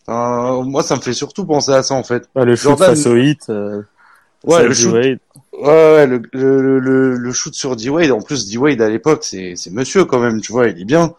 Enfin, 0.07 0.63
moi, 0.63 0.83
ça 0.83 0.95
me 0.95 1.01
fait 1.01 1.11
surtout 1.13 1.45
penser 1.45 1.71
à 1.73 1.83
ça 1.83 1.93
en 1.95 2.03
fait. 2.03 2.29
Ouais, 2.33 2.45
le 2.45 2.55
shoot 2.55 2.69
Jordan- 2.77 2.95
face 2.95 3.05
au 3.05 3.17
hit. 3.17 3.41
Euh, 3.49 3.81
Ouais, 4.45 4.63
le 4.63 4.73
shoot. 4.73 4.95
Ouais, 5.53 5.59
ouais, 5.67 6.07
le, 6.07 6.21
le, 6.33 6.79
le, 6.79 7.15
le 7.15 7.31
shoot 7.33 7.53
sur 7.53 7.75
D-Wade. 7.75 8.11
En 8.11 8.21
plus, 8.21 8.47
D-Wade 8.49 8.81
à 8.81 8.89
l'époque, 8.89 9.23
c'est, 9.23 9.55
c'est 9.55 9.71
monsieur 9.71 10.05
quand 10.05 10.19
même, 10.19 10.41
tu 10.41 10.51
vois, 10.51 10.67
il 10.67 10.79
est 10.81 10.85
bien. 10.85 11.13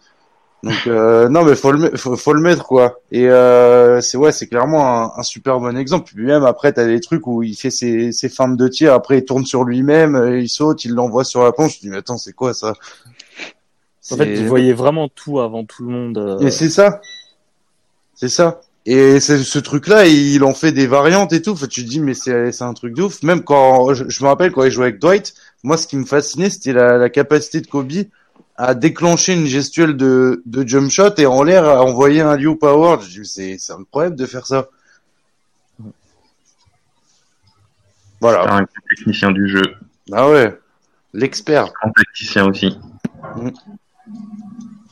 Donc 0.63 0.87
euh, 0.87 1.27
non 1.35 1.43
mais 1.43 1.55
faut 1.55 1.73
le 1.73 1.97
faut, 1.97 2.15
faut 2.15 2.31
le 2.33 2.39
mettre 2.41 2.63
quoi. 2.63 2.99
Et 3.11 3.27
euh, 3.27 3.99
c'est 3.99 4.15
ouais 4.17 4.31
c'est 4.31 4.47
clairement 4.47 5.03
un, 5.03 5.19
un 5.19 5.23
super 5.23 5.59
bon 5.59 5.77
exemple. 5.77 6.11
Puis 6.15 6.23
même 6.25 6.45
après 6.45 6.71
t'as 6.71 6.85
des 6.85 7.01
trucs 7.01 7.27
où 7.27 7.43
il 7.43 7.53
fait 7.55 7.69
ses, 7.69 8.13
ses 8.13 8.29
feintes 8.29 8.55
de 8.55 8.67
tir, 8.69 8.93
après 8.93 9.17
il 9.17 9.25
tourne 9.25 9.45
sur 9.45 9.65
lui-même, 9.65 10.15
euh, 10.15 10.39
il 10.39 10.47
saute, 10.47 10.85
il 10.85 10.93
l'envoie 10.93 11.25
sur 11.25 11.43
la 11.43 11.51
planche. 11.51 11.75
Je 11.75 11.79
dis 11.81 11.89
mais 11.89 11.97
attends 11.97 12.17
c'est 12.17 12.31
quoi 12.31 12.53
ça? 12.53 12.75
En 14.11 14.17
fait, 14.17 14.35
il 14.35 14.47
voyait 14.47 14.73
vraiment 14.73 15.07
tout 15.09 15.39
avant 15.39 15.63
tout 15.65 15.83
le 15.83 15.89
monde. 15.89 16.17
euh. 16.17 16.39
Et 16.39 16.51
c'est 16.51 16.69
ça. 16.69 17.01
C'est 18.15 18.29
ça. 18.29 18.61
Et 18.85 19.19
c'est 19.21 19.37
ce 19.43 19.59
truc-là, 19.59 20.07
il 20.07 20.43
en 20.43 20.53
fait 20.53 20.73
des 20.73 20.87
variantes 20.87 21.31
et 21.31 21.41
tout. 21.41 21.51
Enfin, 21.51 21.67
tu 21.67 21.85
te 21.85 21.89
dis, 21.89 22.01
mais 22.01 22.13
c'est 22.13 22.61
un 22.61 22.73
truc 22.73 22.93
de 22.93 23.03
ouf. 23.03 23.23
Même 23.23 23.43
quand, 23.43 23.93
je, 23.93 24.09
je 24.09 24.23
me 24.23 24.27
rappelle 24.29 24.51
quand 24.51 24.63
il 24.63 24.71
jouait 24.71 24.87
avec 24.87 24.99
Dwight, 24.99 25.33
moi, 25.63 25.77
ce 25.77 25.87
qui 25.87 25.95
me 25.95 26.05
fascinait, 26.05 26.49
c'était 26.49 26.73
la, 26.73 26.97
la 26.97 27.09
capacité 27.09 27.61
de 27.61 27.67
Kobe 27.67 27.91
à 28.57 28.75
déclencher 28.75 29.33
une 29.33 29.45
gestuelle 29.45 29.95
de, 29.97 30.43
de 30.45 30.67
jump 30.67 30.91
shot 30.91 31.15
et 31.17 31.25
en 31.25 31.43
l'air 31.43 31.65
à 31.65 31.81
envoyer 31.81 32.21
un 32.21 32.35
Liu 32.35 32.57
Power. 32.57 32.97
Je 33.01 33.21
dis, 33.21 33.31
mais 33.37 33.57
c'est 33.57 33.73
incroyable 33.73 34.15
de 34.17 34.25
faire 34.25 34.45
ça. 34.45 34.67
Voilà. 38.21 38.53
Un 38.55 38.65
technicien 38.89 39.31
du 39.31 39.47
jeu, 39.49 39.75
Ah 40.11 40.29
ouais. 40.29 40.57
L'expert. 41.13 41.71
un 41.83 41.89
tacticien 41.91 42.47
aussi. 42.47 42.77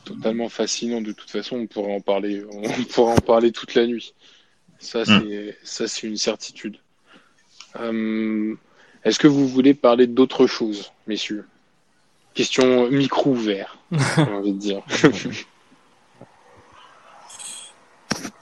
Totalement 0.04 0.48
fascinant. 0.48 1.00
De 1.00 1.12
toute 1.12 1.30
façon, 1.30 1.56
on 1.56 1.66
pourrait 1.66 1.94
en 1.94 2.00
parler, 2.00 2.44
on 2.50 2.62
pourrait 2.92 3.12
en 3.12 3.20
parler 3.20 3.52
toute 3.52 3.74
la 3.74 3.86
nuit. 3.86 4.14
Ça, 4.78 5.04
c'est, 5.04 5.56
ça, 5.62 5.86
c'est 5.86 6.08
une 6.08 6.16
certitude. 6.16 6.76
Euh, 7.78 8.54
est-ce 9.04 9.18
que 9.18 9.28
vous 9.28 9.46
voulez 9.46 9.74
parler 9.74 10.06
d'autre 10.06 10.46
chose, 10.46 10.92
messieurs? 11.06 11.44
Question 12.34 12.90
micro 12.90 13.30
ouvert, 13.30 13.78
j'ai 14.16 14.22
envie 14.22 14.52
de 14.52 14.58
dire. 14.58 14.82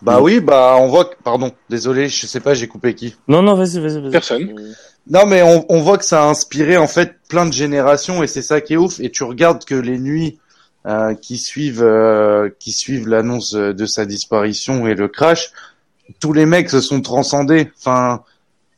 Bah 0.03 0.21
oui, 0.21 0.41
bah 0.41 0.77
on 0.79 0.89
voit 0.89 1.05
que, 1.05 1.15
pardon, 1.23 1.53
désolé, 1.69 2.09
je 2.09 2.27
sais 2.27 2.41
pas, 2.41 2.55
j'ai 2.55 2.67
coupé 2.67 2.95
qui? 2.95 3.17
Non, 3.29 3.43
non, 3.43 3.55
vas-y, 3.55 3.79
vas-y, 3.81 4.01
vas-y. 4.01 4.11
Personne. 4.11 4.75
Non, 5.07 5.27
mais 5.27 5.43
on, 5.43 5.67
on 5.69 5.83
voit 5.83 5.99
que 5.99 6.05
ça 6.05 6.25
a 6.25 6.27
inspiré 6.27 6.79
en 6.79 6.87
fait 6.87 7.19
plein 7.29 7.45
de 7.45 7.53
générations 7.53 8.23
et 8.23 8.27
c'est 8.27 8.43
ça 8.43 8.61
qui 8.61 8.75
est 8.75 8.77
ouf. 8.77 8.99
Et 9.01 9.11
tu 9.11 9.25
regardes 9.25 9.65
que 9.65 9.75
les 9.75 9.99
nuits 9.99 10.39
euh, 10.87 11.15
qui 11.15 11.39
suivent 11.39 11.83
euh, 11.83 12.49
qui 12.59 12.73
suivent 12.73 13.09
l'annonce 13.09 13.53
de 13.53 13.87
sa 13.87 14.07
disparition 14.07 14.87
et 14.87 14.95
le 14.95 15.09
crash, 15.09 15.53
tous 16.21 16.33
les 16.33 16.47
mecs 16.47 16.71
se 16.71 16.81
sont 16.81 17.01
transcendés. 17.01 17.71
Enfin, 17.79 18.23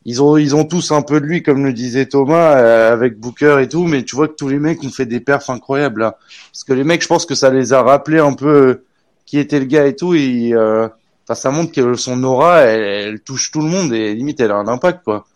ils 0.05 0.23
ont 0.23 0.37
ils 0.37 0.57
ont 0.57 0.65
tous 0.65 0.91
un 0.91 1.03
peu 1.03 1.21
de 1.21 1.27
lui, 1.27 1.43
comme 1.43 1.65
le 1.65 1.73
disait 1.73 2.07
Thomas, 2.07 2.57
euh, 2.57 2.93
avec 2.93 3.19
Booker 3.19 3.59
et 3.61 3.69
tout. 3.69 3.85
Mais 3.85 4.03
tu 4.03 4.17
vois 4.17 4.29
que 4.29 4.35
tous 4.35 4.49
les 4.49 4.59
mecs 4.59 4.83
ont 4.83 4.91
fait 4.91 5.07
des 5.07 5.21
perfs 5.21 5.51
incroyables 5.51 6.01
là. 6.01 6.19
Parce 6.53 6.65
que 6.65 6.73
les 6.73 6.85
mecs, 6.85 7.03
je 7.03 7.09
pense 7.09 7.27
que 7.27 7.35
ça 7.35 7.51
les 7.51 7.73
a 7.73 7.83
rappelé 7.83 8.19
un 8.19 8.33
peu 8.33 8.49
euh, 8.49 8.85
qui 9.27 9.39
était 9.39 9.61
le 9.61 9.67
gars 9.67 9.87
et 9.87 9.95
tout. 9.95 10.15
Et 10.15 10.53
euh, 10.53 10.89
enfin, 11.25 11.35
ça 11.35 11.51
montre 11.51 11.73
que 11.73 11.95
son 11.95 12.23
aura, 12.25 12.61
elle, 12.63 12.83
elle 12.83 13.21
touche 13.21 13.51
tout 13.53 13.61
le 13.61 13.69
monde 13.69 13.93
et 13.93 14.15
limite 14.15 14.41
elle 14.41 14.51
a 14.51 14.57
un 14.57 14.69
impact 14.69 15.05
quoi. 15.05 15.27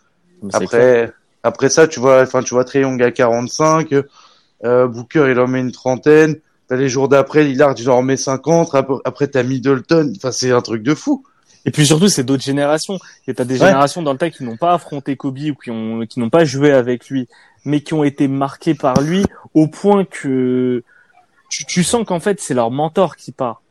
mais. 0.43 0.51
Après, 0.53 1.13
après 1.43 1.69
ça, 1.69 1.87
tu 1.87 2.01
vois, 2.01 2.23
enfin, 2.23 2.43
tu 2.43 2.55
vois, 2.55 2.65
Trey 2.65 2.81
Young 2.81 3.01
à 3.03 3.13
45, 3.13 3.95
euh, 4.65 4.89
Booker, 4.89 5.29
il 5.31 5.39
en 5.39 5.47
met 5.47 5.61
une 5.61 5.71
trentaine. 5.71 6.37
T'as 6.69 6.77
les 6.77 6.89
jours 6.89 7.09
d'après, 7.09 7.45
Lillard, 7.45 7.75
il 7.79 7.89
en 7.91 7.99
remet 7.99 8.17
50. 8.17 8.75
Après, 8.75 8.95
après 9.05 9.29
t'as 9.29 9.43
Middleton. 9.43 10.13
Enfin, 10.17 10.33
c'est 10.33 10.51
un 10.51 10.61
truc 10.63 10.83
de 10.83 10.95
fou. 10.95 11.25
Et 11.65 11.71
puis 11.71 11.87
surtout, 11.87 12.09
c'est 12.09 12.25
d'autres 12.25 12.43
générations. 12.45 12.99
Et 13.27 13.35
t'as 13.35 13.45
des 13.45 13.61
Ouais. 13.61 13.67
générations 13.69 14.03
dans 14.03 14.13
le 14.13 14.19
tas 14.19 14.31
qui 14.31 14.45
n'ont 14.45 14.57
pas 14.57 14.73
affronté 14.75 15.17
Kobe 15.17 15.39
ou 15.39 15.55
qui 15.55 15.71
ont 15.71 16.07
qui 16.07 16.21
n'ont 16.21 16.31
pas 16.31 16.45
joué 16.45 16.73
avec 16.73 17.09
lui, 17.09 17.29
mais 17.65 17.81
qui 17.81 17.95
ont 17.95 18.05
été 18.05 18.29
marquées 18.29 18.75
par 18.75 19.01
lui 19.01 19.25
au 19.55 19.67
point 19.69 20.05
que 20.05 20.83
tu, 21.49 21.65
tu 21.67 21.83
sens 21.85 22.05
qu'en 22.07 22.21
fait 22.21 22.41
c'est 22.41 22.55
leur 22.55 22.71
mentor 22.71 23.17
qui 23.17 23.33
part. 23.33 23.63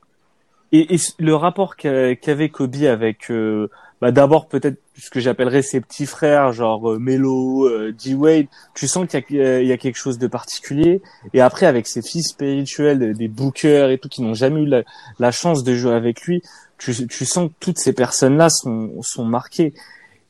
Et, 0.71 0.95
et 0.95 0.99
le 1.19 1.35
rapport 1.35 1.75
qu'a- 1.77 2.15
qu'avait 2.15 2.49
Kobe 2.49 2.75
avec 2.83 3.29
euh, 3.31 3.69
bah 4.01 4.11
d'abord 4.11 4.47
peut-être 4.47 4.77
ce 4.97 5.09
que 5.09 5.19
j'appellerais 5.19 5.61
ses 5.61 5.79
petits 5.81 6.05
frères, 6.05 6.51
genre 6.51 6.91
euh, 6.91 6.99
Melo, 6.99 7.65
euh, 7.67 7.93
D 7.93 8.13
Wade, 8.13 8.47
tu 8.73 8.87
sens 8.87 9.07
qu'il 9.07 9.37
y, 9.37 9.41
a- 9.41 9.61
il 9.61 9.67
y 9.67 9.71
a 9.71 9.77
quelque 9.77 9.95
chose 9.97 10.17
de 10.17 10.27
particulier. 10.27 11.01
Et 11.33 11.41
après 11.41 11.65
avec 11.65 11.87
ses 11.87 12.01
fils 12.01 12.29
spirituels, 12.29 13.13
des- 13.15 13.27
bookers 13.27 13.89
et 13.89 13.97
tout 13.97 14.09
qui 14.09 14.21
n'ont 14.21 14.33
jamais 14.33 14.61
eu 14.63 14.71
la, 15.19 15.31
chance 15.31 15.63
de 15.63 15.73
jouer 15.75 15.93
avec 15.93 16.21
lui, 16.23 16.41
tu, 16.77 16.93
tu 17.07 17.25
sens 17.25 17.49
que 17.49 17.53
toutes 17.59 17.79
ces 17.79 17.93
personnes-là 17.93 18.49
sont, 18.49 18.91
sont 19.01 19.23
marquées. 19.25 19.73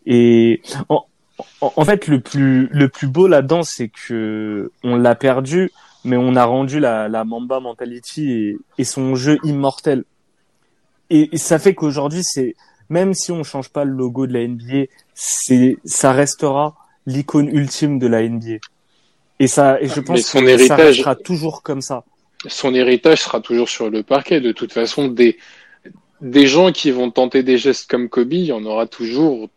Et 0.05 0.61
en, 0.89 1.03
en, 1.61 1.74
en 1.76 1.86
fait, 1.86 2.07
le 2.07 2.20
plus, 2.20 2.68
le 2.72 2.88
plus 2.88 3.07
beau 3.07 3.28
là-dedans, 3.28 3.63
c'est 3.63 3.89
que 3.89 4.72
on 4.84 4.95
l'a 4.95 5.16
perdu, 5.16 5.72
mais 6.03 6.18
on 6.18 6.36
a 6.36 6.45
rendu 6.45 6.80
la, 6.80 7.09
la 7.09 7.24
Mamba 7.26 7.59
Mentality 7.59 8.32
et, 8.32 8.57
et 8.78 8.84
son 8.84 9.16
jeu 9.16 9.39
immortel. 9.43 10.03
Et, 11.09 11.30
et 11.34 11.38
ça 11.38 11.57
fait 11.59 11.74
qu'aujourd'hui, 11.74 12.22
c'est 12.24 12.55
même 12.89 13.13
si 13.13 13.31
on 13.31 13.43
change 13.43 13.69
pas 13.69 13.83
le 13.83 13.91
logo 13.91 14.27
de 14.27 14.33
la 14.33 14.47
NBA, 14.47 14.86
c'est 15.13 15.77
ça 15.86 16.11
restera 16.11 16.75
l'icône 17.05 17.47
ultime 17.49 17.99
de 17.99 18.07
la 18.07 18.21
NBA. 18.27 18.57
Et 19.39 19.47
ça, 19.47 19.79
et 19.81 19.88
je 19.88 19.99
pense 19.99 20.21
son 20.21 20.39
que 20.39 20.45
ça 20.45 20.51
héritage- 20.53 20.79
restera 20.97 21.15
toujours 21.15 21.61
comme 21.63 21.81
ça. 21.81 22.03
Son 22.47 22.73
héritage 22.73 23.21
sera 23.21 23.41
toujours 23.41 23.69
sur 23.69 23.89
le 23.89 24.03
parquet. 24.03 24.39
De 24.39 24.51
toute 24.51 24.71
façon, 24.71 25.07
des, 25.07 25.38
des 26.21 26.47
gens 26.47 26.71
qui 26.71 26.91
vont 26.91 27.11
tenter 27.11 27.43
des 27.43 27.57
gestes 27.57 27.89
comme 27.89 28.07
Kobe, 28.07 28.33
il 28.33 28.45
y 28.45 28.51
en 28.51 28.63
aura 28.65 28.86
toujours. 28.88 29.49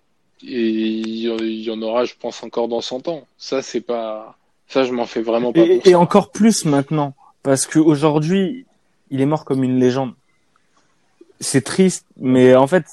Et 0.42 0.70
il 0.70 1.62
y 1.62 1.70
en- 1.70 1.82
aura, 1.82 2.04
je 2.04 2.14
pense, 2.18 2.42
encore 2.42 2.68
dans 2.68 2.80
100 2.80 3.08
ans. 3.08 3.26
Ça, 3.38 3.60
c'est 3.62 3.80
pas, 3.80 4.36
ça, 4.68 4.84
je 4.84 4.92
m'en 4.92 5.04
fais 5.06 5.20
vraiment 5.20 5.52
pas 5.52 5.60
Et, 5.60 5.80
et 5.84 5.90
ça. 5.92 5.98
encore 5.98 6.30
plus 6.30 6.64
maintenant, 6.64 7.14
parce 7.42 7.66
qu'aujourd'hui, 7.66 8.64
il 9.10 9.20
est 9.20 9.26
mort 9.26 9.44
comme 9.44 9.62
une 9.64 9.78
légende. 9.80 10.12
C'est 11.40 11.62
triste, 11.62 12.04
mais 12.16 12.54
en 12.54 12.66
fait, 12.66 12.84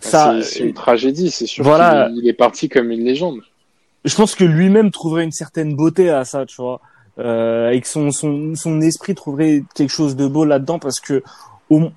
ça, 0.00 0.40
C'est- 0.42 0.60
une 0.60 0.74
tragédie, 0.74 1.30
c'est 1.30 1.46
sûr. 1.46 1.64
Voilà. 1.64 2.08
il 2.14 2.26
est 2.28 2.32
parti 2.32 2.68
comme 2.68 2.90
une 2.90 3.04
légende. 3.04 3.40
je 4.04 4.14
pense 4.14 4.34
que 4.34 4.44
lui-même 4.44 4.90
trouverait 4.90 5.24
une 5.24 5.32
certaine 5.32 5.74
beauté 5.74 6.10
à 6.10 6.24
ça, 6.24 6.46
tu 6.46 6.56
vois, 6.56 6.80
euh, 7.18 7.70
et 7.70 7.80
que 7.80 7.88
son, 7.88 8.10
son, 8.12 8.54
son 8.54 8.80
esprit 8.80 9.14
trouverait 9.14 9.64
quelque 9.74 9.90
chose 9.92 10.14
de 10.16 10.26
beau 10.28 10.44
là-dedans, 10.44 10.78
parce 10.78 11.00
que 11.00 11.22
au 11.70 11.90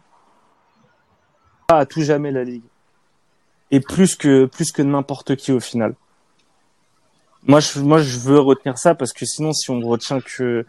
à 1.67 1.85
tout 1.85 2.01
jamais 2.01 2.31
la 2.31 2.43
ligue, 2.43 2.63
et 3.69 3.79
plus 3.79 4.15
que 4.15 4.45
plus 4.45 4.71
que 4.71 4.81
n'importe 4.81 5.35
qui 5.35 5.51
au 5.51 5.59
final. 5.59 5.93
Moi, 7.43 7.59
je 7.59 7.79
moi 7.79 7.99
je 8.01 8.17
veux 8.19 8.39
retenir 8.39 8.77
ça 8.77 8.95
parce 8.95 9.13
que 9.13 9.25
sinon, 9.25 9.53
si 9.53 9.69
on 9.69 9.79
retient 9.81 10.19
que 10.19 10.65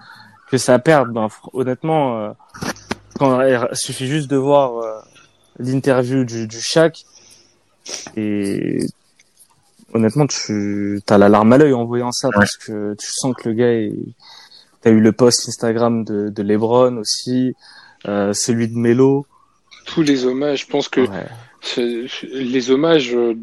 que 0.51 0.59
ça 0.59 0.79
perd, 0.79 1.11
ben 1.13 1.29
honnêtement, 1.55 2.19
euh, 2.19 2.31
quand 3.19 3.41
il 3.43 3.67
suffit 3.73 4.07
juste 4.07 4.29
de 4.29 4.37
voir 4.37 4.77
euh, 4.79 5.01
l'interview 5.61 6.25
du 6.25 6.47
du 6.47 6.61
Shaq 6.61 7.05
et 8.17 8.79
honnêtement, 9.93 10.27
tu 10.27 11.01
as 11.09 11.19
la 11.19 11.29
larme 11.29 11.53
à 11.53 11.59
l'œil 11.59 11.73
en 11.73 11.85
voyant 11.85 12.13
ça 12.13 12.29
parce 12.33 12.57
que 12.57 12.95
tu 12.95 13.07
sens 13.11 13.35
que 13.37 13.49
le 13.49 13.55
gars 13.55 13.73
est... 13.73 13.93
T'as 14.83 14.91
eu 14.91 15.01
le 15.01 15.13
post 15.13 15.47
Instagram 15.49 16.05
de, 16.05 16.31
de 16.31 16.43
LeBron 16.43 16.97
aussi, 16.97 17.55
euh, 18.09 18.33
celui 18.33 18.67
de 18.69 18.77
Melo. 18.79 19.27
Tous 19.85 20.01
les 20.03 20.25
hommages, 20.25 20.63
je 20.63 20.67
pense 20.69 20.89
que 20.89 21.03
Ouais. 21.03 22.07
les 22.33 22.71
hommages 22.71 23.15
euh, 23.15 23.35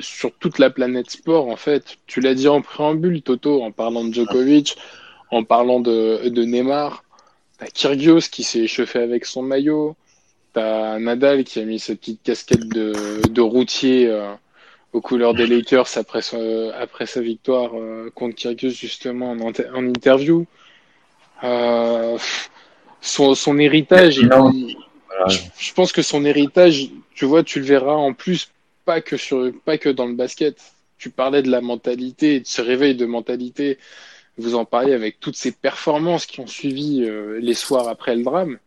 sur 0.00 0.32
toute 0.32 0.58
la 0.58 0.70
planète 0.70 1.10
sport, 1.10 1.48
en 1.48 1.56
fait, 1.56 1.98
tu 2.08 2.20
l'as 2.20 2.34
dit 2.34 2.48
en 2.48 2.62
préambule, 2.62 3.22
Toto, 3.22 3.62
en 3.62 3.70
parlant 3.70 4.04
de 4.04 4.12
Djokovic, 4.12 4.76
en 5.30 5.44
parlant 5.44 5.78
de, 5.78 6.28
de 6.28 6.42
Neymar, 6.44 7.04
t'as 7.58 7.66
Kyrgios 7.66 8.28
qui 8.32 8.42
s'est 8.42 8.60
échauffé 8.60 8.98
avec 8.98 9.24
son 9.24 9.42
maillot, 9.42 9.94
t'as 10.52 10.98
Nadal 10.98 11.44
qui 11.44 11.60
a 11.60 11.64
mis 11.64 11.78
sa 11.78 11.94
petite 11.94 12.22
casquette 12.22 12.68
de, 12.68 13.26
de 13.28 13.40
routier 13.40 14.08
euh, 14.08 14.32
aux 14.92 15.00
couleurs 15.00 15.34
des 15.34 15.46
Lakers 15.46 15.88
après, 15.96 16.22
sa- 16.22 16.76
après 16.78 17.06
sa 17.06 17.20
victoire 17.20 17.70
euh, 17.74 18.10
contre 18.14 18.36
Kyrgios 18.36 18.70
justement 18.70 19.30
en, 19.30 19.40
inter- 19.48 19.68
en 19.74 19.86
interview. 19.86 20.46
Euh, 21.44 22.18
son, 23.00 23.34
son 23.34 23.58
héritage, 23.58 24.18
il- 24.18 24.28
Voilà. 24.28 25.28
je, 25.28 25.38
je 25.58 25.72
pense 25.74 25.92
que 25.92 26.02
son 26.02 26.24
héritage, 26.24 26.90
tu 27.14 27.24
vois, 27.24 27.42
tu 27.42 27.58
le 27.60 27.64
verras 27.66 27.94
en 27.94 28.12
plus 28.12 28.50
pas 28.84 29.00
que 29.00 29.16
sur, 29.16 29.50
pas 29.64 29.78
que 29.78 29.88
dans 29.88 30.06
le 30.06 30.14
basket. 30.14 30.56
Tu 30.98 31.10
parlais 31.10 31.42
de 31.42 31.50
la 31.50 31.60
mentalité, 31.60 32.40
de 32.40 32.46
ce 32.46 32.62
réveil 32.62 32.94
de 32.94 33.06
mentalité. 33.06 33.78
Vous 34.38 34.54
en 34.54 34.64
parliez 34.64 34.92
avec 34.92 35.18
toutes 35.20 35.36
ces 35.36 35.50
performances 35.52 36.26
qui 36.26 36.38
ont 36.40 36.46
suivi 36.46 37.02
euh, 37.04 37.38
les 37.40 37.54
soirs 37.54 37.88
après 37.88 38.14
le 38.14 38.22
drame. 38.22 38.58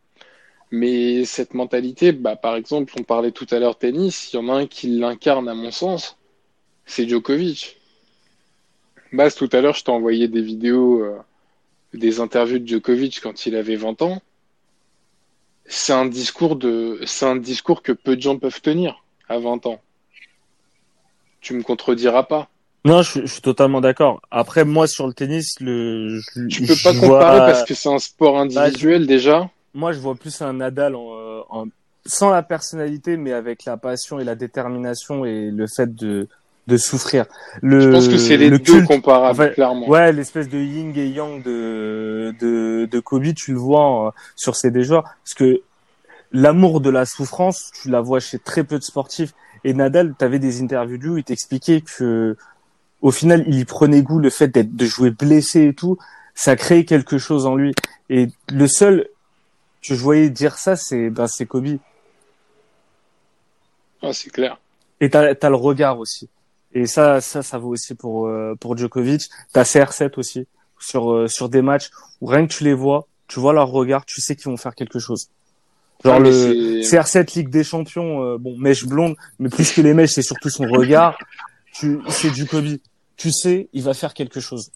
Mais 0.71 1.25
cette 1.25 1.53
mentalité, 1.53 2.11
bah, 2.11 2.35
par 2.35 2.55
exemple, 2.55 2.93
on 2.99 3.03
parlait 3.03 3.31
tout 3.31 3.47
à 3.51 3.59
l'heure 3.59 3.77
tennis, 3.77 4.33
il 4.33 4.37
y 4.37 4.39
en 4.39 4.49
a 4.49 4.53
un 4.53 4.67
qui 4.67 4.87
l'incarne 4.87 5.47
à 5.47 5.53
mon 5.53 5.71
sens, 5.71 6.17
c'est 6.85 7.07
Djokovic. 7.07 7.79
Bas, 9.13 9.31
tout 9.31 9.49
à 9.53 9.61
l'heure, 9.61 9.75
je 9.75 9.83
t'ai 9.83 9.91
envoyé 9.91 10.27
des 10.27 10.41
vidéos, 10.41 11.01
euh, 11.03 11.17
des 11.93 12.19
interviews 12.19 12.59
de 12.59 12.67
Djokovic 12.67 13.21
quand 13.21 13.45
il 13.45 13.55
avait 13.55 13.75
20 13.77 14.01
ans 14.01 14.21
c'est 15.67 15.93
un 15.93 16.05
discours 16.05 16.55
de, 16.55 16.99
c'est 17.05 17.25
un 17.25 17.35
discours 17.35 17.81
que 17.81 17.91
peu 17.91 18.15
de 18.15 18.21
gens 18.21 18.37
peuvent 18.37 18.61
tenir 18.61 19.03
à 19.27 19.39
20 19.39 19.65
ans. 19.65 19.81
Tu 21.41 21.53
me 21.53 21.63
contrediras 21.63 22.23
pas. 22.23 22.49
Non, 22.85 23.01
je, 23.01 23.21
je 23.21 23.25
suis 23.25 23.41
totalement 23.41 23.81
d'accord. 23.81 24.21
Après, 24.29 24.63
moi, 24.63 24.87
sur 24.87 25.07
le 25.07 25.13
tennis, 25.13 25.59
le, 25.59 26.19
je, 26.19 26.47
Tu 26.47 26.61
peux 26.61 26.75
je 26.75 26.83
pas 26.83 26.93
vois- 26.93 27.19
comparer 27.19 27.39
parce 27.39 27.63
que 27.63 27.73
c'est 27.73 27.89
un 27.89 27.99
sport 27.99 28.37
individuel 28.37 29.07
déjà. 29.07 29.49
Moi, 29.75 29.91
je 29.91 29.99
vois 29.99 30.15
plus 30.15 30.41
un 30.41 30.53
Nadal 30.53 30.95
en, 30.95 31.13
euh, 31.13 31.41
en- 31.49 31.65
sans 32.07 32.31
la 32.31 32.41
personnalité, 32.41 33.17
mais 33.17 33.33
avec 33.33 33.65
la 33.65 33.77
passion 33.77 34.19
et 34.19 34.23
la 34.23 34.35
détermination 34.35 35.25
et 35.25 35.51
le 35.51 35.67
fait 35.67 35.93
de, 35.95 36.27
de 36.67 36.77
souffrir. 36.77 37.25
Le, 37.61 37.79
Je 37.81 37.89
pense 37.89 38.07
que 38.07 38.17
c'est 38.17 38.37
les 38.37 38.49
le 38.49 38.57
deux 38.57 38.79
culte- 38.79 38.87
comparables, 38.87 39.53
clairement. 39.53 39.87
Ouais, 39.87 40.11
l'espèce 40.11 40.49
de 40.49 40.57
yin 40.57 40.91
et 40.95 41.07
yang 41.09 41.43
de, 41.43 42.33
de, 42.39 42.85
de 42.89 42.99
Kobe, 42.99 43.33
tu 43.35 43.51
le 43.53 43.57
vois 43.59 44.07
euh, 44.07 44.11
sur 44.35 44.55
ces 44.55 44.71
deux 44.71 44.83
joueurs. 44.83 45.03
Parce 45.03 45.33
que 45.35 45.61
l'amour 46.31 46.81
de 46.81 46.89
la 46.89 47.05
souffrance, 47.05 47.71
tu 47.81 47.89
la 47.89 48.01
vois 48.01 48.19
chez 48.19 48.39
très 48.39 48.63
peu 48.63 48.77
de 48.79 48.83
sportifs. 48.83 49.33
Et 49.63 49.73
Nadal, 49.73 50.13
tu 50.17 50.23
avais 50.25 50.39
des 50.39 50.61
interviews 50.61 50.97
de 50.97 51.03
lui 51.03 51.09
où 51.09 51.17
il 51.17 51.23
t'expliquait 51.23 51.81
que, 51.81 52.37
au 53.01 53.11
final, 53.11 53.43
il 53.47 53.57
y 53.59 53.65
prenait 53.65 54.01
goût 54.03 54.19
le 54.19 54.29
fait 54.29 54.47
d'être, 54.47 54.75
de 54.75 54.85
jouer 54.85 55.09
blessé 55.11 55.67
et 55.69 55.73
tout. 55.73 55.97
Ça 56.35 56.55
créait 56.55 56.85
quelque 56.85 57.17
chose 57.17 57.45
en 57.47 57.55
lui. 57.55 57.73
Et 58.09 58.27
le 58.51 58.67
seul 58.67 59.07
je 59.93 60.01
voyais 60.01 60.29
dire 60.29 60.57
ça, 60.57 60.75
c'est, 60.75 61.09
ben, 61.09 61.27
c'est 61.27 61.45
Kobe. 61.45 61.77
Ah, 64.01 64.13
c'est 64.13 64.29
clair. 64.29 64.57
Et 65.01 65.09
t'as, 65.09 65.35
t'as 65.35 65.49
le 65.49 65.55
regard 65.55 65.99
aussi. 65.99 66.29
Et 66.73 66.87
ça, 66.87 67.21
ça, 67.21 67.41
ça 67.43 67.57
vaut 67.57 67.69
aussi 67.69 67.95
pour, 67.95 68.27
euh, 68.27 68.55
pour 68.59 68.77
Djokovic. 68.77 69.29
T'as 69.53 69.63
CR7 69.63 70.17
aussi. 70.17 70.47
Sur, 70.79 71.11
euh, 71.11 71.27
sur 71.27 71.47
des 71.49 71.61
matchs 71.61 71.89
où 72.21 72.25
rien 72.27 72.45
que 72.45 72.53
tu 72.53 72.63
les 72.65 72.73
vois, 72.73 73.07
tu 73.27 73.39
vois 73.39 73.53
leur 73.53 73.69
regard, 73.69 74.05
tu 74.05 74.19
sais 74.21 74.35
qu'ils 74.35 74.51
vont 74.51 74.57
faire 74.57 74.75
quelque 74.75 74.99
chose. 74.99 75.29
Genre 76.03 76.15
Ah, 76.15 76.19
mais 76.19 76.29
le 76.29 76.81
c'est- 76.83 76.97
CR7 76.97 77.33
Ligue 77.35 77.49
des 77.49 77.63
Champions, 77.63 78.21
euh, 78.23 78.37
bon, 78.37 78.57
mèche 78.57 78.85
blonde, 78.85 79.15
mais 79.39 79.47
plus 79.49 79.71
que 79.71 79.81
les 79.81 79.93
mèches, 79.93 80.11
c'est 80.11 80.21
surtout 80.21 80.49
son 80.49 80.65
regard. 80.67 81.17
Tu, 81.73 81.99
c'est 82.09 82.29
du 82.31 82.45
Kobe. 82.45 82.77
Tu 83.15 83.31
sais, 83.31 83.69
il 83.71 83.83
va 83.83 83.93
faire 83.93 84.13
quelque 84.13 84.39
chose. 84.41 84.71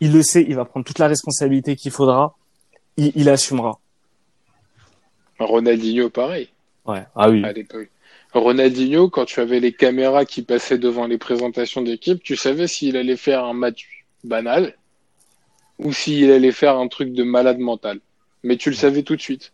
Il 0.00 0.12
le 0.12 0.22
sait, 0.22 0.44
il 0.48 0.54
va 0.54 0.64
prendre 0.64 0.86
toute 0.86 0.98
la 1.00 1.08
responsabilité 1.08 1.74
qu'il 1.74 1.90
faudra. 1.90 2.36
Il, 2.96 3.10
il 3.16 3.28
assumera. 3.28 3.78
Ronaldinho, 5.38 6.10
pareil, 6.10 6.48
Ouais. 6.86 7.02
Ah 7.14 7.28
oui. 7.30 7.44
à 7.44 7.52
l'époque. 7.52 7.90
Ronaldinho, 8.32 9.08
quand 9.08 9.24
tu 9.24 9.40
avais 9.40 9.60
les 9.60 9.72
caméras 9.72 10.24
qui 10.24 10.42
passaient 10.42 10.78
devant 10.78 11.06
les 11.06 11.18
présentations 11.18 11.82
d'équipe, 11.82 12.22
tu 12.22 12.36
savais 12.36 12.66
s'il 12.66 12.96
allait 12.96 13.16
faire 13.16 13.44
un 13.44 13.54
match 13.54 14.04
banal 14.24 14.76
ou 15.78 15.92
s'il 15.92 16.30
allait 16.30 16.52
faire 16.52 16.76
un 16.76 16.88
truc 16.88 17.12
de 17.12 17.22
malade 17.22 17.58
mental. 17.58 18.00
Mais 18.42 18.56
tu 18.56 18.70
le 18.70 18.76
savais 18.76 19.02
tout 19.02 19.16
de 19.16 19.20
suite. 19.20 19.52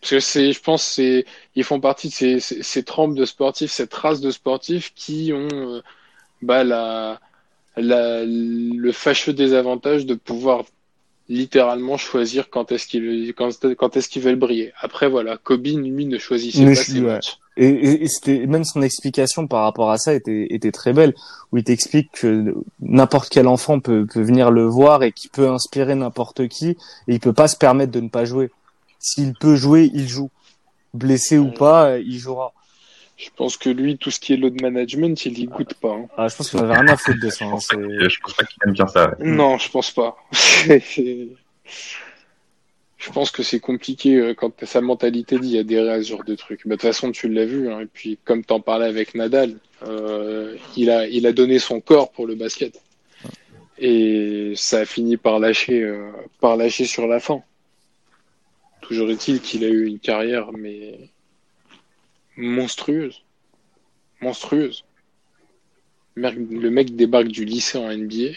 Parce 0.00 0.10
que 0.10 0.20
c'est, 0.20 0.52
je 0.52 0.60
pense, 0.60 0.82
c'est, 0.82 1.24
ils 1.54 1.64
font 1.64 1.80
partie 1.80 2.08
de 2.08 2.12
ces, 2.12 2.40
ces, 2.40 2.62
ces 2.62 2.82
trempes 2.82 3.14
de 3.14 3.24
sportifs, 3.24 3.70
cette 3.70 3.94
race 3.94 4.20
de 4.20 4.30
sportifs 4.30 4.92
qui 4.94 5.32
ont, 5.32 5.48
euh, 5.52 5.80
bah, 6.42 6.62
la, 6.64 7.20
la, 7.76 8.24
le 8.24 8.92
fâcheux 8.92 9.32
désavantage 9.32 10.04
de 10.06 10.14
pouvoir 10.14 10.64
littéralement 11.28 11.96
choisir 11.96 12.50
quand 12.50 12.70
est-ce 12.72 12.86
qu'ils, 12.86 13.32
quand, 13.34 13.50
quand 13.76 13.96
est-ce 13.96 14.08
qu'ils 14.08 14.22
veulent 14.22 14.36
briller. 14.36 14.72
Après, 14.80 15.08
voilà, 15.08 15.38
Kobe, 15.38 15.66
lui, 15.66 16.06
ne 16.06 16.18
choisissait 16.18 16.64
Mais 16.64 16.74
pas 16.74 16.82
ses 16.82 17.00
ouais. 17.00 17.00
matchs. 17.00 17.38
Et, 17.56 17.68
et, 17.68 18.02
et 18.02 18.08
c'était 18.08 18.46
même 18.46 18.64
son 18.64 18.82
explication 18.82 19.46
par 19.46 19.62
rapport 19.62 19.90
à 19.90 19.96
ça 19.96 20.12
était, 20.12 20.48
était 20.50 20.72
très 20.72 20.92
belle, 20.92 21.14
où 21.52 21.56
il 21.56 21.64
t'explique 21.64 22.10
que 22.12 22.54
n'importe 22.80 23.30
quel 23.30 23.46
enfant 23.46 23.80
peut, 23.80 24.06
peut 24.06 24.22
venir 24.22 24.50
le 24.50 24.64
voir 24.64 25.02
et 25.02 25.12
qui 25.12 25.28
peut 25.28 25.48
inspirer 25.48 25.94
n'importe 25.94 26.48
qui, 26.48 26.70
et 26.70 26.76
il 27.08 27.20
peut 27.20 27.32
pas 27.32 27.48
se 27.48 27.56
permettre 27.56 27.92
de 27.92 28.00
ne 28.00 28.08
pas 28.08 28.24
jouer. 28.24 28.50
S'il 28.98 29.34
peut 29.34 29.54
jouer, 29.54 29.90
il 29.94 30.08
joue. 30.08 30.30
Blessé 30.94 31.38
ou 31.38 31.50
pas, 31.50 31.98
il 31.98 32.18
jouera. 32.18 32.52
Je 33.16 33.28
pense 33.36 33.56
que 33.56 33.70
lui, 33.70 33.96
tout 33.96 34.10
ce 34.10 34.18
qui 34.18 34.32
est 34.32 34.36
load 34.36 34.60
management, 34.60 35.24
il 35.24 35.38
y 35.38 35.44
goûte 35.46 35.74
pas. 35.74 35.92
hein. 35.92 36.08
Ah, 36.16 36.26
je 36.28 36.36
pense 36.36 36.50
qu'on 36.50 36.58
avait 36.58 36.74
rien 36.74 36.88
à 36.88 36.96
foutre 36.96 37.20
de 37.20 37.30
ça. 37.30 37.44
Je 37.44 37.50
hein, 37.76 38.08
je 38.08 38.18
pense 38.20 38.34
pas 38.34 38.44
qu'il 38.44 38.58
aime 38.66 38.72
bien 38.72 38.86
ça. 38.88 39.10
ouais. 39.10 39.26
Non, 39.26 39.56
je 39.58 39.70
pense 39.70 39.90
pas. 39.92 40.16
Je 42.96 43.10
pense 43.12 43.30
que 43.30 43.42
c'est 43.42 43.60
compliqué 43.60 44.16
euh, 44.16 44.32
quand 44.34 44.48
t'as 44.56 44.64
sa 44.64 44.80
mentalité 44.80 45.38
dit 45.38 45.48
il 45.48 45.54
y 45.54 45.58
a 45.58 45.62
des 45.62 45.76
à 45.78 46.02
ce 46.02 46.08
genre 46.08 46.24
de 46.24 46.34
trucs. 46.34 46.60
Bah, 46.66 46.76
De 46.76 46.80
toute 46.80 46.88
façon, 46.88 47.12
tu 47.12 47.28
l'as 47.28 47.44
vu. 47.44 47.70
hein. 47.70 47.80
Et 47.80 47.86
puis, 47.86 48.18
comme 48.24 48.42
t'en 48.44 48.60
parlais 48.60 48.86
avec 48.86 49.14
Nadal, 49.14 49.56
euh, 49.86 50.56
il 50.76 50.88
a, 50.90 51.06
il 51.06 51.26
a 51.26 51.32
donné 51.32 51.58
son 51.58 51.80
corps 51.82 52.10
pour 52.12 52.26
le 52.26 52.34
basket. 52.34 52.80
Et 53.78 54.54
ça 54.56 54.78
a 54.80 54.84
fini 54.86 55.18
par 55.18 55.38
lâcher, 55.38 55.82
euh, 55.82 56.10
par 56.40 56.56
lâcher 56.56 56.86
sur 56.86 57.06
la 57.06 57.20
fin. 57.20 57.42
Toujours 58.80 59.10
est-il 59.10 59.40
qu'il 59.42 59.64
a 59.64 59.68
eu 59.68 59.84
une 59.86 59.98
carrière, 59.98 60.50
mais 60.56 60.98
monstrueuse. 62.36 63.22
Monstrueuse. 64.20 64.84
Le 66.16 66.68
mec 66.70 66.94
débarque 66.94 67.28
du 67.28 67.44
lycée 67.44 67.78
en 67.78 67.92
NBA. 67.92 68.32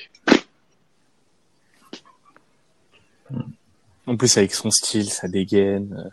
En 4.08 4.16
plus, 4.16 4.38
avec 4.38 4.54
son 4.54 4.72
style, 4.72 5.10
sa 5.10 5.28
dégaine, 5.28 5.94
euh, 6.06 6.10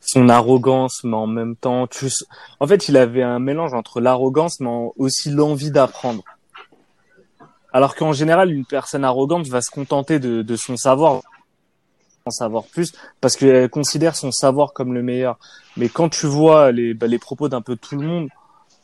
son 0.00 0.28
arrogance, 0.28 1.02
mais 1.02 1.16
en 1.16 1.26
même 1.26 1.56
temps, 1.56 1.88
tu... 1.88 2.06
en 2.60 2.66
fait, 2.66 2.88
il 2.88 2.96
avait 2.96 3.24
un 3.24 3.40
mélange 3.40 3.74
entre 3.74 4.00
l'arrogance, 4.00 4.60
mais 4.60 4.70
aussi 4.96 5.30
l'envie 5.30 5.72
d'apprendre. 5.72 6.22
Alors 7.72 7.96
qu'en 7.96 8.12
général, 8.12 8.52
une 8.52 8.64
personne 8.64 9.04
arrogante 9.04 9.48
va 9.48 9.60
se 9.60 9.70
contenter 9.70 10.20
de 10.20 10.56
son 10.56 10.76
savoir, 10.76 11.22
en 12.26 12.30
savoir 12.30 12.64
plus, 12.64 12.92
parce 13.20 13.36
qu'elle 13.36 13.68
considère 13.68 14.16
son 14.16 14.32
savoir 14.32 14.72
comme 14.72 14.94
le 14.94 15.02
meilleur. 15.02 15.38
Mais 15.76 15.88
quand 15.88 16.08
tu 16.08 16.26
vois 16.26 16.72
les, 16.72 16.92
bah, 16.92 17.06
les 17.06 17.18
propos 17.18 17.48
d'un 17.48 17.60
peu 17.60 17.76
tout 17.76 17.96
le 17.96 18.06
monde 18.06 18.28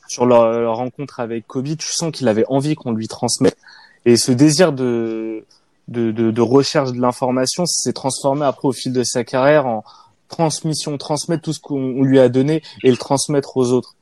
sur 0.09 0.26
leur, 0.26 0.61
leur 0.61 0.76
rencontre 0.76 1.20
avec 1.20 1.47
Kobe, 1.47 1.76
tu 1.76 1.93
sens 1.93 2.12
qu'il 2.12 2.28
avait 2.28 2.47
envie 2.49 2.74
qu'on 2.74 2.93
lui 2.93 3.09
transmette. 3.09 3.57
Et 4.05 4.16
ce 4.16 4.32
désir 4.32 4.72
de, 4.72 5.45
de, 5.88 6.11
de, 6.12 6.30
de 6.30 6.40
recherche 6.40 6.93
de 6.93 7.01
l'information 7.01 7.66
s'est 7.66 7.93
transformé 7.93 8.45
après 8.45 8.68
au 8.68 8.72
fil 8.72 8.93
de 8.93 9.03
sa 9.03 9.24
carrière 9.24 9.66
en 9.66 9.84
transmission, 10.28 10.97
transmettre 10.97 11.43
tout 11.43 11.53
ce 11.53 11.61
qu'on 11.61 11.76
on 11.80 12.03
lui 12.03 12.18
a 12.18 12.28
donné 12.28 12.62
et 12.82 12.90
le 12.90 12.97
transmettre 12.97 13.57
aux 13.57 13.72
autres. 13.72 13.97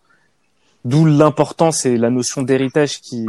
D'où 0.84 1.04
l'importance 1.04 1.84
et 1.86 1.98
la 1.98 2.08
notion 2.08 2.42
d'héritage 2.42 3.00
qui, 3.00 3.26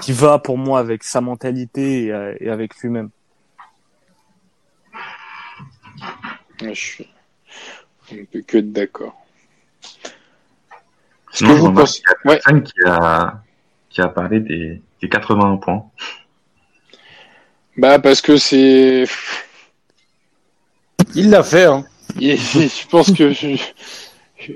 qui 0.00 0.12
va 0.12 0.38
pour 0.38 0.58
moi 0.58 0.80
avec 0.80 1.04
sa 1.04 1.20
mentalité 1.20 2.06
et, 2.06 2.12
euh, 2.12 2.34
et 2.40 2.50
avec 2.50 2.76
lui-même. 2.78 3.10
Ouais, 5.94 6.43
Je 6.62 6.72
suis 6.74 7.08
on 8.12 8.16
ne 8.16 8.24
peut 8.24 8.42
que 8.42 8.58
être 8.58 8.70
d'accord. 8.72 9.14
Sinon, 11.32 11.54
que 11.54 11.58
vous 11.60 11.72
pensez- 11.72 12.00
qu'il 12.02 12.10
y 12.10 12.28
a 12.28 12.30
Ouais. 12.30 12.36
personne 12.36 12.62
qui 12.62 12.72
a, 12.86 13.42
qui 13.88 14.00
a 14.02 14.08
parlé 14.08 14.40
des, 14.40 14.82
des 15.00 15.08
81 15.08 15.56
points. 15.56 15.90
Bah 17.76 17.98
parce 17.98 18.20
que 18.20 18.36
c'est, 18.36 19.04
Il 21.14 21.30
l'a 21.30 21.42
fait, 21.42 21.64
hein. 21.64 21.84
Et 22.20 22.36
je 22.36 22.86
pense 22.88 23.10
que 23.12 23.32
je- 23.32 23.56
je- 24.38 24.52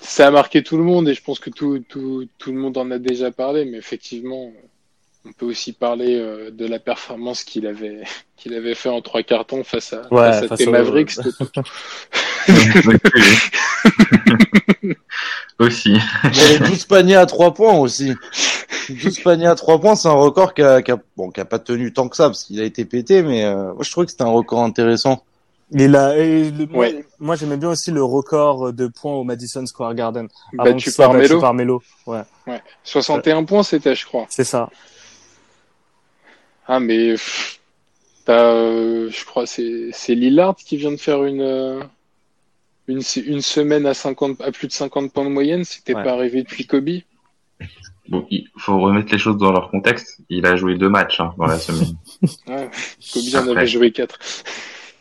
ça 0.00 0.26
a 0.28 0.30
marqué 0.30 0.62
tout 0.62 0.76
le 0.76 0.82
monde 0.82 1.08
et 1.08 1.14
je 1.14 1.22
pense 1.22 1.38
que 1.38 1.50
tout, 1.50 1.78
tout, 1.88 2.26
tout 2.38 2.52
le 2.52 2.58
monde 2.58 2.76
en 2.76 2.90
a 2.90 2.98
déjà 2.98 3.30
parlé, 3.30 3.64
mais 3.64 3.78
effectivement, 3.78 4.52
on 5.26 5.32
peut 5.32 5.46
aussi 5.46 5.72
parler 5.72 6.16
euh, 6.18 6.50
de 6.50 6.66
la 6.66 6.78
performance 6.78 7.44
qu'il 7.44 7.66
avait, 7.66 8.02
qu'il 8.36 8.54
avait 8.54 8.74
fait 8.74 8.88
en 8.90 9.00
trois 9.00 9.22
cartons 9.22 9.64
face 9.64 9.92
à, 9.92 10.02
Ouais, 10.12 10.32
face 10.32 10.42
à 10.44 10.48
face 10.48 10.66
au- 10.66 10.70
Mavericks. 10.70 11.10
C'était- 11.12 11.62
Aussi. 15.58 15.96
Il 16.24 16.36
y 16.36 16.40
avait 16.56 16.68
12 16.68 16.84
paniers 16.86 17.14
à 17.16 17.26
3 17.26 17.54
points 17.54 17.74
aussi. 17.78 18.12
12 18.90 19.20
paniers 19.20 19.46
à 19.46 19.54
3 19.54 19.80
points, 19.80 19.94
c'est 19.94 20.08
un 20.08 20.12
record 20.12 20.52
qui 20.52 20.62
a, 20.62 20.82
qui 20.82 20.90
a- 20.90 20.98
bon, 21.16 21.30
qui 21.30 21.40
a 21.40 21.44
pas 21.44 21.58
tenu 21.60 21.92
tant 21.92 22.08
que 22.08 22.16
ça 22.16 22.24
parce 22.24 22.44
qu'il 22.44 22.60
a 22.60 22.64
été 22.64 22.84
pété, 22.84 23.22
mais 23.22 23.44
euh, 23.44 23.72
moi 23.72 23.82
je 23.82 23.90
trouvais 23.90 24.04
que 24.06 24.10
c'était 24.12 24.24
un 24.24 24.32
record 24.32 24.62
intéressant. 24.62 25.22
Et 25.72 25.88
là, 25.88 26.16
et 26.18 26.50
le- 26.50 26.66
moi, 26.66 26.86
Ouais. 26.86 27.04
moi 27.20 27.36
j'aimais 27.36 27.56
bien 27.56 27.70
aussi 27.70 27.90
le 27.92 28.02
record 28.02 28.72
de 28.72 28.86
points 28.88 29.14
au 29.14 29.24
Madison 29.24 29.64
Square 29.64 29.94
Garden. 29.94 30.28
Battu 30.52 30.92
par 30.92 31.14
Melo. 31.14 31.40
par 31.40 31.54
Melo. 31.54 31.82
Ouais, 32.06 32.22
Ouais. 32.46 32.60
61 32.82 33.44
points, 33.44 33.62
c'était, 33.62 33.94
je 33.94 34.04
crois. 34.04 34.26
c'est 34.28 34.44
ça. 34.44 34.68
Ah, 36.66 36.80
mais 36.80 37.12
pff, 37.12 37.60
t'as, 38.24 38.52
euh, 38.54 39.10
je 39.10 39.24
crois, 39.24 39.46
c'est 39.46 39.90
c'est 39.92 40.14
Lillard 40.14 40.56
qui 40.56 40.76
vient 40.76 40.92
de 40.92 40.96
faire 40.96 41.24
une 41.24 41.42
euh, 41.42 41.80
une 42.88 43.00
une 43.26 43.40
semaine 43.40 43.86
à 43.86 43.94
50 43.94 44.40
à 44.40 44.50
plus 44.52 44.66
de 44.68 44.72
50 44.72 45.12
points 45.12 45.24
de 45.24 45.30
moyenne. 45.30 45.64
C'était 45.64 45.94
Ouais. 45.94 46.02
pas 46.04 46.12
arrivé 46.12 46.42
depuis 46.42 46.66
Kobe. 46.66 46.88
Bon, 48.08 48.26
il 48.30 48.48
faut 48.58 48.78
remettre 48.78 49.10
les 49.12 49.18
choses 49.18 49.38
dans 49.38 49.50
leur 49.52 49.70
contexte. 49.70 50.20
Il 50.28 50.44
a 50.46 50.56
joué 50.56 50.74
deux 50.76 50.90
matchs 50.90 51.20
hein, 51.20 51.32
dans 51.38 51.46
la 51.46 51.58
semaine. 51.58 51.96
Ouais, 52.48 52.70
Kobe 53.12 53.34
en 53.48 53.56
avait 53.56 53.66
joué 53.66 53.92
4 53.92 54.18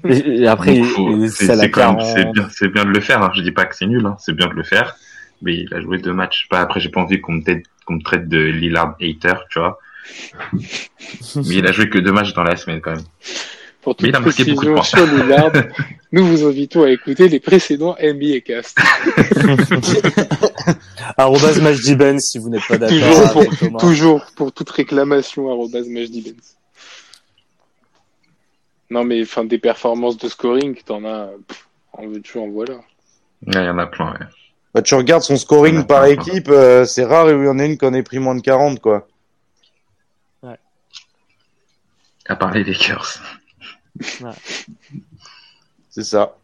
Et, 0.06 0.42
et 0.44 0.48
après, 0.48 0.76
Donc, 0.78 0.86
faut- 0.86 1.10
il- 1.12 1.30
c'est 1.30 1.46
c'est 1.48 1.56
la 1.56 1.64
c'est 1.64 1.72
quand 1.72 1.94
même- 1.94 1.98
40. 1.98 2.16
c'est 2.16 2.32
bien, 2.32 2.48
c'est 2.50 2.68
bien 2.70 2.86
de 2.86 2.90
le 2.92 3.00
faire. 3.02 3.22
Hein. 3.22 3.32
Je 3.36 3.42
dis 3.42 3.52
pas 3.52 3.66
que 3.66 3.76
c'est 3.76 3.86
nul, 3.88 4.06
hein. 4.06 4.16
c'est 4.20 4.34
bien 4.34 4.48
de 4.48 4.54
le 4.54 4.64
faire. 4.64 4.96
Mais 5.42 5.56
il 5.56 5.74
a 5.74 5.82
joué 5.82 5.98
deux 5.98 6.14
matchs. 6.14 6.48
Après, 6.52 6.80
j'ai 6.80 6.90
pas 6.90 7.02
envie 7.02 7.20
qu'on 7.20 7.34
me, 7.34 7.42
traite- 7.42 7.66
qu'on 7.86 7.96
me 7.96 8.02
traite 8.04 8.30
de 8.30 8.38
Lillard 8.38 8.96
hater, 9.02 9.34
tu 9.50 9.60
vois. 9.60 9.80
Mais 11.36 11.56
il 11.56 11.68
a 11.68 11.72
joué 11.72 11.90
que 11.90 12.00
deux 12.00 12.12
matchs 12.12 12.34
dans 12.34 12.44
la 12.44 12.56
semaine 12.56 12.82
quand 12.82 12.92
même. 12.96 13.04
Pour 13.82 13.96
Mais 14.02 14.10
toute 14.10 14.10
il 14.10 14.16
a 14.16 14.20
marqué 14.22 14.46
beaucoup 14.46 14.66
de 14.66 14.72
précision 14.72 15.06
sur 15.06 15.18
Lillard, 15.18 15.52
nous 16.14 16.26
vous 16.26 16.46
invitons 16.46 16.84
à 16.84 16.90
écouter 16.90 17.28
les 17.28 17.42
précédents 17.42 17.98
NBA 18.02 18.40
Cast. 18.46 18.78
Arrobas 21.18 22.20
si 22.20 22.38
vous 22.40 22.50
n'êtes 22.50 22.66
pas 22.68 22.78
d'accord 22.78 22.98
Toujours 22.98 23.32
pour, 23.34 23.58
Thomas. 23.58 23.80
toujours 23.80 24.26
pour 24.38 24.52
toute 24.54 24.70
réclamation 24.70 25.68
Benz. 25.68 25.90
Non, 28.90 29.04
mais 29.04 29.22
enfin, 29.24 29.44
des 29.44 29.58
performances 29.58 30.18
de 30.18 30.30
scoring, 30.30 30.78
t'en 30.86 31.04
as. 31.04 31.30
pff, 31.48 31.68
en 31.94 32.08
veux-tu, 32.08 32.38
en 32.38 32.48
voilà. 32.48 32.76
Ouais, 32.76 32.84
il 33.56 33.66
y 33.66 33.70
en 33.70 33.78
a 33.80 33.88
plein, 33.88 34.12
ouais. 34.14 34.26
Bah, 34.74 34.82
tu 34.82 34.96
regardes 34.96 35.24
son 35.24 35.36
scoring 35.36 35.86
par 35.86 36.06
équipe, 36.06 36.50
euh, 36.50 36.86
c'est 36.86 37.04
rare 37.04 37.28
où 37.28 37.42
il 37.42 37.46
y 37.46 37.50
en 37.50 37.60
a 37.60 37.66
une 37.66 37.78
qui 37.78 37.86
en 37.86 37.94
ait 37.94 38.04
pris 38.04 38.20
moins 38.20 38.36
de 38.36 38.42
40, 38.42 38.80
quoi. 38.80 39.08
À 42.28 42.36
part 42.36 42.52
les 42.54 42.64
Lakers. 42.64 43.22
C'est 45.90 46.04
ça. 46.04 46.38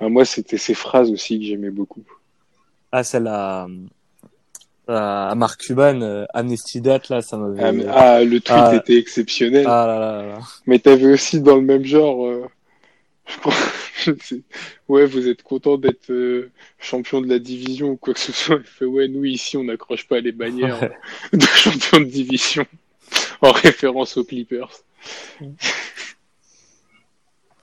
Ah, 0.00 0.08
moi, 0.08 0.24
c'était 0.24 0.58
ces 0.58 0.74
phrases 0.74 1.10
aussi 1.10 1.38
que 1.38 1.44
j'aimais 1.46 1.70
beaucoup. 1.70 2.04
Ah, 2.92 3.02
celle 3.02 3.26
à, 3.26 3.66
à 4.88 5.34
Marc 5.34 5.60
Cuban, 5.62 6.00
euh, 6.02 6.24
Amnesty 6.34 6.80
Date, 6.80 7.08
là, 7.08 7.20
ça 7.22 7.36
m'avait... 7.36 7.62
Ah, 7.62 7.72
mais- 7.72 7.86
ah, 7.88 8.22
le 8.22 8.40
tweet 8.40 8.50
Ah. 8.50 8.74
était 8.76 8.96
exceptionnel. 8.98 9.66
Ah 9.66 9.86
là 9.86 9.98
là 9.98 10.26
là. 10.26 10.38
Mais 10.66 10.78
t'avais 10.78 11.12
aussi 11.12 11.40
dans 11.40 11.56
le 11.56 11.62
même 11.62 11.84
genre, 11.84 12.26
euh, 12.26 12.46
je 13.26 13.38
crois, 13.38 13.54
je 14.04 14.12
sais- 14.22 14.42
ouais, 14.88 15.04
vous 15.06 15.26
êtes 15.28 15.42
content 15.42 15.76
d'être 15.78 16.10
euh, 16.10 16.50
champion 16.78 17.20
de 17.20 17.28
la 17.28 17.38
division 17.38 17.88
ou 17.90 17.96
quoi 17.96 18.14
que 18.14 18.20
ce 18.20 18.32
soit. 18.32 18.56
Il 18.56 18.64
fait, 18.64 18.84
ouais, 18.84 19.08
nous 19.08 19.24
ici, 19.24 19.56
on 19.56 19.64
n'accroche 19.64 20.06
pas 20.06 20.20
les 20.20 20.32
bannières 20.32 20.80
Ouais. 20.80 20.92
de 21.32 21.42
champion 21.46 22.00
de 22.00 22.04
division 22.04 22.64
en 23.42 23.52
référence 23.52 24.16
aux 24.16 24.24
Clippers. 24.24 24.70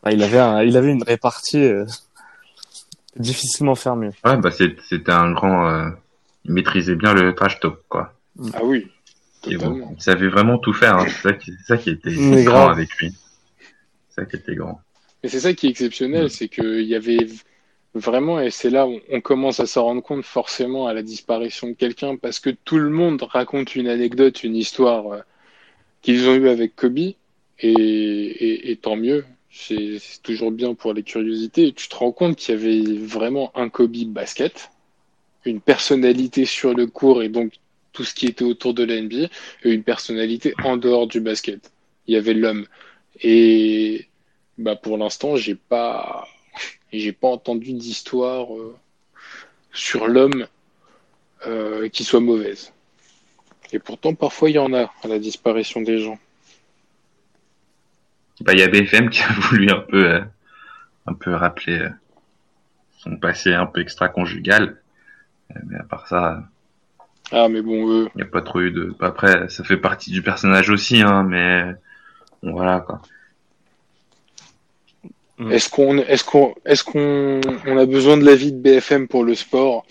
Ah, 0.04 0.12
il 0.12 0.22
avait 0.24 0.40
un, 0.40 0.64
il 0.64 0.76
avait 0.78 0.92
une 0.92 1.04
répartie 1.04 1.64
euh, 1.64 1.86
difficilement 3.16 3.76
faire 3.76 3.96
mieux. 3.96 4.12
Ouais, 4.26 4.38
bah 4.38 4.52
c'était 4.52 5.12
un 5.12 5.32
grand. 5.32 5.70
euh, 5.70 5.90
il 6.46 6.52
maîtrisait 6.54 6.96
bien 6.96 7.14
le 7.14 7.34
trash 7.34 7.60
talk, 7.62 7.76
quoi. 7.88 8.14
Ah 8.54 8.64
oui, 8.64 8.88
bon, 9.60 9.94
il 9.96 10.02
savait 10.02 10.28
vraiment 10.28 10.58
tout 10.58 10.74
faire. 10.74 10.98
Hein. 10.98 11.06
C'est 11.08 11.22
ça, 11.30 11.34
qui- 11.34 11.52
c'est 11.60 11.66
ça 11.76 11.78
qui 11.78 11.90
était 11.92 12.10
Mais 12.18 12.44
grand 12.44 12.66
grave. 12.66 12.72
avec 12.78 12.90
lui. 12.98 13.14
C'est 14.10 14.22
ça 14.22 14.26
qui 14.26 14.36
était 14.36 14.56
grand. 14.56 14.82
Mais 15.24 15.30
c'est 15.30 15.40
ça 15.40 15.54
qui 15.54 15.68
est 15.68 15.70
exceptionnel, 15.70 16.26
Mm. 16.26 16.30
c'est 16.30 16.50
qu'il 16.50 16.82
y 16.82 16.96
avait 16.96 17.28
vraiment, 17.96 18.42
et 18.42 18.50
c'est 18.52 18.70
là 18.70 18.88
où 18.88 19.00
on 19.10 19.22
commence 19.22 19.62
à 19.62 19.68
s'en 19.68 19.84
rendre 19.84 20.04
compte 20.04 20.26
forcément 20.26 20.88
à 20.88 20.94
la 20.94 21.02
disparition 21.02 21.68
de 21.70 21.74
quelqu'un, 21.74 22.18
parce 22.18 22.40
que 22.40 22.50
tout 22.50 22.78
le 22.78 22.90
monde 22.90 23.22
raconte 23.22 23.76
une 23.78 23.88
anecdote, 23.88 24.44
une 24.44 24.56
histoire 24.58 25.14
euh, 25.14 25.22
qu'ils 26.04 26.28
ont 26.30 26.36
eue 26.36 26.50
avec 26.50 26.76
Kobe, 26.76 27.14
et, 27.60 28.80
tant 28.82 28.96
mieux. 28.96 29.26
C'est 29.50 30.00
toujours 30.24 30.52
bien 30.52 30.74
pour 30.74 30.94
les 30.94 31.04
curiosités. 31.04 31.74
Tu 31.74 31.88
te 31.88 31.96
rends 31.96 32.12
compte 32.12 32.36
qu'il 32.38 32.56
y 32.56 32.58
avait 32.58 32.98
vraiment 32.98 33.52
un 33.56 33.70
Kobe 33.70 33.96
basket, 34.08 34.70
une 35.46 35.62
personnalité 35.62 36.46
sur 36.46 36.74
le 36.74 36.88
court 36.88 37.24
et 37.24 37.30
donc 37.30 37.54
tout 37.92 38.04
ce 38.04 38.16
qui 38.16 38.26
était 38.26 38.44
autour 38.44 38.74
de 38.74 38.84
la 38.84 39.00
NBA, 39.00 39.30
et 39.64 39.70
une 39.72 39.84
personnalité 39.84 40.56
en 40.64 40.78
dehors 40.78 41.08
du 41.08 41.22
basket. 41.22 41.72
Il 42.08 42.16
y 42.16 42.18
avait 42.18 42.34
l'homme. 42.34 42.66
Et 43.22 44.08
bah 44.58 44.76
pour 44.76 44.98
l'instant, 44.98 45.36
j'ai 45.36 45.56
pas 45.56 46.28
j'ai 46.92 47.12
pas 47.12 47.28
entendu 47.28 47.74
d'histoire 47.74 48.56
euh, 48.56 48.76
sur 49.74 50.08
l'homme 50.08 50.48
euh, 51.46 51.88
qui 51.90 52.04
soit 52.04 52.20
mauvaise. 52.20 52.73
Et 53.74 53.80
pourtant, 53.80 54.14
parfois, 54.16 54.50
il 54.50 54.54
y 54.56 54.60
en 54.60 54.74
a 54.74 54.92
à 55.04 55.08
la 55.08 55.20
disparition 55.20 55.82
des 55.82 56.00
gens. 56.00 56.18
Bah, 58.42 58.54
il 58.54 58.60
y 58.60 58.64
a 58.64 58.68
BFM 58.68 59.10
qui 59.10 59.22
a 59.24 59.28
voulu 59.50 59.70
un 59.70 59.80
peu, 59.80 60.06
euh, 60.06 60.22
un 61.08 61.14
peu 61.14 61.34
rappeler 61.34 61.80
euh, 61.80 61.90
son 63.00 63.18
passé 63.18 63.54
un 63.54 63.66
peu 63.66 63.82
extra-conjugal. 63.82 64.82
Euh, 65.52 65.60
Mais 65.68 65.78
à 65.78 65.84
part 65.84 66.08
ça, 66.08 66.44
Ah, 67.32 67.50
mais 67.50 67.62
bon, 67.62 67.90
eux, 67.90 68.10
il 68.16 68.18
n'y 68.18 68.24
a 68.24 68.32
pas 68.32 68.42
trop 68.42 68.62
eu 68.62 68.72
de. 68.72 68.96
bah, 69.00 69.08
Après, 69.08 69.50
ça 69.50 69.64
fait 69.64 69.78
partie 69.78 70.12
du 70.12 70.22
personnage 70.22 70.70
aussi, 70.70 71.02
hein, 71.02 71.24
mais 71.24 71.74
bon, 72.44 72.52
voilà 72.54 72.80
quoi. 72.82 73.02
est-ce 75.50 75.70
qu'on 75.70 75.98
est-ce 75.98 76.24
qu'on 76.24 76.54
est-ce 76.66 76.84
qu'on 76.84 77.42
on 77.66 77.78
a 77.78 77.86
besoin 77.86 78.18
de 78.18 78.26
l'avis 78.26 78.52
de 78.52 78.58
BFM 78.60 79.08
pour 79.08 79.24
le 79.24 79.36
sport? 79.36 79.86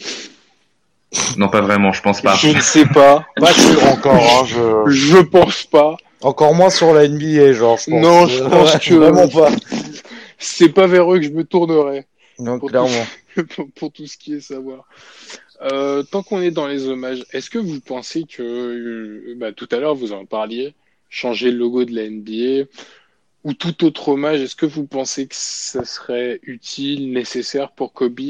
Non, 1.36 1.48
pas 1.48 1.60
vraiment, 1.60 1.92
je 1.92 2.02
pense 2.02 2.20
pas. 2.20 2.34
Je 2.36 2.48
ne 2.48 2.60
sais 2.60 2.86
pas. 2.86 3.26
Pas 3.36 3.52
sûr 3.52 3.84
encore, 3.86 4.14
hein, 4.14 4.44
je... 4.46 4.90
Je 4.90 5.18
pense 5.18 5.64
pas. 5.64 5.96
Encore 6.22 6.54
moins 6.54 6.70
sur 6.70 6.92
la 6.94 7.08
NBA, 7.08 7.52
genre, 7.52 7.78
je 7.78 7.90
pense. 7.90 8.02
Non, 8.02 8.26
je 8.26 8.42
pense 8.44 8.74
Ouais, 8.74 8.80
que- 8.80 8.94
Vraiment 8.94 9.28
pas. 9.28 9.50
C'est 10.38 10.68
pas 10.68 10.86
vers 10.86 11.12
eux 11.12 11.18
que 11.18 11.24
je 11.24 11.30
me 11.30 11.44
tournerai. 11.44 12.06
Non, 12.38 12.58
Pour 12.58 12.70
clairement. 12.70 13.06
pour, 13.54 13.66
pour 13.74 13.92
tout 13.92 14.06
ce 14.06 14.16
qui 14.16 14.34
est 14.34 14.40
savoir. 14.40 14.84
Euh, 15.62 16.02
tant 16.02 16.22
qu'on 16.22 16.40
est 16.42 16.50
dans 16.50 16.66
les 16.66 16.88
hommages, 16.88 17.24
est-ce 17.32 17.48
que 17.50 17.58
vous 17.58 17.80
pensez 17.80 18.24
que, 18.24 18.42
euh, 18.42 19.34
bah, 19.36 19.52
tout 19.52 19.68
à 19.70 19.76
l'heure 19.76 19.94
vous 19.94 20.12
en 20.12 20.24
parliez, 20.24 20.74
changer 21.08 21.50
le 21.52 21.58
logo 21.58 21.84
de 21.84 21.94
la 21.94 22.08
NBA 22.08 22.68
ou 23.44 23.52
tout 23.54 23.84
autre 23.84 24.08
hommage, 24.08 24.40
est-ce 24.40 24.56
que 24.56 24.66
vous 24.66 24.84
pensez 24.86 25.26
que 25.26 25.34
ça 25.36 25.84
serait 25.84 26.40
utile, 26.44 27.12
nécessaire 27.12 27.70
pour 27.72 27.92
Kobe 27.92 28.20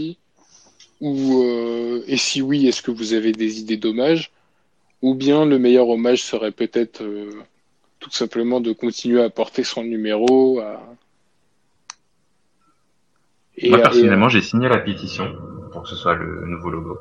ou 1.02 1.42
euh, 1.42 2.02
et 2.06 2.16
si 2.16 2.40
oui, 2.40 2.68
est-ce 2.68 2.80
que 2.80 2.92
vous 2.92 3.12
avez 3.12 3.32
des 3.32 3.60
idées 3.60 3.76
d'hommage 3.76 4.30
ou 5.02 5.14
bien 5.14 5.44
le 5.44 5.58
meilleur 5.58 5.88
hommage 5.88 6.22
serait 6.22 6.52
peut-être 6.52 7.02
euh, 7.02 7.42
tout 7.98 8.12
simplement 8.12 8.60
de 8.60 8.72
continuer 8.72 9.22
à 9.22 9.28
porter 9.28 9.64
son 9.64 9.82
numéro 9.82 10.60
à... 10.60 10.80
Et- 13.56 13.68
Moi, 13.68 13.80
personnellement, 13.80 14.28
j'ai 14.28 14.40
signé 14.42 14.68
la 14.68 14.78
pétition 14.78 15.36
pour 15.72 15.82
que 15.82 15.88
ce 15.88 15.96
soit 15.96 16.14
le 16.14 16.46
nouveau 16.46 16.70
logo. 16.70 16.98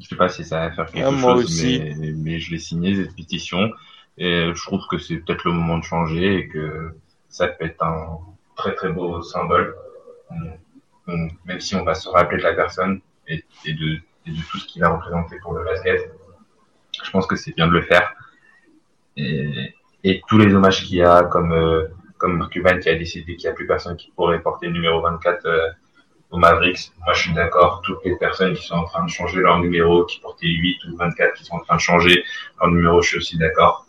Je 0.00 0.06
sais 0.06 0.16
pas 0.16 0.28
si 0.28 0.44
ça 0.44 0.60
va 0.60 0.70
faire 0.70 0.86
quelque 0.92 1.06
Ah, 1.06 1.10
moi 1.10 1.34
chose, 1.34 1.44
aussi. 1.46 1.80
mais, 1.98 2.12
mais 2.12 2.38
je 2.38 2.52
l'ai 2.52 2.58
signé 2.60 2.94
cette 2.94 3.16
pétition 3.16 3.72
et 4.16 4.52
je 4.54 4.62
trouve 4.62 4.82
que 4.88 4.98
c'est 4.98 5.16
peut-être 5.16 5.44
le 5.44 5.52
moment 5.52 5.78
de 5.78 5.84
changer 5.84 6.36
et 6.36 6.48
que 6.48 6.94
ça 7.28 7.48
peut 7.48 7.64
être 7.64 7.82
un 7.82 8.20
très 8.54 8.74
très 8.76 8.90
beau 8.90 9.22
symbole. 9.22 9.74
Même 11.08 11.60
si 11.60 11.74
on 11.74 11.84
va 11.84 11.94
se 11.94 12.08
rappeler 12.08 12.38
de 12.38 12.42
la 12.42 12.54
personne 12.54 13.00
et, 13.26 13.42
de, 13.66 13.98
tout 14.50 14.58
ce 14.58 14.66
qu'il 14.66 14.84
a 14.84 14.90
représenté 14.90 15.36
pour 15.40 15.54
le 15.54 15.64
basket, 15.64 16.12
je 17.02 17.10
pense 17.10 17.26
que 17.26 17.36
c'est 17.36 17.54
bien 17.54 17.66
de 17.66 17.72
le 17.72 17.82
faire. 17.82 18.12
Et, 19.16 20.22
tous 20.28 20.38
les 20.38 20.54
hommages 20.54 20.84
qu'il 20.84 20.96
y 20.96 21.02
a, 21.02 21.24
comme 21.24 21.52
euh, 21.52 21.88
comme 22.18 22.48
Cuban 22.50 22.78
qui 22.78 22.88
a 22.88 22.94
décidé 22.94 23.36
qu'il 23.36 23.48
n'y 23.48 23.52
a 23.52 23.54
plus 23.54 23.66
personne 23.66 23.96
qui 23.96 24.10
pourrait 24.14 24.40
porter 24.40 24.66
le 24.66 24.72
numéro 24.72 25.00
24 25.00 25.46
euh, 25.46 25.68
au 26.30 26.38
Mavericks. 26.38 26.92
Moi, 27.04 27.14
je 27.14 27.22
suis 27.22 27.32
d'accord. 27.32 27.80
Toutes 27.82 28.04
les 28.04 28.16
personnes 28.16 28.54
qui 28.54 28.66
sont 28.66 28.74
en 28.74 28.84
train 28.84 29.04
de 29.04 29.10
changer 29.10 29.40
leur 29.40 29.58
numéro, 29.60 30.04
qui 30.04 30.20
portaient 30.20 30.46
8 30.46 30.84
ou 30.86 30.96
24, 30.96 31.34
qui 31.34 31.44
sont 31.44 31.54
en 31.54 31.60
train 31.60 31.76
de 31.76 31.80
changer 31.80 32.22
leur 32.60 32.70
numéro, 32.70 33.00
je 33.00 33.08
suis 33.08 33.18
aussi 33.18 33.38
d'accord. 33.38 33.86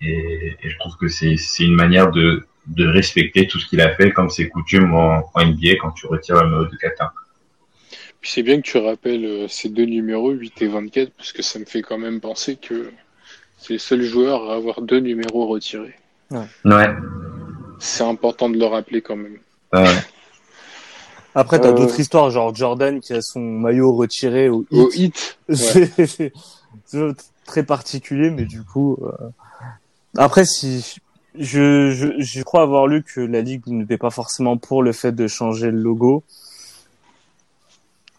Et, 0.00 0.56
je 0.62 0.78
trouve 0.78 0.96
que 0.96 1.08
c'est 1.08 1.36
une 1.60 1.74
manière 1.74 2.10
de, 2.10 2.46
de 2.66 2.86
respecter 2.86 3.46
tout 3.46 3.58
ce 3.58 3.66
qu'il 3.66 3.80
a 3.80 3.94
fait, 3.96 4.12
comme 4.12 4.30
c'est 4.30 4.48
coutume 4.48 4.94
en, 4.94 5.22
en 5.34 5.44
NBA 5.44 5.76
quand 5.80 5.90
tu 5.92 6.06
retires 6.06 6.36
le 6.42 6.48
numéro 6.50 6.64
de. 6.64 6.76
Puis 8.20 8.30
c'est 8.32 8.42
bien 8.42 8.56
que 8.60 8.66
tu 8.66 8.76
rappelles 8.78 9.24
euh, 9.24 9.48
ces 9.48 9.68
deux 9.70 9.86
numéros, 9.86 10.30
8 10.30 10.62
et 10.62 10.66
24, 10.68 11.12
parce 11.16 11.32
que 11.32 11.42
ça 11.42 11.58
me 11.58 11.64
fait 11.64 11.80
quand 11.82 11.96
même 11.98 12.20
penser 12.20 12.56
que 12.56 12.90
c'est 13.56 13.72
le 13.74 13.78
seul 13.78 14.02
joueur 14.02 14.50
à 14.50 14.54
avoir 14.56 14.82
deux 14.82 15.00
numéros 15.00 15.46
retirés. 15.46 15.94
Ouais. 16.30 16.88
C'est 17.78 18.04
important 18.04 18.50
de 18.50 18.58
le 18.58 18.66
rappeler 18.66 19.00
quand 19.00 19.16
même. 19.16 19.38
Après, 21.34 21.60
t'as 21.60 21.68
Euh. 21.68 21.72
d'autres 21.72 21.98
histoires, 22.00 22.30
genre 22.30 22.54
Jordan 22.54 23.00
qui 23.00 23.12
a 23.14 23.22
son 23.22 23.40
maillot 23.40 23.92
retiré 23.94 24.48
au 24.48 24.66
hit. 24.70 24.78
Au 24.78 24.90
hit, 24.92 25.38
ouais. 25.48 25.54
C'est 25.56 26.06
c'est- 26.06 26.32
c'est 26.84 26.98
très 27.46 27.62
particulier, 27.62 28.30
mais 28.30 28.44
du 28.44 28.62
coup. 28.64 28.98
euh, 29.02 29.28
Après, 30.16 30.44
si 30.44 30.96
je, 31.38 31.90
je, 31.90 32.06
je 32.18 32.42
crois 32.42 32.62
avoir 32.62 32.86
lu 32.86 33.02
que 33.02 33.20
la 33.20 33.40
ligue 33.40 33.66
n'était 33.66 33.98
pas 33.98 34.10
forcément 34.10 34.56
pour 34.56 34.82
le 34.82 34.92
fait 34.92 35.12
de 35.12 35.26
changer 35.26 35.70
le 35.70 35.78
logo. 35.78 36.24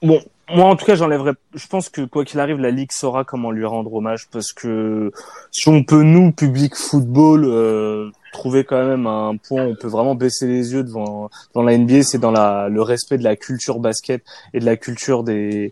Bon, 0.01 0.20
moi 0.49 0.66
en 0.66 0.76
tout 0.76 0.86
cas, 0.86 0.95
j'enlèverais. 0.95 1.34
Je 1.53 1.68
pense 1.68 1.89
que 1.89 2.01
quoi 2.01 2.26
qu'il 2.26 2.39
arrive, 2.39 2.57
la 2.57 2.72
ligue 2.72 2.91
saura 2.91 3.24
comment 3.24 3.51
lui 3.51 3.66
rendre 3.66 3.93
hommage 3.93 4.28
parce 4.32 4.51
que 4.51 5.12
si 5.51 5.70
on 5.70 5.84
peut 5.84 6.03
nous, 6.03 6.32
public 6.32 6.76
football, 6.76 7.45
euh, 7.45 8.09
trouver 8.34 8.64
quand 8.64 8.84
même 8.84 9.07
un 9.07 9.38
point, 9.38 9.66
où 9.66 9.72
on 9.72 9.76
peut 9.76 9.88
vraiment 9.88 10.16
baisser 10.16 10.47
les 10.47 10.74
yeux 10.74 10.84
devant 10.84 11.30
dans 11.53 11.62
la 11.62 11.78
NBA, 11.78 12.03
c'est 12.03 12.18
dans 12.18 12.32
la 12.32 12.68
le 12.70 12.82
respect 12.82 13.18
de 13.18 13.24
la 13.24 13.36
culture 13.36 13.80
basket 13.80 14.24
et 14.53 14.59
de 14.59 14.66
la 14.66 14.78
culture 14.78 15.24
des 15.24 15.72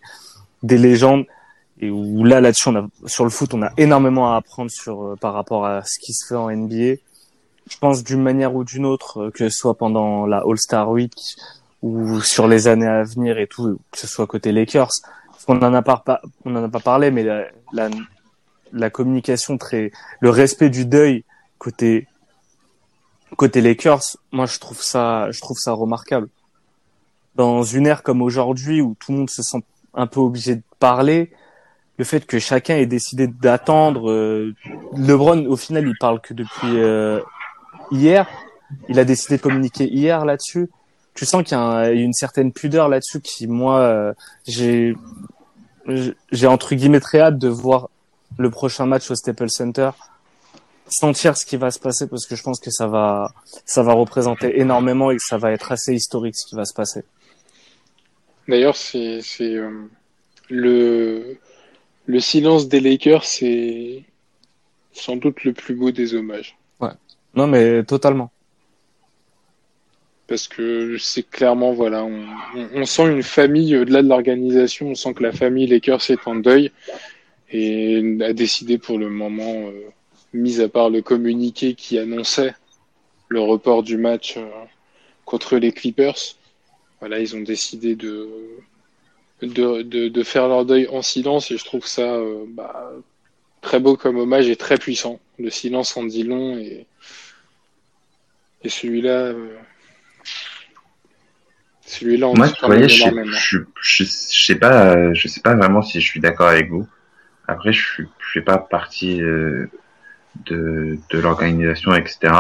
des 0.64 0.78
légendes 0.78 1.26
et 1.80 1.90
où 1.90 2.24
là 2.24 2.42
là-dessus 2.42 2.70
on 2.70 2.76
a 2.76 2.88
sur 3.06 3.24
le 3.24 3.30
foot 3.30 3.54
on 3.54 3.62
a 3.62 3.72
énormément 3.78 4.34
à 4.34 4.38
apprendre 4.38 4.70
sur 4.70 5.04
euh, 5.04 5.16
par 5.16 5.34
rapport 5.34 5.66
à 5.66 5.82
ce 5.86 6.00
qui 6.00 6.14
se 6.14 6.28
fait 6.28 6.36
en 6.36 6.52
NBA. 6.52 6.96
Je 7.70 7.78
pense 7.78 8.04
d'une 8.04 8.22
manière 8.22 8.54
ou 8.56 8.64
d'une 8.64 8.86
autre 8.86 9.22
euh, 9.22 9.32
que 9.32 9.50
ce 9.50 9.58
soit 9.58 9.78
pendant 9.78 10.26
la 10.26 10.44
All-Star 10.46 10.90
Week 10.90 11.14
ou 11.82 12.20
sur 12.20 12.48
les 12.48 12.68
années 12.68 12.88
à 12.88 13.04
venir 13.04 13.38
et 13.38 13.48
tout 13.48 13.80
que 13.92 13.98
ce 13.98 14.08
soit 14.08 14.28
côté 14.28 14.52
Lakers 14.52 14.90
parce 15.28 15.46
qu'on 15.46 15.60
en 15.62 15.74
a 15.74 15.82
pas 15.82 16.04
on 16.44 16.56
en 16.56 16.64
a 16.64 16.70
pas 16.70 16.82
parlé 16.82 17.10
mais 17.10 17.24
la, 17.24 17.46
la 17.72 17.90
la 18.74 18.90
communication 18.90 19.58
très 19.58 19.92
le 20.20 20.30
respect 20.30 20.70
du 20.70 20.86
deuil 20.86 21.24
côté 21.58 22.08
côté 23.38 23.62
Lakers, 23.62 24.18
moi 24.32 24.46
je 24.46 24.60
trouve 24.60 24.82
ça 24.82 25.32
je 25.32 25.40
trouve 25.40 25.58
ça 25.58 25.74
remarquable. 25.74 26.30
Dans 27.36 27.64
une 27.64 27.88
ère 27.88 28.04
comme 28.04 28.22
aujourd'hui 28.22 28.82
où 28.82 28.96
tout 29.00 29.12
le 29.12 29.20
monde 29.20 29.30
se 29.30 29.44
sent 29.44 29.64
un 29.94 30.08
peu 30.08 30.20
obligé 30.20 30.56
de 30.56 30.64
parler, 30.80 31.32
le 31.98 32.06
fait 32.06 32.26
que 32.26 32.40
chacun 32.40 32.76
ait 32.76 32.86
décidé 32.86 33.28
d'attendre. 33.28 34.10
euh, 34.10 34.56
LeBron, 34.96 35.46
au 35.46 35.56
final, 35.56 35.88
il 35.88 35.96
parle 36.00 36.22
que 36.22 36.34
depuis 36.34 36.80
euh, 36.80 37.22
hier. 37.92 38.28
Il 38.88 39.00
a 39.00 39.06
décidé 39.06 39.38
de 39.38 39.42
communiquer 39.42 39.86
hier 39.86 40.26
là-dessus. 40.26 40.70
Tu 41.16 41.26
sens 41.26 41.44
qu'il 41.44 41.54
y 41.54 41.56
a 41.56 41.62
un- 41.64 41.92
une 41.92 42.14
certaine 42.14 42.52
pudeur 42.54 42.88
là-dessus 42.88 43.20
qui, 43.20 43.48
moi, 43.48 43.80
euh, 43.80 44.14
j'ai, 44.48 44.96
j'ai 46.32 46.48
entre 46.48 46.76
guillemets 46.76 47.00
très 47.00 47.20
hâte 47.20 47.38
de 47.40 47.48
voir 47.48 47.90
le 48.38 48.50
prochain 48.52 48.86
match 48.86 49.10
au 49.10 49.16
Staples 49.16 49.50
Center, 49.50 49.90
sentir 50.88 51.36
ce 51.36 51.46
qui 51.46 51.58
va 51.58 51.72
se 51.72 51.80
passer 51.80 52.08
parce 52.08 52.26
que 52.28 52.36
je 52.36 52.44
pense 52.44 52.60
que 52.60 52.70
ça 52.72 52.88
va, 52.88 53.34
ça 53.66 53.82
va 53.84 53.94
représenter 53.94 54.60
énormément 54.60 55.10
et 55.12 55.18
que 55.18 55.24
ça 55.26 55.38
va 55.38 55.52
être 55.52 55.72
assez 55.72 55.94
historique 55.94 56.36
ce 56.36 56.46
qui 56.46 56.56
va 56.56 56.66
se 56.66 56.74
passer. 56.74 57.04
D'ailleurs, 58.48 58.76
c'est 58.76 59.22
c'est 59.22 59.56
euh, 59.56 59.88
le 60.50 61.38
le 62.06 62.20
silence 62.20 62.68
des 62.68 62.80
Lakers, 62.80 63.24
c'est 63.26 64.04
sans 64.94 65.16
doute 65.18 65.44
le 65.44 65.54
plus 65.54 65.76
beau 65.76 65.92
des 65.92 66.14
hommages. 66.16 66.56
Non, 67.36 67.48
mais 67.48 67.84
totalement. 67.84 68.32
Parce 70.28 70.48
que 70.48 70.98
c'est 71.00 71.28
clairement, 71.28 71.74
voilà, 71.74 72.06
on, 72.06 72.86
sent 72.86 73.12
une 73.12 73.24
famille 73.24 73.76
au-delà 73.76 74.04
de 74.04 74.08
l'organisation, 74.08 74.90
on 74.90 74.96
sent 74.96 75.16
que 75.16 75.24
la 75.24 75.32
famille 75.32 75.66
Lakers 75.66 76.12
est 76.12 76.28
en 76.28 76.36
deuil 76.36 76.72
et 77.52 78.04
a 78.22 78.34
décidé 78.34 78.78
pour 78.78 79.00
le 79.00 79.10
moment, 79.10 79.70
euh, 79.70 79.90
mis 80.34 80.62
à 80.62 80.70
part 80.70 80.92
le 80.92 81.02
communiqué 81.02 81.74
qui 81.74 81.98
annonçait 81.98 82.54
le 83.28 83.42
report 83.42 83.82
du 83.82 83.98
match 83.98 84.38
euh, 84.38 84.46
contre 85.26 85.58
les 85.58 85.72
Clippers, 85.72 86.36
voilà, 87.00 87.20
ils 87.20 87.36
ont 87.36 87.42
décidé 87.42 87.96
de 87.96 88.30
faire 90.24 90.48
leur 90.48 90.64
deuil 90.64 90.88
en 90.90 91.02
silence 91.02 91.50
et 91.50 91.58
je 91.58 91.66
trouve 91.66 91.88
ça 91.88 92.18
euh, 92.18 92.44
bah, 92.50 92.92
très 93.62 93.80
beau 93.80 93.96
comme 93.96 94.18
hommage 94.18 94.48
et 94.48 94.56
très 94.56 94.78
puissant. 94.78 95.20
Le 95.40 95.50
silence 95.50 95.98
en 95.98 96.04
dit 96.06 96.24
long 96.24 96.58
et, 96.60 96.88
et 98.64 98.70
celui-là, 98.70 99.10
euh, 99.34 99.58
celui-là 101.86 102.28
en 102.28 102.36
Moi, 102.36 102.48
dit 102.48 102.54
tu 102.54 102.60
quand 102.60 102.68
voyais, 102.68 102.88
même 102.88 102.90
je 102.90 102.96
énormément. 102.96 103.42
je, 103.42 103.58
je, 103.82 104.04
je 104.04 104.44
sais 104.46 104.56
pas, 104.56 104.96
euh, 104.96 105.14
je 105.14 105.28
sais 105.28 105.42
pas 105.42 105.56
vraiment 105.56 105.82
si 105.84 106.02
je 106.02 106.08
suis 106.08 106.20
d'accord 106.22 106.50
avec 106.50 106.70
vous. 106.70 106.88
Après, 107.48 107.74
je 107.74 107.82
suis, 107.86 108.08
je 108.20 108.32
fais 108.34 108.42
pas 108.42 108.58
partie 108.60 109.22
euh, 109.22 109.68
de, 110.46 111.00
de 111.12 111.20
l'organisation, 111.20 111.96
etc. 111.96 112.34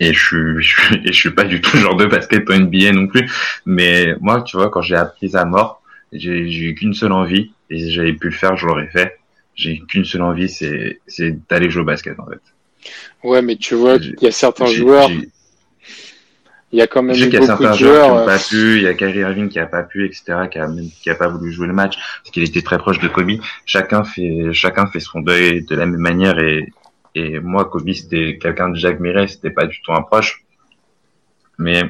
Et 0.00 0.14
je 0.14 0.18
suis, 0.26 0.62
je 0.62 0.94
et 1.04 1.12
je 1.12 1.18
suis 1.18 1.30
pas 1.32 1.44
du 1.44 1.60
tout 1.60 1.76
le 1.76 1.82
genre 1.82 1.96
de 1.96 2.06
basket 2.06 2.48
en 2.50 2.58
NBA 2.60 2.92
non 2.92 3.06
plus. 3.08 3.30
Mais 3.66 4.14
moi, 4.20 4.42
tu 4.42 4.56
vois, 4.56 4.70
quand 4.70 4.82
j'ai 4.82 4.96
appris 4.96 5.36
à 5.36 5.44
mort, 5.44 5.82
j'ai 6.12 6.50
j'ai 6.50 6.64
eu 6.70 6.74
qu'une 6.74 6.94
seule 6.94 7.12
envie, 7.12 7.52
et 7.70 7.78
si 7.78 7.92
j'avais 7.92 8.14
pu 8.14 8.28
le 8.30 8.34
faire, 8.34 8.56
je 8.56 8.66
l'aurais 8.66 8.88
fait. 8.88 9.19
J'ai 9.60 9.80
qu'une 9.88 10.04
seule 10.04 10.22
envie, 10.22 10.48
c'est, 10.48 11.00
c'est 11.06 11.38
d'aller 11.48 11.70
jouer 11.70 11.82
au 11.82 11.84
basket, 11.84 12.18
en 12.18 12.26
fait. 12.26 12.40
Ouais, 13.22 13.42
mais 13.42 13.56
tu 13.56 13.74
vois, 13.74 13.98
J'ai- 13.98 14.14
il 14.20 14.24
y 14.24 14.26
a 14.26 14.32
certains 14.32 14.66
joueurs, 14.66 15.10
il 16.72 16.78
y 16.78 16.82
a 16.82 16.86
quand 16.86 17.02
même 17.02 17.16
eu 17.16 17.28
qu'il 17.28 17.38
beaucoup 17.38 17.46
certains 17.46 17.72
de 17.72 17.78
joueurs 17.78 18.04
qui 18.04 18.10
n'ont 18.10 18.24
pas 18.24 18.36
euh, 18.36 18.38
pu, 18.38 18.76
il 18.76 18.82
y 18.82 18.86
a 18.86 18.94
Kyrie 18.94 19.18
Irving 19.20 19.48
qui 19.48 19.58
a 19.58 19.66
pas 19.66 19.82
pu, 19.82 20.06
etc., 20.06 20.48
qui 20.50 20.58
a 20.58 20.68
qui 21.02 21.10
a 21.10 21.14
pas 21.14 21.28
voulu 21.28 21.52
jouer 21.52 21.66
le 21.66 21.72
match, 21.72 21.96
parce 21.96 22.30
qu'il 22.32 22.44
était 22.44 22.62
très 22.62 22.78
proche 22.78 23.00
de 23.00 23.08
Kobe. 23.08 23.32
Chacun 23.66 24.04
fait, 24.04 24.52
chacun 24.52 24.86
fait 24.86 25.00
son 25.00 25.20
deuil 25.20 25.64
de 25.64 25.74
la 25.74 25.86
même 25.86 26.00
manière 26.00 26.38
et, 26.38 26.72
et 27.14 27.40
moi, 27.40 27.64
Kobe, 27.64 27.90
c'était 27.92 28.38
quelqu'un 28.40 28.72
que 28.72 28.78
j'admirais, 28.78 29.26
c'était 29.28 29.50
pas 29.50 29.66
du 29.66 29.80
tout 29.82 29.92
un 29.92 30.02
proche. 30.02 30.44
Mais, 31.58 31.82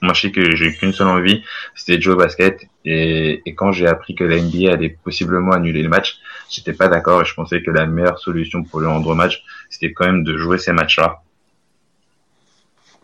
moi, 0.00 0.14
je 0.14 0.22
sais 0.22 0.30
que 0.30 0.54
j'ai 0.54 0.72
qu'une 0.72 0.92
seule 0.92 1.08
envie, 1.08 1.42
c'était 1.74 1.96
de 1.96 2.02
jouer 2.02 2.14
au 2.14 2.18
basket. 2.18 2.66
Et, 2.84 3.42
quand 3.56 3.72
j'ai 3.72 3.86
appris 3.86 4.14
que 4.14 4.24
la 4.24 4.40
NBA 4.40 4.72
allait 4.72 4.96
possiblement 5.02 5.52
annuler 5.52 5.82
le 5.82 5.88
match, 5.88 6.18
j'étais 6.50 6.72
pas 6.72 6.88
d'accord 6.88 7.22
et 7.22 7.24
je 7.24 7.34
pensais 7.34 7.62
que 7.62 7.70
la 7.70 7.86
meilleure 7.86 8.18
solution 8.18 8.62
pour 8.62 8.80
le 8.80 8.88
rendre 8.88 9.14
match, 9.14 9.42
c'était 9.70 9.92
quand 9.92 10.06
même 10.06 10.24
de 10.24 10.36
jouer 10.36 10.58
ces 10.58 10.72
matchs-là. 10.72 11.22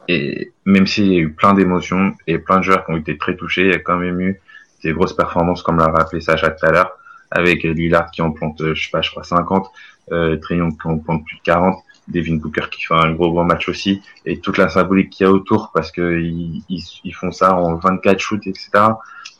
Et 0.09 0.53
même 0.65 0.87
s'il 0.87 1.13
y 1.13 1.17
a 1.17 1.21
eu 1.21 1.33
plein 1.33 1.55
d'émotions 1.55 2.15
et 2.27 2.39
plein 2.39 2.59
de 2.59 2.63
joueurs 2.63 2.85
qui 2.85 2.93
ont 2.93 2.97
été 2.97 3.17
très 3.17 3.37
touchés, 3.37 3.63
il 3.63 3.71
y 3.73 3.75
a 3.75 3.79
quand 3.79 3.97
même 3.97 4.21
eu 4.21 4.41
des 4.83 4.93
grosses 4.93 5.15
performances, 5.15 5.63
comme 5.63 5.79
l'a 5.79 5.87
rappelé 5.87 6.21
Sacha 6.21 6.51
tout 6.51 6.67
à 6.67 6.71
l'heure, 6.71 6.93
avec 7.31 7.63
Lillard 7.63 8.11
qui 8.11 8.23
en 8.23 8.31
plante, 8.31 8.63
je 8.75 8.83
sais 8.83 8.91
pas, 8.91 9.01
je 9.01 9.11
crois 9.11 9.25
50, 9.25 9.71
euh, 10.13 10.39
qui 10.47 10.61
en 10.61 10.71
plante 10.71 11.03
plus 11.25 11.37
de 11.37 11.43
40, 11.43 11.83
Devin 12.09 12.37
Booker 12.37 12.67
qui 12.71 12.83
fait 12.85 12.95
un 12.95 13.13
gros 13.13 13.31
gros 13.31 13.45
match 13.45 13.69
aussi, 13.69 14.03
et 14.27 14.39
toute 14.39 14.59
la 14.59 14.69
symbolique 14.69 15.11
qu'il 15.11 15.25
y 15.25 15.29
a 15.29 15.33
autour 15.33 15.71
parce 15.73 15.91
que 15.91 16.21
ils, 16.21 16.63
ils, 16.69 16.83
ils 17.05 17.15
font 17.15 17.33
ça 17.33 17.55
en 17.55 17.77
24 17.77 18.19
shoots, 18.19 18.47
etc. 18.47 18.71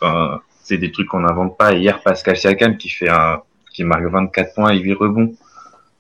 Enfin, 0.01 0.41
c'est 0.63 0.79
des 0.79 0.91
trucs 0.93 1.09
qu'on 1.09 1.21
n'invente 1.21 1.57
pas. 1.59 1.75
Et 1.75 1.81
hier, 1.81 2.03
Pascal 2.03 2.37
Siakam 2.37 2.77
qui 2.79 2.89
fait 2.89 3.09
un, 3.11 3.41
qui 3.73 3.85
marque 3.85 4.05
24 4.05 4.55
points 4.55 4.73
et 4.73 4.79
8 4.79 4.93
rebonds. 4.95 5.35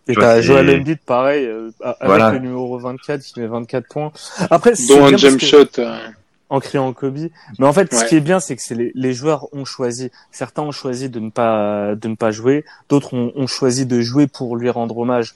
Et 0.06 0.14
t'as 0.14 0.40
Joel 0.42 0.80
Embiid, 0.80 0.98
pareil, 1.06 1.46
euh, 1.46 1.70
avec 1.80 1.96
Voilà. 2.04 2.32
le 2.32 2.38
numéro 2.40 2.78
24 2.78 3.22
qui 3.22 3.40
met 3.40 3.46
24 3.46 3.86
points. 3.88 4.12
Après, 4.50 4.74
c'est 4.74 4.94
dont 4.96 5.04
un 5.06 5.16
jump 5.16 5.40
que- 5.40 5.46
shot. 5.46 5.78
euh, 5.78 5.98
en 6.50 6.60
criant 6.60 6.92
Kobe. 6.92 7.18
Mais 7.58 7.66
en 7.66 7.72
fait, 7.72 7.92
ce 7.92 8.04
qui 8.04 8.16
est 8.16 8.20
bien, 8.20 8.38
c'est 8.38 8.54
que 8.54 8.60
c'est 8.62 8.74
les, 8.74 8.92
les 8.94 9.12
joueurs 9.14 9.48
ont 9.54 9.64
choisi. 9.64 10.10
Certains 10.30 10.62
ont 10.62 10.72
choisi 10.72 11.08
de 11.08 11.18
ne 11.20 11.30
pas 11.30 11.94
de 11.94 12.06
ne 12.06 12.14
pas 12.16 12.30
jouer. 12.32 12.64
D'autres 12.90 13.14
ont, 13.14 13.32
ont 13.34 13.46
choisi 13.46 13.86
de 13.86 14.00
jouer 14.02 14.26
pour 14.26 14.56
lui 14.56 14.68
rendre 14.70 14.96
hommage. 14.98 15.34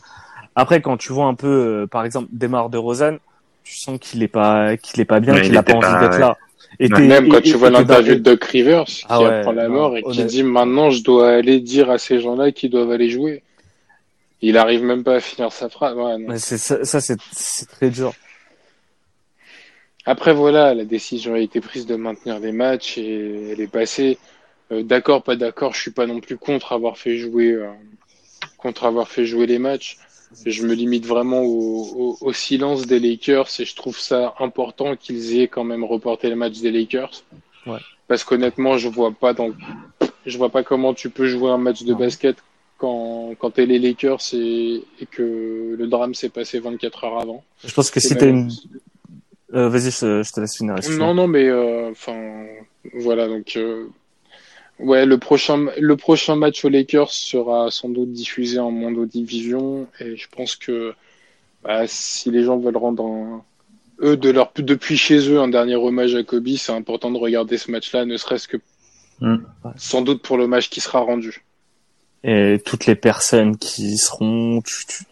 Après, 0.60 0.82
quand 0.82 0.96
tu 0.96 1.12
vois 1.12 1.26
un 1.26 1.34
peu, 1.34 1.46
euh, 1.46 1.86
par 1.86 2.04
exemple, 2.04 2.28
Demar 2.32 2.68
de 2.68 2.78
Rosanne, 2.78 3.20
tu 3.62 3.76
sens 3.76 3.96
qu'il 4.00 4.24
est 4.24 4.28
pas 4.28 4.76
qu'il 4.76 5.00
est 5.00 5.04
pas 5.04 5.20
bien, 5.20 5.34
qu'il 5.40 5.52
il 5.52 5.56
a 5.56 5.62
pas 5.62 5.74
envie 5.74 6.00
d'être 6.00 6.18
là. 6.18 6.36
Et 6.80 6.92
Ouais. 6.92 7.00
Même 7.06 7.28
quand 7.28 7.38
et- 7.38 7.42
tu 7.42 7.50
et 7.50 7.52
vois 7.54 7.70
l'interview 7.70 8.14
de 8.14 8.18
Doc 8.20 8.42
Rivers 8.42 8.84
qui 8.84 9.04
Ah 9.08 9.20
ouais, 9.22 9.26
apprend 9.36 9.52
la 9.52 9.68
non, 9.68 9.74
mort 9.74 9.96
et 9.96 10.02
qui 10.02 10.24
dit 10.24 10.42
maintenant 10.42 10.90
je 10.90 11.04
dois 11.04 11.30
aller 11.30 11.60
dire 11.60 11.90
à 11.90 11.98
ces 11.98 12.20
gens-là 12.20 12.50
qu'ils 12.50 12.70
doivent 12.70 12.90
aller 12.90 13.08
jouer. 13.08 13.44
Il 14.42 14.58
arrive 14.58 14.82
même 14.82 15.04
pas 15.04 15.14
à 15.14 15.20
finir 15.20 15.52
sa 15.52 15.68
phrase. 15.68 15.94
Ouais, 15.96 16.18
non. 16.18 16.26
Mais 16.28 16.38
c'est 16.38 16.58
ça, 16.58 16.84
ça, 16.84 17.00
c'est 17.00 17.18
c'est 17.30 17.68
très 17.68 17.90
dur. 17.90 18.12
Après 20.06 20.32
voilà, 20.34 20.74
la 20.74 20.84
décision 20.84 21.34
a 21.34 21.38
été 21.38 21.60
prise 21.60 21.86
de 21.86 21.94
maintenir 21.94 22.40
les 22.40 22.52
matchs 22.52 22.98
et 22.98 23.50
elle 23.52 23.60
est 23.60 23.70
passée. 23.70 24.18
Euh, 24.72 24.82
d'accord, 24.82 25.22
pas 25.22 25.36
d'accord, 25.36 25.72
je 25.74 25.80
suis 25.80 25.90
pas 25.92 26.06
non 26.06 26.18
plus 26.20 26.36
contre 26.36 26.72
avoir 26.72 26.98
fait 26.98 27.16
jouer 27.16 27.52
euh, 27.52 27.68
contre 28.56 28.84
avoir 28.86 29.08
fait 29.08 29.24
jouer 29.24 29.46
les 29.46 29.58
matchs. 29.60 29.98
Je 30.44 30.62
me 30.66 30.74
limite 30.74 31.06
vraiment 31.06 31.42
au, 31.42 31.86
au, 31.96 32.18
au 32.20 32.32
silence 32.32 32.86
des 32.86 33.00
Lakers 33.00 33.48
et 33.58 33.64
je 33.64 33.74
trouve 33.74 33.98
ça 33.98 34.34
important 34.38 34.94
qu'ils 34.96 35.38
aient 35.40 35.48
quand 35.48 35.64
même 35.64 35.84
reporté 35.84 36.28
le 36.28 36.36
match 36.36 36.58
des 36.60 36.70
Lakers. 36.70 37.22
Ouais. 37.66 37.78
Parce 38.06 38.24
qu'honnêtement, 38.24 38.78
je 38.78 38.88
vois 38.88 39.10
pas 39.12 39.32
dans, 39.34 39.50
je 40.26 40.38
vois 40.38 40.50
pas 40.50 40.62
comment 40.62 40.94
tu 40.94 41.10
peux 41.10 41.26
jouer 41.26 41.50
un 41.50 41.58
match 41.58 41.82
de 41.84 41.94
basket 41.94 42.36
quand, 42.78 43.34
quand 43.38 43.50
t'es 43.50 43.66
les 43.66 43.78
Lakers 43.78 44.20
et, 44.34 44.82
et 45.00 45.06
que 45.06 45.74
le 45.78 45.86
drame 45.88 46.14
s'est 46.14 46.28
passé 46.28 46.58
24 46.60 47.04
heures 47.04 47.18
avant. 47.20 47.42
Je 47.64 47.72
pense 47.72 47.90
que 47.90 48.00
si 48.00 48.14
même- 48.14 48.48
une, 48.48 48.50
euh, 49.54 49.68
vas-y, 49.68 49.90
je, 49.90 50.22
je 50.22 50.32
te 50.32 50.40
laisse 50.40 50.56
finir. 50.56 50.76
Non, 50.98 51.14
non, 51.14 51.26
mais 51.26 51.48
euh, 51.48 51.90
enfin, 51.90 52.46
voilà, 52.94 53.28
donc 53.28 53.54
euh, 53.56 53.86
ouais, 54.78 55.06
le 55.06 55.18
prochain, 55.18 55.66
le 55.78 55.96
prochain 55.96 56.36
match 56.36 56.64
aux 56.64 56.68
Lakers 56.68 57.10
sera 57.12 57.70
sans 57.70 57.88
doute 57.88 58.12
diffusé 58.12 58.58
en 58.58 58.70
mondo 58.70 59.06
division 59.06 59.86
et 60.00 60.16
je 60.16 60.26
pense 60.34 60.56
que 60.56 60.94
bah, 61.62 61.86
si 61.86 62.30
les 62.30 62.44
gens 62.44 62.58
veulent 62.58 62.76
rendre 62.76 63.04
un- 63.06 63.42
eux 64.00 64.16
de 64.16 64.30
leur 64.30 64.52
depuis 64.56 64.96
chez 64.96 65.18
eux 65.30 65.40
un 65.40 65.48
dernier 65.48 65.74
hommage 65.76 66.14
à 66.14 66.22
Kobe, 66.22 66.48
c'est 66.56 66.72
important 66.72 67.10
de 67.10 67.18
regarder 67.18 67.58
ce 67.58 67.70
match-là, 67.70 68.04
ne 68.04 68.16
serait-ce 68.16 68.48
que 68.48 68.56
Mm. 69.20 69.38
sans 69.76 70.02
doute 70.02 70.22
pour 70.22 70.36
l'hommage 70.36 70.70
qui 70.70 70.80
sera 70.80 71.00
rendu. 71.00 71.42
et 72.22 72.60
toutes 72.64 72.86
les 72.86 72.94
personnes 72.94 73.56
qui 73.56 73.96
seront, 73.98 74.60
tu, 74.62 74.86
tu, 74.86 75.04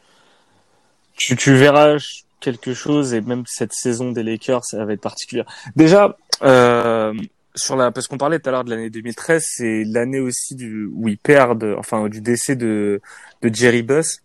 tu, 1.16 1.36
tu 1.36 1.54
verras 1.56 1.96
quelque 2.40 2.72
chose 2.74 3.14
et 3.14 3.20
même 3.20 3.42
cette 3.46 3.72
saison 3.72 4.12
des 4.12 4.22
Lakers, 4.22 4.64
ça 4.64 4.84
va 4.84 4.92
être 4.92 5.00
particulière. 5.00 5.46
Déjà, 5.74 6.16
euh, 6.42 7.12
sur 7.56 7.76
la, 7.76 7.90
parce 7.90 8.06
qu'on 8.06 8.18
parlait 8.18 8.38
tout 8.38 8.48
à 8.48 8.52
l'heure 8.52 8.64
de 8.64 8.70
l'année 8.70 8.90
2013, 8.90 9.44
c'est 9.46 9.84
l'année 9.84 10.20
aussi 10.20 10.54
du, 10.54 10.86
où 10.92 11.08
ils 11.08 11.18
perdent, 11.18 11.74
enfin, 11.78 12.08
du 12.08 12.20
décès 12.20 12.54
de, 12.56 13.00
de 13.42 13.54
Jerry 13.54 13.82
Buss. 13.82 14.20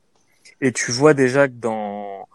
Et 0.61 0.71
tu 0.71 0.91
vois 0.91 1.13
déjà 1.13 1.47
que 1.47 1.53
dans, 1.53 2.27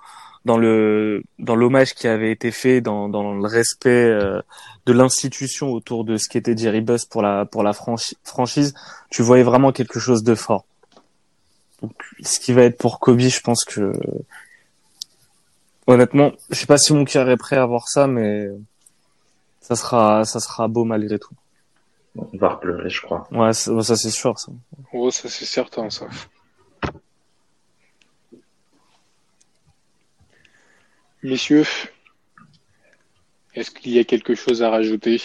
dans 0.44 0.58
le, 0.58 1.22
dans 1.38 1.54
l'hommage 1.54 1.94
qui 1.94 2.08
avait 2.08 2.32
été 2.32 2.50
fait, 2.50 2.80
dans, 2.80 3.08
dans 3.08 3.34
le 3.34 3.46
respect 3.46 3.90
euh, 3.90 4.40
de 4.86 4.92
l'institution 4.92 5.70
autour 5.70 6.04
de 6.04 6.16
ce 6.16 6.28
qu'était 6.28 6.56
Jerry 6.56 6.80
Buss 6.80 7.04
pour 7.04 7.22
la, 7.22 7.44
pour 7.44 7.62
la 7.62 7.72
franchi- 7.72 8.16
franchise, 8.24 8.74
tu 9.10 9.22
voyais 9.22 9.44
vraiment 9.44 9.72
quelque 9.72 10.00
chose 10.00 10.24
de 10.24 10.34
fort. 10.34 10.64
Donc, 11.82 11.92
ce 12.22 12.40
qui 12.40 12.52
va 12.52 12.62
être 12.62 12.78
pour 12.78 13.00
Kobe, 13.00 13.20
je 13.20 13.40
pense 13.40 13.64
que 13.64 13.92
honnêtement, 15.86 16.32
je 16.50 16.56
sais 16.56 16.66
pas 16.66 16.78
si 16.78 16.92
mon 16.92 17.04
cœur 17.04 17.28
est 17.30 17.36
prêt 17.36 17.56
à 17.56 17.66
voir 17.66 17.88
ça, 17.88 18.06
mais 18.06 18.48
ça 19.68 19.74
sera, 19.74 20.24
ça 20.24 20.38
sera 20.38 20.68
beau 20.68 20.84
malgré 20.84 21.18
tout. 21.18 21.34
On 22.16 22.38
va 22.38 22.50
repleurer, 22.50 22.88
je 22.88 23.02
crois. 23.02 23.26
Ouais, 23.32 23.52
ça, 23.52 23.82
ça, 23.82 23.96
c'est 23.96 24.10
sûr. 24.10 24.38
Ça. 24.38 24.52
Oh, 24.92 25.10
ça 25.10 25.28
c'est 25.28 25.44
certain, 25.44 25.90
ça. 25.90 26.06
Messieurs, 31.22 31.64
est-ce 33.54 33.70
qu'il 33.72 33.92
y 33.92 33.98
a 33.98 34.04
quelque 34.04 34.34
chose 34.34 34.62
à 34.62 34.70
rajouter? 34.70 35.20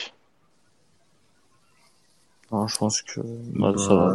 Non, 2.52 2.68
je 2.68 2.78
pense 2.78 3.02
que 3.04 3.22
bah, 3.24 3.74
ça 3.78 3.94
va. 3.96 4.14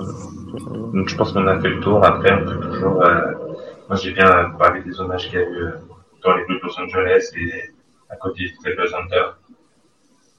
Donc 0.93 1.09
je 1.09 1.17
pense 1.17 1.33
qu'on 1.33 1.47
a 1.47 1.61
fait 1.61 1.69
le 1.69 1.81
tour. 1.81 2.05
Après, 2.05 2.33
on 2.33 2.45
peut 2.45 2.61
toujours. 2.61 3.01
euh, 3.03 3.33
Moi, 3.89 3.97
j'ai 3.97 4.13
bien 4.13 4.51
parlé 4.59 4.83
des 4.83 4.99
hommages 5.01 5.27
qu'il 5.31 5.35
y 5.35 5.43
a 5.43 5.49
eu 5.49 5.63
euh, 5.63 5.79
Blues 6.47 6.61
de 6.61 6.67
Los 6.67 6.79
Angeles 6.81 7.31
et 7.37 7.71
à 8.11 8.17
côté 8.17 8.45
des 8.47 8.55
Trailblazers 8.57 8.99
Thunder 9.09 9.25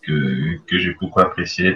que, 0.07 0.57
que 0.65 0.79
j'ai 0.79 0.93
beaucoup 0.99 1.19
apprécié. 1.19 1.75